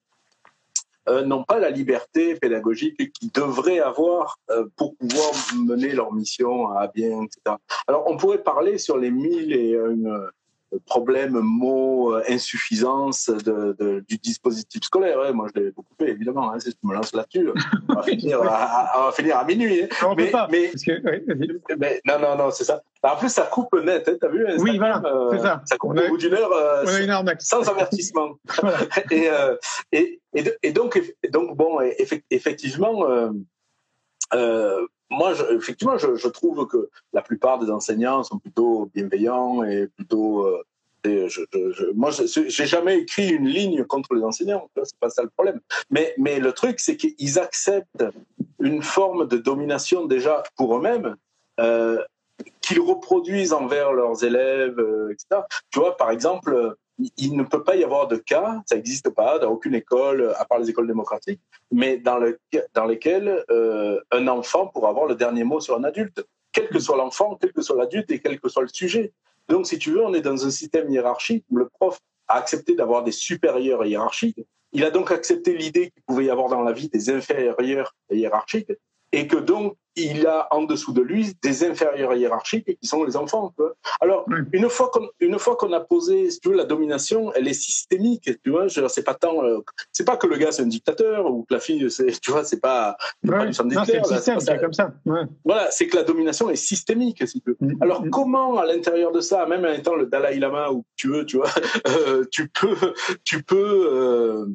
euh, 1.09 1.25
n'ont 1.25 1.45
pas 1.45 1.59
la 1.59 1.71
liberté 1.71 2.35
pédagogique 2.37 3.13
qu'ils 3.13 3.33
devraient 3.33 3.81
avoir 3.81 4.39
euh, 4.51 4.67
pour 4.77 4.97
pouvoir 4.97 5.33
mener 5.57 5.93
leur 5.93 6.13
mission 6.13 6.71
à 6.73 6.87
bien, 6.89 7.23
etc. 7.23 7.57
Alors, 7.87 8.05
on 8.07 8.17
pourrait 8.17 8.43
parler 8.43 8.79
sur 8.79 8.99
les 8.99 9.11
mille 9.11 9.53
et 9.53 9.77
un 9.77 10.05
euh, 10.05 10.31
problèmes, 10.87 11.39
mots, 11.41 12.15
euh, 12.15 12.23
de, 13.43 13.77
de- 13.79 14.05
du 14.09 14.19
dispositif 14.19 14.83
scolaire. 14.83 15.19
hein. 15.21 15.33
Moi, 15.33 15.49
je 15.55 15.61
l'ai 15.61 15.71
beaucoup 15.71 15.95
fait, 15.99 16.11
évidemment. 16.11 16.53
Hein, 16.53 16.61
si 16.61 16.71
je 16.71 16.77
me 16.89 16.95
lance 16.95 17.13
là-dessus, 17.15 17.49
on 17.89 17.95
va 17.95 18.03
finir 18.03 18.43
à, 18.43 18.47
à- 18.55 19.01
on 19.01 19.05
va 19.07 19.13
finir 19.13 19.39
à 19.39 19.45
minuit. 19.45 19.83
hein. 19.85 19.89
Non, 20.03 20.09
on 20.11 20.15
Mais- 20.15 20.27
peut 20.27 20.31
pas. 20.33 20.49
mais- 20.51 20.69
Parce 20.69 20.83
que, 20.85 20.93
oui, 20.93 21.23
vas-y. 21.27 21.77
Mais, 21.79 22.01
non, 22.07 22.19
non, 22.19 22.37
non, 22.37 22.51
c'est 22.51 22.65
ça. 22.65 22.83
En 23.03 23.17
plus, 23.17 23.29
ça 23.31 23.43
coupe 23.43 23.75
net, 23.83 24.09
hein, 24.09 24.17
t'as 24.21 24.29
vu 24.29 24.45
Oui, 24.59 24.77
voilà, 24.77 25.01
c'est 25.31 25.39
ça. 25.39 25.63
Ça 25.65 25.77
coupe 25.77 25.93
On 25.95 25.97
au 26.05 26.09
bout 26.09 26.19
d'une 26.19 26.35
heure 26.35 26.53
euh, 26.53 26.85
sans 27.39 27.69
avertissement. 27.69 28.31
Voilà. 28.61 28.79
et, 29.11 29.29
euh, 29.31 29.57
et, 29.93 30.21
et, 30.35 30.43
de- 30.43 30.59
et 30.63 30.73
donc, 30.73 31.01
donc, 31.31 31.57
bon, 31.57 31.81
effe- 31.81 32.23
effectivement, 32.31 33.09
euh, 33.09 33.31
euh, 34.35 34.87
moi, 35.11 35.33
effectivement, 35.51 35.97
je, 35.97 36.29
trouve 36.29 36.67
que 36.67 36.91
la 37.13 37.23
plupart 37.23 37.59
des 37.59 37.71
enseignants 37.71 38.23
sont 38.23 38.39
plutôt 38.39 38.91
bienveillants 38.95 39.65
et 39.65 39.87
plutôt. 39.87 40.47
euh, 40.47 40.63
je, 41.05 41.93
moi, 41.95 42.11
j'ai 42.11 42.67
jamais 42.67 42.99
écrit 42.99 43.29
une 43.29 43.49
ligne 43.49 43.85
contre 43.85 44.15
les 44.15 44.23
enseignants. 44.23 44.69
C'est 44.83 44.99
pas 44.99 45.11
ça 45.11 45.23
le 45.23 45.31
problème. 45.31 45.61
Mais, 45.91 46.15
le 46.19 46.53
truc, 46.53 46.81
c'est 46.81 46.97
qu'ils 46.97 47.39
acceptent 47.39 48.05
une 48.61 48.83
forme 48.83 49.27
de 49.27 49.39
domination 49.39 50.07
déjà 50.07 50.43
pour 50.57 50.77
eux-mêmes. 50.77 51.17
Euh, 51.61 52.03
qu'ils 52.61 52.81
reproduisent 52.81 53.53
envers 53.53 53.93
leurs 53.93 54.23
élèves, 54.23 54.79
euh, 54.79 55.11
etc. 55.11 55.43
Tu 55.71 55.81
vois, 55.81 55.97
par 55.97 56.11
exemple, 56.11 56.77
il 57.17 57.37
ne 57.37 57.43
peut 57.45 57.63
pas 57.63 57.77
y 57.77 57.85
avoir 57.85 58.09
de 58.09 58.17
cas, 58.17 58.61
ça 58.67 58.77
n'existe 58.77 59.11
pas 59.11 59.39
dans 59.39 59.51
aucune 59.51 59.75
école, 59.75 60.35
à 60.37 60.45
part 60.45 60.59
les 60.59 60.71
écoles 60.71 60.87
démocratiques, 60.87 61.41
mais 61.71 61.97
dans, 61.97 62.19
le, 62.19 62.41
dans 62.75 62.85
lesquels 62.85 63.45
euh, 63.51 64.01
un 64.11 64.27
enfant 64.29 64.67
pourra 64.67 64.91
avoir 64.91 65.07
le 65.07 65.15
dernier 65.15 65.45
mot 65.45 65.61
sur 65.61 65.77
un 65.77 65.85
adulte, 65.85 66.25
quel 66.53 66.69
que 66.69 66.79
soit 66.79 66.97
l'enfant, 66.97 67.37
quel 67.41 67.53
que 67.53 67.63
soit 67.63 67.77
l'adulte 67.77 68.11
et 68.11 68.21
quel 68.21 68.41
que 68.41 68.49
soit 68.49 68.63
le 68.63 68.69
sujet. 68.69 69.13
Donc, 69.49 69.67
si 69.67 69.79
tu 69.79 69.93
veux, 69.93 70.05
on 70.05 70.13
est 70.15 70.21
dans 70.21 70.45
un 70.45 70.51
système 70.51 70.91
hiérarchique 70.91 71.45
où 71.51 71.57
le 71.57 71.69
prof 71.69 71.99
a 72.27 72.35
accepté 72.35 72.75
d'avoir 72.75 73.05
des 73.05 73.13
supérieurs 73.13 73.85
hiérarchiques. 73.87 74.45
Il 74.73 74.85
a 74.85 74.91
donc 74.91 75.11
accepté 75.11 75.57
l'idée 75.57 75.91
qu'il 75.91 76.03
pouvait 76.03 76.27
y 76.27 76.31
avoir 76.31 76.49
dans 76.49 76.63
la 76.63 76.73
vie 76.73 76.89
des 76.89 77.09
inférieurs 77.11 77.57
hiérarchiques 78.11 78.73
et 79.13 79.27
que 79.27 79.37
donc 79.37 79.77
il 79.99 80.27
a 80.27 80.49
en 80.53 80.63
dessous 80.63 80.93
de 80.93 81.03
lui 81.03 81.35
des 81.43 81.65
inférieurs 81.65 82.15
hiérarchiques 82.15 82.79
qui 82.81 82.87
sont 82.87 83.05
les 83.05 83.17
enfants. 83.17 83.53
Tu 83.57 83.63
vois. 83.63 83.75
Alors 84.01 84.27
une 84.53 84.69
fois 84.69 84.91
qu'on 84.93 85.09
une 85.21 85.39
fois 85.39 85.57
qu'on 85.57 85.73
a 85.73 85.81
posé, 85.81 86.31
si 86.31 86.41
tu 86.41 86.51
veux, 86.51 86.57
la 86.57 86.65
domination, 86.65 87.33
elle 87.35 87.49
est 87.49 87.55
systémique. 87.55 88.31
Tu 88.43 88.51
vois, 88.51 88.69
c'est 88.69 89.03
pas 89.03 89.15
tant, 89.15 89.45
euh, 89.45 89.59
c'est 89.93 90.05
pas 90.05 90.17
que 90.17 90.27
le 90.27 90.37
gars 90.37 90.53
c'est 90.53 90.63
un 90.63 90.67
dictateur 90.67 91.27
ou 91.27 91.45
que 91.45 91.55
la 91.55 91.61
fille, 91.61 91.91
c'est, 91.91 92.21
tu 92.21 92.31
vois, 92.31 92.45
c'est 92.45 92.61
pas, 92.61 92.97
ouais. 93.25 93.31
pas 93.31 93.45
le 93.45 93.53
système, 93.53 94.41
c'est 94.41 94.61
comme 94.61 94.73
ça. 94.73 94.93
Ouais. 95.05 95.23
Voilà, 95.45 95.71
c'est 95.71 95.89
que 95.89 95.97
la 95.97 96.05
domination 96.05 96.49
est 96.51 96.57
systémique. 96.57 97.27
Si 97.27 97.41
tu 97.41 97.51
veux. 97.51 97.57
Mm, 97.61 97.83
Alors 97.83 98.05
mm. 98.05 98.11
comment 98.11 98.59
à 98.59 98.67
l'intérieur 98.67 99.13
de 99.13 99.21
ça, 99.21 99.47
même 99.47 99.65
en 99.65 99.73
étant 99.73 99.97
le 99.97 100.07
Dalai 100.07 100.39
Lama 100.39 100.71
ou 100.71 100.85
tu 100.97 101.09
veux, 101.09 101.27
tu 101.27 101.39
vois, 101.39 101.51
euh, 101.89 102.25
tu 102.31 102.49
peux, 102.49 102.95
tu 103.25 103.43
peux 103.43 103.89
euh, 103.93 104.47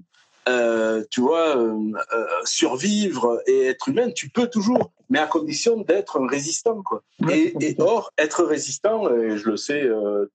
euh, 0.48 1.04
tu 1.10 1.22
vois, 1.22 1.58
euh, 1.58 1.92
euh, 2.14 2.26
survivre 2.44 3.42
et 3.48 3.68
être 3.68 3.90
humain, 3.90 4.12
tu 4.12 4.30
peux 4.30 4.48
toujours, 4.48 4.92
mais 5.10 5.20
à 5.20 5.28
condition 5.28 5.82
d'être 5.82 6.20
un 6.20 6.28
résistant, 6.28 6.82
quoi. 6.84 7.04
et, 7.32 7.54
et, 7.62 7.76
or, 7.80 8.12
être 8.18 8.44
résistant, 8.44 9.10
et 9.14 9.38
je 9.38 9.50
le 9.50 9.58
sais, 9.58 9.88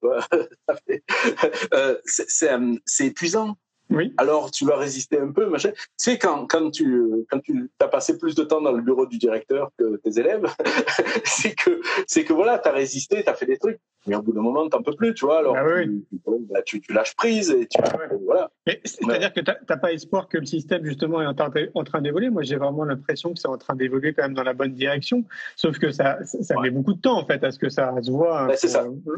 c'est 2.86 3.06
épuisant. 3.06 3.56
Oui. 3.90 4.12
Alors 4.18 4.50
tu 4.50 4.66
vas 4.66 4.76
résister 4.76 5.18
un 5.18 5.32
peu, 5.32 5.46
machin. 5.46 5.70
Tu 5.70 5.80
sais, 5.96 6.18
quand, 6.18 6.46
quand 6.46 6.70
tu 6.70 7.26
quand 7.30 7.40
tu 7.40 7.70
as 7.80 7.88
passé 7.88 8.18
plus 8.18 8.34
de 8.34 8.44
temps 8.44 8.60
dans 8.60 8.72
le 8.72 8.82
bureau 8.82 9.06
du 9.06 9.18
directeur 9.18 9.70
que 9.78 9.96
tes 9.96 10.20
élèves, 10.20 10.46
c'est 11.24 11.54
que 11.54 11.80
c'est 12.06 12.24
que 12.24 12.32
voilà, 12.32 12.58
tu 12.58 12.68
as 12.68 12.72
résisté, 12.72 13.22
tu 13.22 13.30
as 13.30 13.34
fait 13.34 13.46
des 13.46 13.58
trucs. 13.58 13.78
Mais 14.06 14.14
au 14.14 14.22
bout 14.22 14.32
d'un 14.32 14.40
moment, 14.40 14.68
t'en 14.68 14.82
peux 14.82 14.94
plus, 14.94 15.12
tu 15.12 15.26
vois. 15.26 15.38
Alors, 15.38 15.56
ah 15.56 15.64
oui. 15.66 16.04
bah, 16.50 16.62
tu, 16.62 16.80
tu, 16.80 16.92
lâches 16.92 17.14
prise 17.14 17.50
et 17.50 17.66
tu, 17.66 17.78
ah 17.82 17.92
voilà. 18.24 18.50
C'est-à-dire 18.84 19.32
que 19.32 19.40
t'as 19.40 19.76
pas 19.76 19.92
espoir 19.92 20.28
que 20.28 20.38
le 20.38 20.46
système 20.46 20.84
justement 20.84 21.20
est 21.20 21.26
en, 21.26 21.50
en 21.74 21.84
train 21.84 22.00
d'évoluer. 22.00 22.30
Moi, 22.30 22.42
j'ai 22.42 22.56
vraiment 22.56 22.84
l'impression 22.84 23.34
que 23.34 23.38
c'est 23.38 23.48
en 23.48 23.58
train 23.58 23.74
d'évoluer 23.74 24.14
quand 24.14 24.22
même 24.22 24.34
dans 24.34 24.44
la 24.44 24.54
bonne 24.54 24.72
direction. 24.72 25.24
Sauf 25.56 25.78
que 25.78 25.90
ça, 25.90 26.18
ça, 26.24 26.54
met 26.60 26.70
beaucoup 26.70 26.94
de 26.94 27.00
temps 27.00 27.18
en 27.18 27.26
fait 27.26 27.42
à 27.44 27.50
ce 27.50 27.58
que 27.58 27.68
ça 27.68 27.94
se 28.00 28.10
voit 28.10 28.46
bah, 28.46 28.54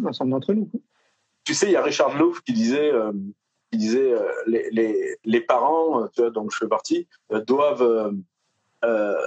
l'ensemble 0.00 0.30
d'entre 0.32 0.54
nous. 0.54 0.68
Tu 1.44 1.54
sais, 1.54 1.66
il 1.66 1.72
y 1.72 1.76
a 1.76 1.82
Richard 1.82 2.16
Louvre 2.18 2.42
qui 2.42 2.52
disait. 2.52 2.92
Euh, 2.92 3.12
disait 3.78 4.12
euh, 4.12 4.28
les, 4.46 4.68
les, 4.70 5.16
les, 5.24 5.40
parents, 5.40 6.08
tu 6.08 6.22
vois, 6.22 6.30
dont 6.30 6.48
je 6.50 6.56
fais 6.56 6.68
partie, 6.68 7.06
euh, 7.32 7.40
doivent 7.40 8.14
euh, 8.84 9.20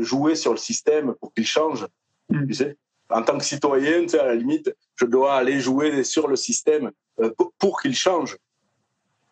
jouer 0.00 0.34
sur 0.34 0.52
le 0.52 0.58
système 0.58 1.14
pour 1.14 1.32
qu'il 1.32 1.46
change. 1.46 1.86
Mm. 2.28 2.46
Tu 2.46 2.54
sais 2.54 2.76
en 3.10 3.22
tant 3.22 3.38
que 3.38 3.44
citoyen, 3.44 4.02
tu 4.02 4.10
sais, 4.10 4.18
à 4.18 4.26
la 4.26 4.34
limite, 4.34 4.74
je 4.96 5.06
dois 5.06 5.34
aller 5.34 5.60
jouer 5.60 6.04
sur 6.04 6.28
le 6.28 6.36
système 6.36 6.90
euh, 7.20 7.30
pour, 7.58 7.80
qu'il 7.80 7.94
change. 7.94 8.36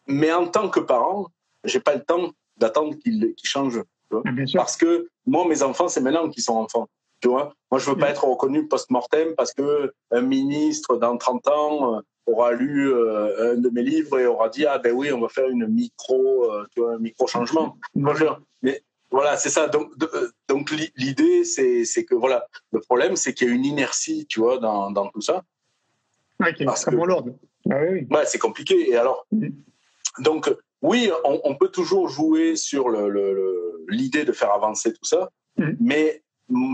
Mais 0.07 0.33
en 0.33 0.47
tant 0.47 0.69
que 0.69 0.81
parent, 0.81 1.29
j'ai 1.65 1.81
pas 1.81 1.95
le 1.95 2.03
temps 2.03 2.31
d'attendre 2.57 2.97
qu'il 2.97 3.35
change. 3.43 3.83
Parce 4.55 4.77
que 4.77 5.09
moi, 5.27 5.47
mes 5.47 5.63
enfants, 5.63 5.89
c'est 5.89 6.01
maintenant 6.01 6.29
qu'ils 6.29 6.43
sont 6.43 6.57
enfants. 6.57 6.89
Tu 7.21 7.29
vois 7.29 7.55
moi, 7.71 7.81
je 7.81 7.91
veux 7.91 7.97
pas 7.97 8.07
mm. 8.07 8.11
être 8.11 8.25
reconnu 8.25 8.69
post-mortem 8.69 9.35
parce 9.37 9.53
que 9.53 9.93
un 10.13 10.21
ministre 10.21 10.97
dans 10.97 11.17
30 11.17 11.49
ans 11.49 11.97
euh, 11.97 12.01
aura 12.27 12.53
lu 12.53 12.93
euh, 12.93 13.53
un 13.53 13.57
de 13.57 13.69
mes 13.71 13.83
livres 13.83 14.19
et 14.19 14.27
aura 14.27 14.49
dit 14.49 14.67
ah 14.67 14.79
ben 14.79 14.93
oui, 14.93 15.13
on 15.13 15.21
va 15.21 15.29
faire 15.29 15.49
une 15.49 15.67
micro, 15.67 16.51
tu 16.73 16.81
vois, 16.81 16.95
un 16.95 16.99
micro 16.99 17.27
changement. 17.27 17.79
Je, 17.95 18.25
mais 18.63 18.83
voilà, 19.11 19.37
c'est 19.37 19.51
ça. 19.51 19.69
Donc, 19.69 19.93
euh, 20.03 20.31
donc 20.49 20.71
l'idée, 20.97 21.45
c'est 21.45 22.05
que 22.05 22.15
voilà, 22.15 22.47
le 22.73 22.81
problème, 22.81 23.17
c'est 23.17 23.35
qu'il 23.35 23.49
y 23.49 23.51
a 23.51 23.55
une 23.55 23.65
inertie, 23.65 24.27
tu 24.27 24.41
vois, 24.41 24.59
dans, 24.59 24.91
dans 24.91 25.09
tout 25.09 25.21
ça. 25.21 25.43
Ouais, 26.41 26.53
qui 26.53 26.65
est 26.65 26.67
extrêmement 26.67 27.07
lourde. 27.07 27.37
Ah, 27.71 27.79
oui, 27.91 28.07
Ouais, 28.11 28.27
c'est 28.27 28.39
compliqué. 28.39 28.91
Et 28.91 28.97
alors, 28.97 29.27
mm. 29.33 29.49
donc, 30.21 30.55
oui, 30.83 31.11
on, 31.25 31.41
on, 31.45 31.55
peut 31.55 31.69
toujours 31.69 32.09
jouer 32.09 32.57
sur 32.57 32.91
l'idée 33.89 34.21
le, 34.21 34.25
de 34.27 34.33
faire 34.33 34.53
avancer 34.53 34.93
tout 34.93 35.05
ça, 35.05 35.31
mm. 35.57 35.73
mais 35.81 36.23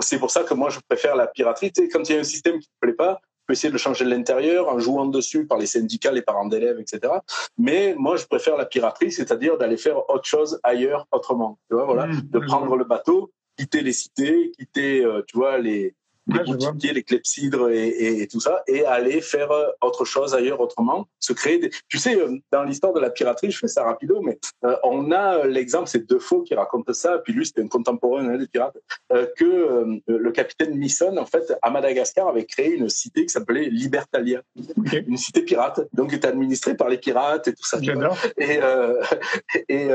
c'est 0.00 0.18
pour 0.18 0.30
ça 0.30 0.42
que 0.42 0.54
moi, 0.54 0.70
je 0.70 0.80
préfère 0.88 1.16
la 1.16 1.26
piraterie. 1.26 1.72
Tu 1.72 1.82
sais, 1.82 1.88
quand 1.88 2.08
il 2.08 2.14
y 2.14 2.16
a 2.16 2.20
un 2.20 2.24
système 2.24 2.58
qui 2.58 2.68
ne 2.68 2.86
plaît 2.86 2.96
pas, 2.96 3.20
peut 3.46 3.52
essayer 3.52 3.72
de 3.72 3.78
changer 3.78 4.04
de 4.04 4.10
l'intérieur 4.10 4.68
en 4.68 4.78
jouant 4.78 5.06
dessus 5.06 5.46
par 5.46 5.58
les 5.58 5.66
syndicats, 5.66 6.12
les 6.12 6.22
parents 6.22 6.46
d'élèves, 6.46 6.78
etc. 6.78 7.12
Mais 7.58 7.94
moi, 7.98 8.16
je 8.16 8.26
préfère 8.26 8.56
la 8.56 8.66
piraterie, 8.66 9.12
c'est-à-dire 9.12 9.58
d'aller 9.58 9.76
faire 9.76 10.08
autre 10.10 10.24
chose 10.24 10.60
ailleurs, 10.62 11.06
autrement. 11.12 11.58
Tu 11.68 11.74
vois, 11.74 11.84
voilà, 11.84 12.06
mmh, 12.06 12.22
de 12.30 12.38
prendre 12.40 12.76
le 12.76 12.84
bateau, 12.84 13.32
quitter 13.56 13.82
les 13.82 13.92
cités, 13.92 14.52
quitter, 14.58 15.04
euh, 15.04 15.22
tu 15.26 15.36
vois, 15.36 15.58
les, 15.58 15.94
les 16.26 16.44
boutiquiers, 16.44 16.92
les 16.92 17.02
clepsydres 17.02 17.70
et, 17.70 18.22
et, 18.22 18.26
tout 18.28 18.40
ça, 18.40 18.62
et 18.66 18.84
aller 18.84 19.20
faire 19.20 19.50
euh, 19.50 19.66
autre 19.80 20.04
chose 20.04 20.34
ailleurs 20.34 20.60
autrement, 20.60 21.08
se 21.18 21.32
créer 21.32 21.58
des... 21.58 21.70
Tu 21.88 21.98
sais, 21.98 22.16
euh, 22.16 22.38
dans 22.50 22.62
l'histoire 22.64 22.92
de 22.92 23.00
la 23.00 23.10
piraterie, 23.10 23.50
je 23.50 23.58
fais 23.58 23.68
ça 23.68 23.84
rapido, 23.84 24.20
mais 24.22 24.38
euh, 24.64 24.76
on 24.84 25.10
a 25.10 25.46
l'exemple, 25.46 25.88
c'est 25.88 26.08
Defoe 26.08 26.44
qui 26.44 26.54
raconte 26.54 26.92
ça, 26.92 27.18
puis 27.18 27.32
lui 27.32 27.44
c'était 27.46 27.62
un 27.62 27.68
contemporain 27.68 28.28
hein, 28.28 28.38
des 28.38 28.46
pirates, 28.46 28.76
euh, 29.12 29.26
que 29.36 29.44
euh, 29.44 30.00
le 30.06 30.32
capitaine 30.32 30.78
Nisson, 30.78 31.16
en 31.16 31.26
fait, 31.26 31.52
à 31.62 31.70
Madagascar, 31.70 32.28
avait 32.28 32.46
créé 32.46 32.74
une 32.74 32.88
cité 32.88 33.22
qui 33.26 33.30
s'appelait 33.30 33.68
Libertalia, 33.68 34.42
okay. 34.78 35.04
une 35.06 35.16
cité 35.16 35.42
pirate, 35.42 35.80
donc 35.92 36.10
qui 36.10 36.16
était 36.16 36.28
administrée 36.28 36.76
par 36.76 36.88
les 36.88 36.98
pirates 36.98 37.48
et 37.48 37.52
tout 37.52 37.64
ça. 37.64 37.78
J'adore. 37.80 38.16
Et, 38.38 38.58
et 39.68 39.88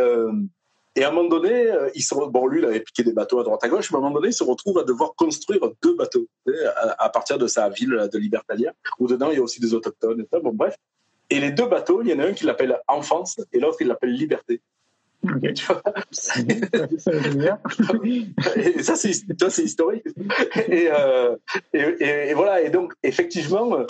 et 0.97 1.03
à 1.03 1.09
un 1.09 1.11
moment 1.11 1.29
donné, 1.29 1.53
euh, 1.53 1.91
il 1.93 2.01
se, 2.01 2.15
bon, 2.15 2.47
lui, 2.47 2.59
il 2.59 2.65
avait 2.65 2.79
piqué 2.79 3.03
des 3.03 3.13
bateaux 3.13 3.39
à 3.39 3.43
droite 3.43 3.63
à 3.63 3.69
gauche, 3.69 3.91
mais 3.91 3.97
à 3.97 3.99
un 3.99 4.01
moment 4.01 4.15
donné, 4.15 4.29
il 4.29 4.33
se 4.33 4.43
retrouve 4.43 4.79
à 4.79 4.83
devoir 4.83 5.13
construire 5.15 5.61
deux 5.83 5.95
bateaux 5.95 6.27
à, 6.97 7.09
partir 7.09 7.37
de 7.37 7.45
sa 7.45 7.69
ville 7.69 8.09
de 8.11 8.17
Libertalia, 8.17 8.73
où 8.97 9.07
dedans, 9.07 9.29
il 9.29 9.37
y 9.37 9.39
a 9.39 9.43
aussi 9.43 9.61
des 9.61 9.75
autochtones. 9.75 10.21
Et 10.21 10.27
ça. 10.31 10.39
Bon, 10.39 10.51
bref. 10.53 10.75
Et 11.29 11.39
les 11.39 11.51
deux 11.51 11.67
bateaux, 11.67 12.01
il 12.01 12.09
y 12.09 12.13
en 12.13 12.19
a 12.19 12.25
un 12.25 12.33
qui 12.33 12.45
l'appelle 12.45 12.79
Enfance 12.87 13.39
et 13.53 13.59
l'autre, 13.59 13.77
il 13.81 13.87
l'appelle 13.87 14.11
Liberté. 14.11 14.59
Okay. 15.23 15.53
Tu 15.53 15.65
vois? 15.65 15.83
Et 18.55 18.81
ça, 18.81 18.95
c'est 18.95 19.63
historique. 19.63 20.05
Et, 20.67 20.89
euh, 20.91 21.35
et, 21.73 21.79
et, 21.79 22.29
et, 22.29 22.33
voilà. 22.33 22.61
Et 22.61 22.69
donc, 22.69 22.93
effectivement, 23.03 23.85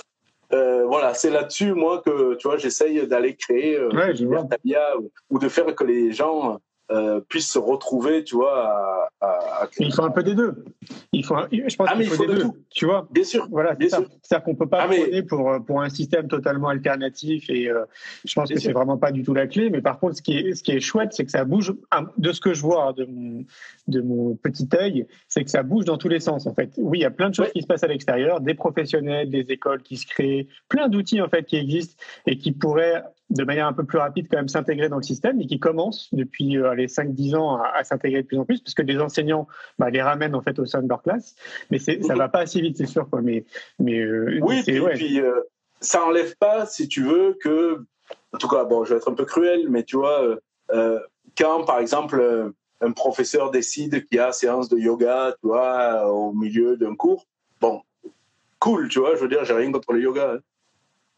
euh, 0.54 0.86
voilà, 0.86 1.14
c'est 1.14 1.30
là-dessus, 1.30 1.74
moi, 1.74 2.02
que 2.04 2.36
tu 2.36 2.48
vois, 2.48 2.58
j'essaye 2.58 3.06
d'aller 3.08 3.36
créer 3.36 3.78
euh, 3.78 3.90
ouais, 3.90 4.14
Libertalia 4.14 4.98
ou, 4.98 5.12
ou, 5.30 5.40
de 5.40 5.50
faire 5.50 5.76
que 5.76 5.84
les 5.84 6.12
gens 6.12 6.60
euh, 6.90 7.20
puissent 7.20 7.52
se 7.52 7.60
retrouver, 7.60 8.24
tu 8.24 8.36
vois. 8.36 9.10
À, 9.20 9.28
à. 9.28 9.70
Il 9.80 9.94
faut 9.94 10.04
un 10.04 10.12
peu 10.12 10.24
des 10.24 10.36
deux. 10.36 10.64
Il 11.12 11.26
faut, 11.26 11.36
je 11.52 11.76
pense 11.76 11.88
ah, 11.92 11.96
qu'il 11.96 12.08
faut, 12.08 12.16
faut, 12.16 12.26
des 12.26 12.36
deux. 12.36 12.42
Tout. 12.42 12.58
Tu 12.70 12.86
vois. 12.86 13.08
Bien 13.12 13.26
sûr. 13.26 13.48
Voilà, 13.52 13.76
bien 13.76 13.90
sûr. 13.90 14.06
C'est-à-dire 14.22 14.46
qu'on 14.46 14.56
peut 14.56 14.70
pas 14.70 14.84
ah, 14.84 14.88
mais... 14.88 15.22
pour 15.24 15.52
pour 15.66 15.82
un 15.82 15.90
système 15.90 16.30
totalement 16.30 16.70
alternatif 16.70 17.50
et 17.50 17.70
euh, 17.70 17.84
je 18.24 18.34
pense 18.34 18.48
bien 18.48 18.56
que 18.56 18.62
c'est 18.62 18.72
vraiment 18.72 18.98
pas 18.98 19.12
du 19.12 19.24
tout 19.24 19.34
la 19.34 19.48
clé. 19.48 19.70
Mais 19.70 19.82
par 19.82 20.00
contre, 20.00 20.16
ce 20.16 20.22
qui 20.22 20.38
est 20.38 20.56
ce 20.56 20.64
qui 20.64 20.72
est 20.72 20.80
chouette, 20.80 21.10
c'est 21.12 21.26
que 21.26 21.32
ça 21.32 21.44
bouge. 21.44 21.74
De 22.18 22.32
ce 22.32 22.40
que 22.40 22.54
je 22.54 22.62
vois 22.62 22.94
de 22.94 23.06
mon 23.06 23.44
de 23.88 24.02
mon 24.02 24.36
petit 24.36 24.70
œil, 24.80 25.08
c'est 25.28 25.44
que 25.44 25.50
ça 25.50 25.64
bouge 25.64 25.84
dans 25.84 25.98
tous 25.98 26.10
les 26.10 26.22
sens. 26.22 26.48
En 26.48 26.54
fait, 26.54 26.72
oui, 26.78 27.00
il 27.00 27.02
y 27.02 27.06
a 27.06 27.12
plein 27.12 27.30
de 27.30 27.36
choses 27.36 27.48
ouais. 27.48 27.52
qui 27.52 27.62
se 27.64 27.68
passent 27.68 27.84
à 27.84 27.88
l'extérieur, 27.88 28.40
des 28.40 28.54
professionnels, 28.54 29.30
des 29.30 29.52
écoles 29.52 29.82
qui 29.82 29.98
se 29.98 30.08
créent, 30.08 30.48
plein 30.70 30.88
d'outils 30.88 31.22
en 31.22 31.28
fait 31.28 31.44
qui 31.44 31.58
existent 31.58 32.02
et 32.26 32.38
qui 32.38 32.54
pourraient 32.54 33.04
de 33.30 33.44
manière 33.44 33.68
un 33.68 33.74
peu 33.74 33.84
plus 33.84 33.98
rapide 33.98 34.28
quand 34.30 34.38
même 34.38 34.48
s'intégrer 34.48 34.90
dans 34.90 34.98
le 34.98 35.04
système 35.04 35.42
et 35.42 35.48
qui 35.48 35.60
commencent 35.60 36.10
depuis 36.14 36.58
euh, 36.58 36.76
les 36.76 36.88
5-10 36.88 37.36
ans 37.36 37.58
à, 37.58 37.70
à 37.76 37.84
s'intégrer 37.84 38.22
de 38.22 38.28
plus 38.28 38.38
en 38.38 38.46
plus 38.46 38.62
parce 38.62 38.74
que 38.74 38.82
les 38.82 39.00
enseignants 39.00 39.48
bah, 39.78 39.90
les 39.90 40.02
ramènent 40.02 40.36
en 40.36 40.42
fait 40.42 40.58
au 40.60 40.66
sein 40.66 40.82
de 40.82 40.88
leur 40.88 41.02
classe. 41.02 41.36
Mais 41.70 41.80
c'est, 41.80 42.02
ça 42.04 42.16
va 42.16 42.30
pas 42.30 42.40
assez 42.40 42.62
vite 42.62 42.78
c'est 42.78 42.86
sûr 42.86 43.10
quoi. 43.10 43.22
Mais 43.22 43.46
mais 43.80 44.00
euh, 44.00 44.40
oui 44.42 44.64
puis, 44.64 44.80
ouais. 44.80 44.94
puis 44.94 45.20
euh, 45.20 45.42
ça 45.82 46.06
enlève 46.06 46.36
pas 46.38 46.66
si 46.66 46.88
tu 46.88 47.04
veux 47.04 47.38
que 47.42 47.84
en 48.34 48.38
tout 48.38 48.48
cas 48.48 48.64
bon 48.64 48.86
je 48.86 48.92
vais 48.92 48.98
être 48.98 49.12
un 49.12 49.16
peu 49.16 49.26
cruel 49.26 49.70
mais 49.70 49.84
tu 49.84 49.98
vois 49.98 50.38
quand 51.38 51.66
par 51.66 51.80
exemple 51.80 52.54
un 52.80 52.92
professeur 52.92 53.52
décide 53.52 54.06
qu'il 54.06 54.18
y 54.18 54.20
a 54.20 54.32
séance 54.32 54.70
de 54.70 54.78
yoga 54.78 55.34
tu 55.42 55.48
vois 55.48 56.12
au 56.12 56.34
milieu 56.34 56.78
d'un 56.78 56.96
cours 56.96 57.26
bon 57.60 57.82
cool 58.60 58.88
tu 58.88 59.00
vois 59.00 59.16
je 59.16 59.22
veux 59.22 59.28
dire 59.28 59.44
j'ai 59.44 59.54
rien 59.54 59.72
contre 59.72 59.94
le 59.94 60.02
yoga 60.02 60.36
hein 60.36 60.40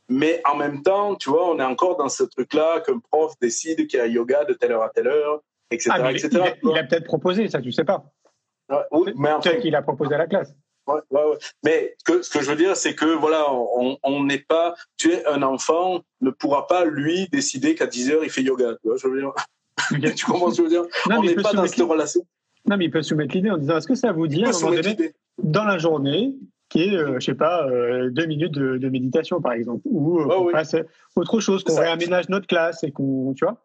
mais 0.09 0.41
en 0.49 0.55
même 0.55 0.81
temps, 0.81 1.15
tu 1.15 1.29
vois, 1.29 1.49
on 1.49 1.59
est 1.59 1.63
encore 1.63 1.97
dans 1.97 2.09
ce 2.09 2.23
truc-là 2.23 2.81
qu'un 2.81 2.99
prof 2.99 3.33
décide 3.41 3.87
qu'il 3.87 3.99
y 3.99 4.01
a 4.01 4.07
yoga 4.07 4.43
de 4.45 4.53
telle 4.53 4.71
heure 4.71 4.83
à 4.83 4.89
telle 4.89 5.07
heure, 5.07 5.41
etc. 5.71 5.91
Ah, 5.93 6.11
etc. 6.11 6.29
Il, 6.31 6.39
a, 6.39 6.55
il 6.63 6.77
a 6.77 6.83
peut-être 6.83 7.05
proposé, 7.05 7.47
ça, 7.47 7.61
tu 7.61 7.71
sais 7.71 7.85
pas. 7.85 8.03
Ouais, 8.69 8.77
oui, 8.91 9.13
mais 9.15 9.31
enfin, 9.31 9.49
peut-être 9.49 9.61
qu'il 9.61 9.75
a 9.75 9.81
proposé 9.81 10.15
à 10.15 10.17
la 10.17 10.27
classe. 10.27 10.53
Ouais, 10.87 11.01
ouais. 11.11 11.37
Mais 11.63 11.95
que, 12.03 12.21
ce 12.21 12.29
que 12.29 12.41
je 12.41 12.49
veux 12.49 12.55
dire, 12.55 12.75
c'est 12.75 12.95
que 12.95 13.05
voilà, 13.05 13.45
on 13.51 14.23
n'est 14.23 14.39
pas. 14.39 14.75
Tu 14.97 15.11
es 15.11 15.25
un 15.27 15.43
enfant 15.43 16.01
ne 16.21 16.31
pourra 16.31 16.67
pas 16.67 16.85
lui 16.85 17.27
décider 17.29 17.75
qu'à 17.75 17.85
10 17.85 18.11
heures 18.11 18.23
il 18.23 18.29
fait 18.29 18.41
yoga. 18.41 18.73
Tu 18.81 18.87
vois, 18.87 18.97
je 18.97 19.07
veux 19.07 19.19
dire? 19.19 19.33
tu 20.15 20.25
comprends 20.25 20.51
ce 20.51 20.57
que 20.57 20.57
je 20.57 20.61
veux 20.63 20.69
dire? 20.69 20.83
Non, 21.09 21.19
On 21.19 21.23
n'est 21.23 21.35
pas 21.35 21.53
dans 21.53 21.65
cette 21.67 21.79
relation. 21.79 22.21
Non, 22.65 22.77
mais 22.77 22.85
il 22.85 22.91
peut 22.91 23.01
soumettre 23.01 23.33
l'idée 23.35 23.51
en 23.51 23.57
disant 23.57 23.77
est-ce 23.77 23.87
que 23.87 23.95
ça 23.95 24.11
vous 24.11 24.27
dit 24.27 24.43
à 24.43 24.49
un 24.49 24.51
moment 24.51 24.71
donné, 24.71 25.13
dans 25.41 25.63
la 25.63 25.77
journée, 25.77 26.35
qui 26.69 26.83
est, 26.83 26.95
euh, 26.95 27.19
je 27.19 27.25
sais 27.25 27.35
pas, 27.35 27.67
euh, 27.67 28.09
deux 28.11 28.25
minutes 28.25 28.53
de, 28.53 28.89
méditation, 28.89 29.41
par 29.41 29.53
exemple, 29.53 29.81
ou 29.85 30.19
euh, 30.19 30.51
fasse 30.51 30.75
autre 31.15 31.39
chose, 31.39 31.63
qu'on 31.63 31.75
réaménage 31.75 32.29
notre 32.29 32.47
classe 32.47 32.83
et 32.83 32.91
qu'on, 32.91 33.33
tu 33.33 33.45
vois 33.45 33.57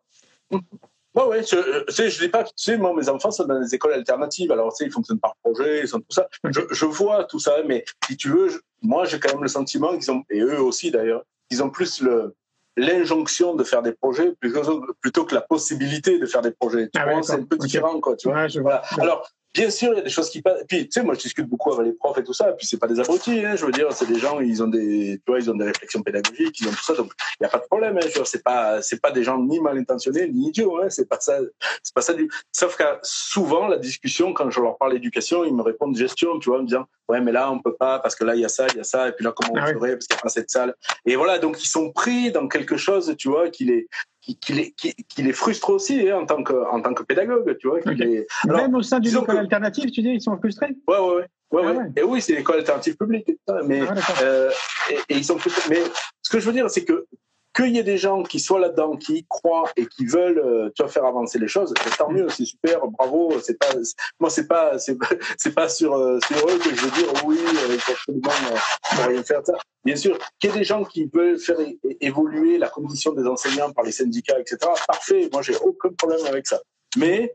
Ouais, 1.15 1.23
ouais, 1.27 1.43
je, 1.45 1.85
je, 1.89 2.09
je 2.09 2.25
dis 2.25 2.29
pas, 2.29 2.43
tu 2.43 2.53
sais, 2.57 2.77
moi, 2.77 2.93
mes 2.93 3.09
enfants 3.09 3.31
sont 3.31 3.45
dans 3.45 3.61
des 3.61 3.73
écoles 3.73 3.93
alternatives, 3.93 4.51
alors, 4.51 4.73
tu 4.73 4.79
sais, 4.79 4.87
ils 4.87 4.93
fonctionnent 4.93 5.21
par 5.21 5.37
projet, 5.45 5.83
ils 5.83 5.89
sont 5.89 6.01
tout 6.01 6.11
ça. 6.11 6.29
Je, 6.43 6.61
je 6.69 6.85
vois 6.87 7.23
tout 7.25 7.39
ça, 7.39 7.55
mais 7.69 7.85
si 8.09 8.17
tu 8.17 8.31
veux, 8.31 8.49
moi, 8.83 9.05
j'ai 9.05 9.21
quand 9.21 9.33
même 9.33 9.43
le 9.43 9.49
sentiment 9.49 9.97
qu'ils 9.97 10.11
ont, 10.11 10.25
et 10.29 10.41
eux 10.41 10.61
aussi 10.61 10.91
d'ailleurs, 10.91 11.23
qu'ils 11.49 11.63
ont 11.63 11.71
plus 11.71 12.01
le, 12.01 12.35
l'injonction 12.77 13.55
de 13.55 13.63
faire 13.63 13.83
des 13.83 13.93
projets 13.93 14.33
plutôt, 14.41 14.85
plutôt 15.01 15.25
que 15.25 15.35
la 15.35 15.41
possibilité 15.41 16.19
de 16.19 16.27
faire 16.27 16.43
des 16.43 16.51
projets. 16.51 16.89
Tu 16.89 17.01
ah 17.01 17.05
vois, 17.05 17.23
c'est 17.23 17.35
un 17.35 17.45
peu 17.45 17.59
différent, 17.59 18.01
quoi, 18.01 18.17
tu 18.17 18.29
vois. 18.29 18.47
Ouais, 18.47 18.61
voilà. 18.61 18.83
Alors, 18.99 19.31
Bien 19.55 19.71
sûr, 19.71 19.93
il 19.93 19.99
y 19.99 20.01
a 20.01 20.03
des 20.03 20.11
choses 20.11 20.31
qui 20.31 20.43
passent. 20.43 20.65
Puis, 20.69 20.89
tu 20.89 20.91
sais, 20.91 21.03
moi, 21.05 21.15
je 21.15 21.21
discute 21.21 21.47
beaucoup 21.47 21.73
avec 21.73 21.87
les 21.87 21.93
profs 21.93 22.19
et 22.19 22.25
tout 22.25 22.33
ça. 22.33 22.51
Et 22.51 22.55
puis, 22.57 22.67
c'est 22.67 22.77
pas 22.77 22.89
des 22.89 22.99
abrutis, 22.99 23.45
hein. 23.45 23.55
Je 23.55 23.65
veux 23.65 23.71
dire, 23.71 23.93
c'est 23.93 24.07
des 24.07 24.19
gens, 24.19 24.41
ils 24.41 24.61
ont 24.65 24.67
des, 24.67 25.21
tu 25.25 25.31
vois, 25.31 25.39
ils 25.39 25.49
ont 25.49 25.55
des 25.55 25.67
réflexions 25.67 26.03
pédagogiques, 26.03 26.59
ils 26.61 26.67
ont 26.67 26.73
tout 26.73 26.83
ça. 26.83 26.95
Donc, 26.95 27.13
il 27.39 27.45
y 27.45 27.47
a 27.47 27.49
pas 27.49 27.59
de 27.59 27.67
problème, 27.67 27.97
hein. 27.97 28.23
C'est 28.25 28.43
pas, 28.43 28.83
c'est 28.83 29.01
pas 29.01 29.13
des 29.13 29.23
gens 29.23 29.39
ni 29.39 29.61
mal 29.61 29.79
intentionnés, 29.79 30.29
ni 30.29 30.49
idiots, 30.49 30.79
hein. 30.79 30.91
C'est 30.91 31.09
pas 31.09 31.21
ça, 31.21 31.39
c'est 31.85 31.95
pas 31.95 32.03
ça 32.03 32.15
du, 32.15 32.29
sauf 32.51 32.77
que 32.77 32.83
souvent, 33.03 33.69
la 33.69 33.79
discussion, 33.79 34.33
quand 34.33 34.51
je 34.51 34.61
leur 34.61 34.77
parle 34.77 34.95
d'éducation, 34.95 35.45
ils 35.45 35.55
me 35.55 35.63
répondent 35.63 35.97
gestion, 35.97 36.41
tu 36.41 36.49
vois, 36.49 36.59
en 36.59 36.63
me 36.63 36.67
disant, 36.67 36.87
ouais, 37.09 37.21
mais 37.21 37.31
là, 37.31 37.53
on 37.53 37.61
peut 37.61 37.77
pas, 37.77 38.01
parce 38.01 38.17
que 38.17 38.25
là, 38.25 38.35
il 38.35 38.41
y 38.41 38.45
a 38.45 38.49
ça, 38.49 38.67
il 38.73 38.79
y 38.79 38.81
a 38.81 38.85
ça, 38.85 39.09
et 39.09 39.13
puis 39.13 39.25
là, 39.25 39.33
comment 39.37 39.53
on 39.55 39.63
ah 39.63 39.73
ferait, 39.73 39.93
parce 39.93 40.09
qu'il 40.09 40.17
y 40.17 40.19
a 40.19 40.23
pas 40.23 40.29
cette 40.31 40.51
salle. 40.51 40.75
Et 41.07 41.15
voilà, 41.15 41.39
donc, 41.39 41.63
ils 41.63 41.69
sont 41.69 41.93
pris 41.93 42.33
dans 42.33 42.49
quelque 42.49 42.77
chose, 42.77 43.15
tu 43.17 43.29
vois, 43.29 43.51
qui 43.51 43.67
les, 43.67 43.87
qui, 44.25 44.37
qui, 44.37 44.53
les, 44.55 44.73
qui, 44.73 44.95
qui, 44.95 45.23
les, 45.23 45.33
frustre 45.33 45.71
aussi 45.71 46.09
hein, 46.09 46.21
en, 46.23 46.27
tant 46.27 46.43
que, 46.43 46.55
en 46.71 46.81
tant 46.81 46.95
que 46.95 47.03
pédagogue, 47.03 47.57
tu 47.59 47.69
vois. 47.69 47.79
Okay. 47.79 48.27
Alors, 48.49 48.63
Même 48.63 48.75
au 48.75 48.83
sein 48.83 48.99
d'une 48.99 49.17
école 49.17 49.37
alternative, 49.37 49.91
tu 49.91 50.01
dis, 50.01 50.11
ils 50.11 50.21
sont 50.21 50.37
frustrés 50.39 50.75
Ouais, 50.89 50.99
ouais, 50.99 51.15
ouais. 51.17 51.27
ouais, 51.51 51.63
ah 51.67 51.73
ouais. 51.73 51.85
Et 51.97 52.03
oui, 52.03 52.23
c'est 52.23 52.35
l'école 52.35 52.57
alternative 52.57 52.97
publique. 52.97 53.31
Mais, 53.67 53.83
ah, 53.83 53.95
euh, 54.23 54.51
et, 54.91 54.95
et, 55.11 55.17
ils 55.19 55.25
sont 55.25 55.39
frustrés. 55.39 55.63
Mais 55.69 55.83
ce 56.23 56.31
que 56.31 56.41
je 56.41 56.47
veux 56.47 56.53
dire, 56.53 56.71
c'est 56.71 56.85
que 56.85 57.07
qu'il 57.55 57.75
y 57.75 57.79
ait 57.79 57.85
des 57.85 57.99
gens 57.99 58.23
qui 58.23 58.41
soient 58.41 58.59
là-dedans, 58.59 58.97
qui 58.97 59.19
y 59.19 59.27
croient 59.27 59.71
et 59.77 59.87
qui 59.87 60.07
veulent 60.07 60.39
euh, 60.39 60.89
faire 60.89 61.05
avancer 61.05 61.39
les 61.39 61.49
choses, 61.49 61.73
tant 61.97 62.11
mieux, 62.11 62.29
c'est 62.29 62.45
super, 62.45 62.87
bravo. 62.89 63.33
C'est 63.41 63.59
pas, 63.59 63.71
moi, 64.19 64.29
c'est 64.31 64.47
pas, 64.47 64.79
c'est, 65.39 65.55
pas 65.55 65.69
sur, 65.69 65.95
euh, 65.95 66.19
sur 66.27 66.49
eux 66.49 66.59
que 66.59 66.75
je 66.75 66.81
veux 66.81 66.91
dire 66.91 67.25
oui, 67.25 67.39
euh, 67.39 67.77
absolument 67.89 68.31
euh, 68.53 69.07
rien 69.07 69.23
faire 69.23 69.41
ça. 69.45 69.55
Bien 69.85 69.97
sûr, 69.97 70.19
qu'il 70.39 70.51
y 70.51 70.53
ait 70.53 70.59
des 70.59 70.65
gens 70.65 70.85
qui 70.85 71.09
veulent 71.13 71.39
faire 71.39 71.59
évoluer 72.01 72.59
la 72.59 72.69
condition 72.69 73.13
des 73.13 73.27
enseignants 73.27 73.73
par 73.73 73.85
les 73.85 73.93
syndicats, 73.93 74.39
etc. 74.41 74.59
Parfait, 74.87 75.29
moi, 75.33 75.43
j'ai 75.43 75.57
aucun 75.57 75.91
problème 75.91 76.25
avec 76.27 76.47
ça. 76.47 76.61
Mais 76.97 77.35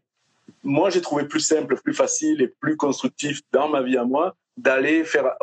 moi, 0.64 0.90
j'ai 0.90 1.02
trouvé 1.02 1.26
plus 1.26 1.42
simple, 1.42 1.80
plus 1.82 1.94
facile 1.94 2.42
et 2.42 2.48
plus 2.48 2.76
constructif 2.76 3.42
dans 3.52 3.70
ma 3.70 3.82
vie 3.82 3.98
à 3.98 4.04
moi 4.04 4.36
d'aller 4.58 5.06
faire 5.06 5.38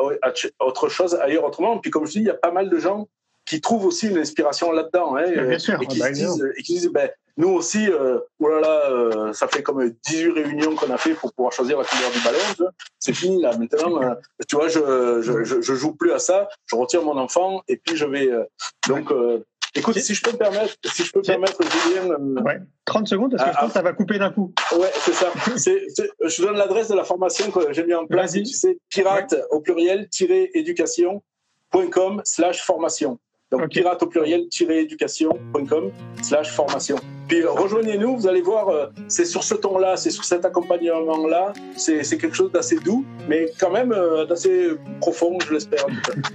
autre 0.59 0.89
chose 0.89 1.15
ailleurs 1.15 1.45
autrement. 1.45 1.79
Puis 1.79 1.89
comme 1.89 2.05
je 2.05 2.11
dis, 2.11 2.19
il 2.19 2.25
y 2.25 2.29
a 2.29 2.35
pas 2.35 2.51
mal 2.51 2.69
de 2.69 2.77
gens 2.77 3.07
qui 3.47 3.61
trouvent 3.61 3.85
aussi 3.85 4.09
une 4.09 4.17
inspiration 4.17 4.71
là-dedans. 4.71 5.15
Hein, 5.15 5.31
bien 5.31 5.57
sûr. 5.57 5.81
Et 5.81 5.87
qui, 5.87 5.99
bah, 5.99 6.11
disent, 6.11 6.45
et 6.57 6.61
qui 6.61 6.73
disent, 6.73 6.89
ben, 6.89 7.09
nous 7.37 7.49
aussi, 7.49 7.89
euh, 7.89 8.19
oh 8.39 8.49
là 8.49 8.59
là, 8.59 8.89
euh, 8.89 9.33
ça 9.33 9.47
fait 9.47 9.63
comme 9.63 9.91
18 10.05 10.31
réunions 10.31 10.75
qu'on 10.75 10.91
a 10.91 10.97
fait 10.97 11.13
pour 11.13 11.31
pouvoir 11.33 11.53
choisir 11.53 11.77
la 11.77 11.85
couleur 11.85 12.11
du 12.11 12.19
ballon. 12.19 12.71
C'est 12.99 13.13
fini 13.13 13.41
là. 13.41 13.57
Maintenant, 13.57 14.01
euh, 14.01 14.15
tu 14.47 14.55
vois, 14.55 14.67
je, 14.67 15.21
je, 15.21 15.43
je, 15.43 15.61
je, 15.61 15.75
joue 15.75 15.93
plus 15.93 16.11
à 16.11 16.19
ça. 16.19 16.49
Je 16.65 16.75
retire 16.75 17.03
mon 17.03 17.17
enfant 17.17 17.61
et 17.67 17.77
puis 17.77 17.95
je 17.95 18.05
vais. 18.05 18.29
Euh, 18.29 18.43
donc, 18.87 19.11
euh, 19.11 19.45
écoute, 19.75 19.99
si 19.99 20.15
je 20.15 20.23
peux 20.23 20.31
me 20.31 20.37
permettre, 20.37 20.73
si 20.83 21.03
je 21.03 21.11
peux 21.11 21.19
me 21.19 21.25
permettre, 21.25 21.61
Julien. 21.63 22.09
ouais. 22.43 22.59
30 22.85 23.07
secondes 23.07 23.35
parce 23.37 23.49
que 23.49 23.55
je 23.55 23.59
pense 23.59 23.67
que 23.67 23.73
ça 23.73 23.81
va 23.83 23.93
couper 23.93 24.17
d'un 24.17 24.31
coup. 24.31 24.51
Ouais, 24.75 24.91
c'est 24.95 25.13
ça. 25.13 25.31
c'est, 25.57 25.85
je 26.25 26.41
donne 26.41 26.57
l'adresse 26.57 26.89
de 26.89 26.95
la 26.95 27.03
formation 27.03 27.51
que 27.51 27.71
j'ai 27.71 27.85
mis 27.85 27.93
en 27.93 28.07
place. 28.07 28.33
Tu 28.33 28.45
sais, 28.45 28.79
pirate 28.89 29.35
au 29.51 29.61
pluriel 29.61 30.09
éducation.com 30.19 32.21
slash 32.25 32.63
formation. 32.63 33.19
Donc 33.49 33.69
pirate 33.69 34.03
au 34.03 34.07
pluriel-éducation.com 34.07 35.91
slash 36.21 36.51
formation. 36.51 36.97
Puis 37.29 37.41
euh, 37.41 37.51
rejoignez-nous, 37.51 38.17
vous 38.17 38.27
allez 38.27 38.41
voir, 38.41 38.67
euh, 38.67 38.87
c'est 39.07 39.23
sur 39.23 39.41
ce 39.43 39.55
ton-là, 39.55 39.95
c'est 39.95 40.09
sur 40.09 40.25
cet 40.25 40.43
accompagnement-là, 40.43 41.53
c'est 41.77 42.03
quelque 42.17 42.35
chose 42.35 42.51
d'assez 42.51 42.77
doux, 42.79 43.05
mais 43.29 43.49
quand 43.57 43.71
même 43.71 43.93
euh, 43.93 44.25
d'assez 44.25 44.71
profond, 44.99 45.37
je 45.47 45.53
l'espère. 45.53 45.85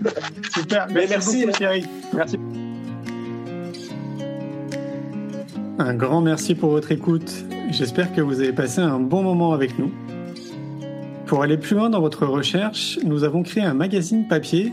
Super, 0.55 0.87
mais 0.89 1.07
merci, 1.07 1.45
merci 1.45 1.59
Thierry. 1.59 1.85
Merci. 2.15 2.39
Un 5.79 5.95
grand 5.95 6.23
merci 6.23 6.55
pour 6.55 6.71
votre 6.71 6.93
écoute. 6.93 7.31
J'espère 7.71 8.15
que 8.15 8.23
vous 8.23 8.41
avez 8.41 8.53
passé 8.53 8.81
un 8.81 9.01
bon 9.01 9.23
moment 9.23 9.53
avec 9.53 9.79
nous. 9.79 9.93
Pour 11.27 11.43
aller 11.43 11.59
plus 11.59 11.77
loin 11.77 11.91
dans 11.91 12.01
votre 12.01 12.27
recherche, 12.27 12.99
nous 13.05 13.25
avons 13.25 13.43
créé 13.43 13.63
un 13.63 13.75
magazine 13.75 14.29
papier 14.29 14.73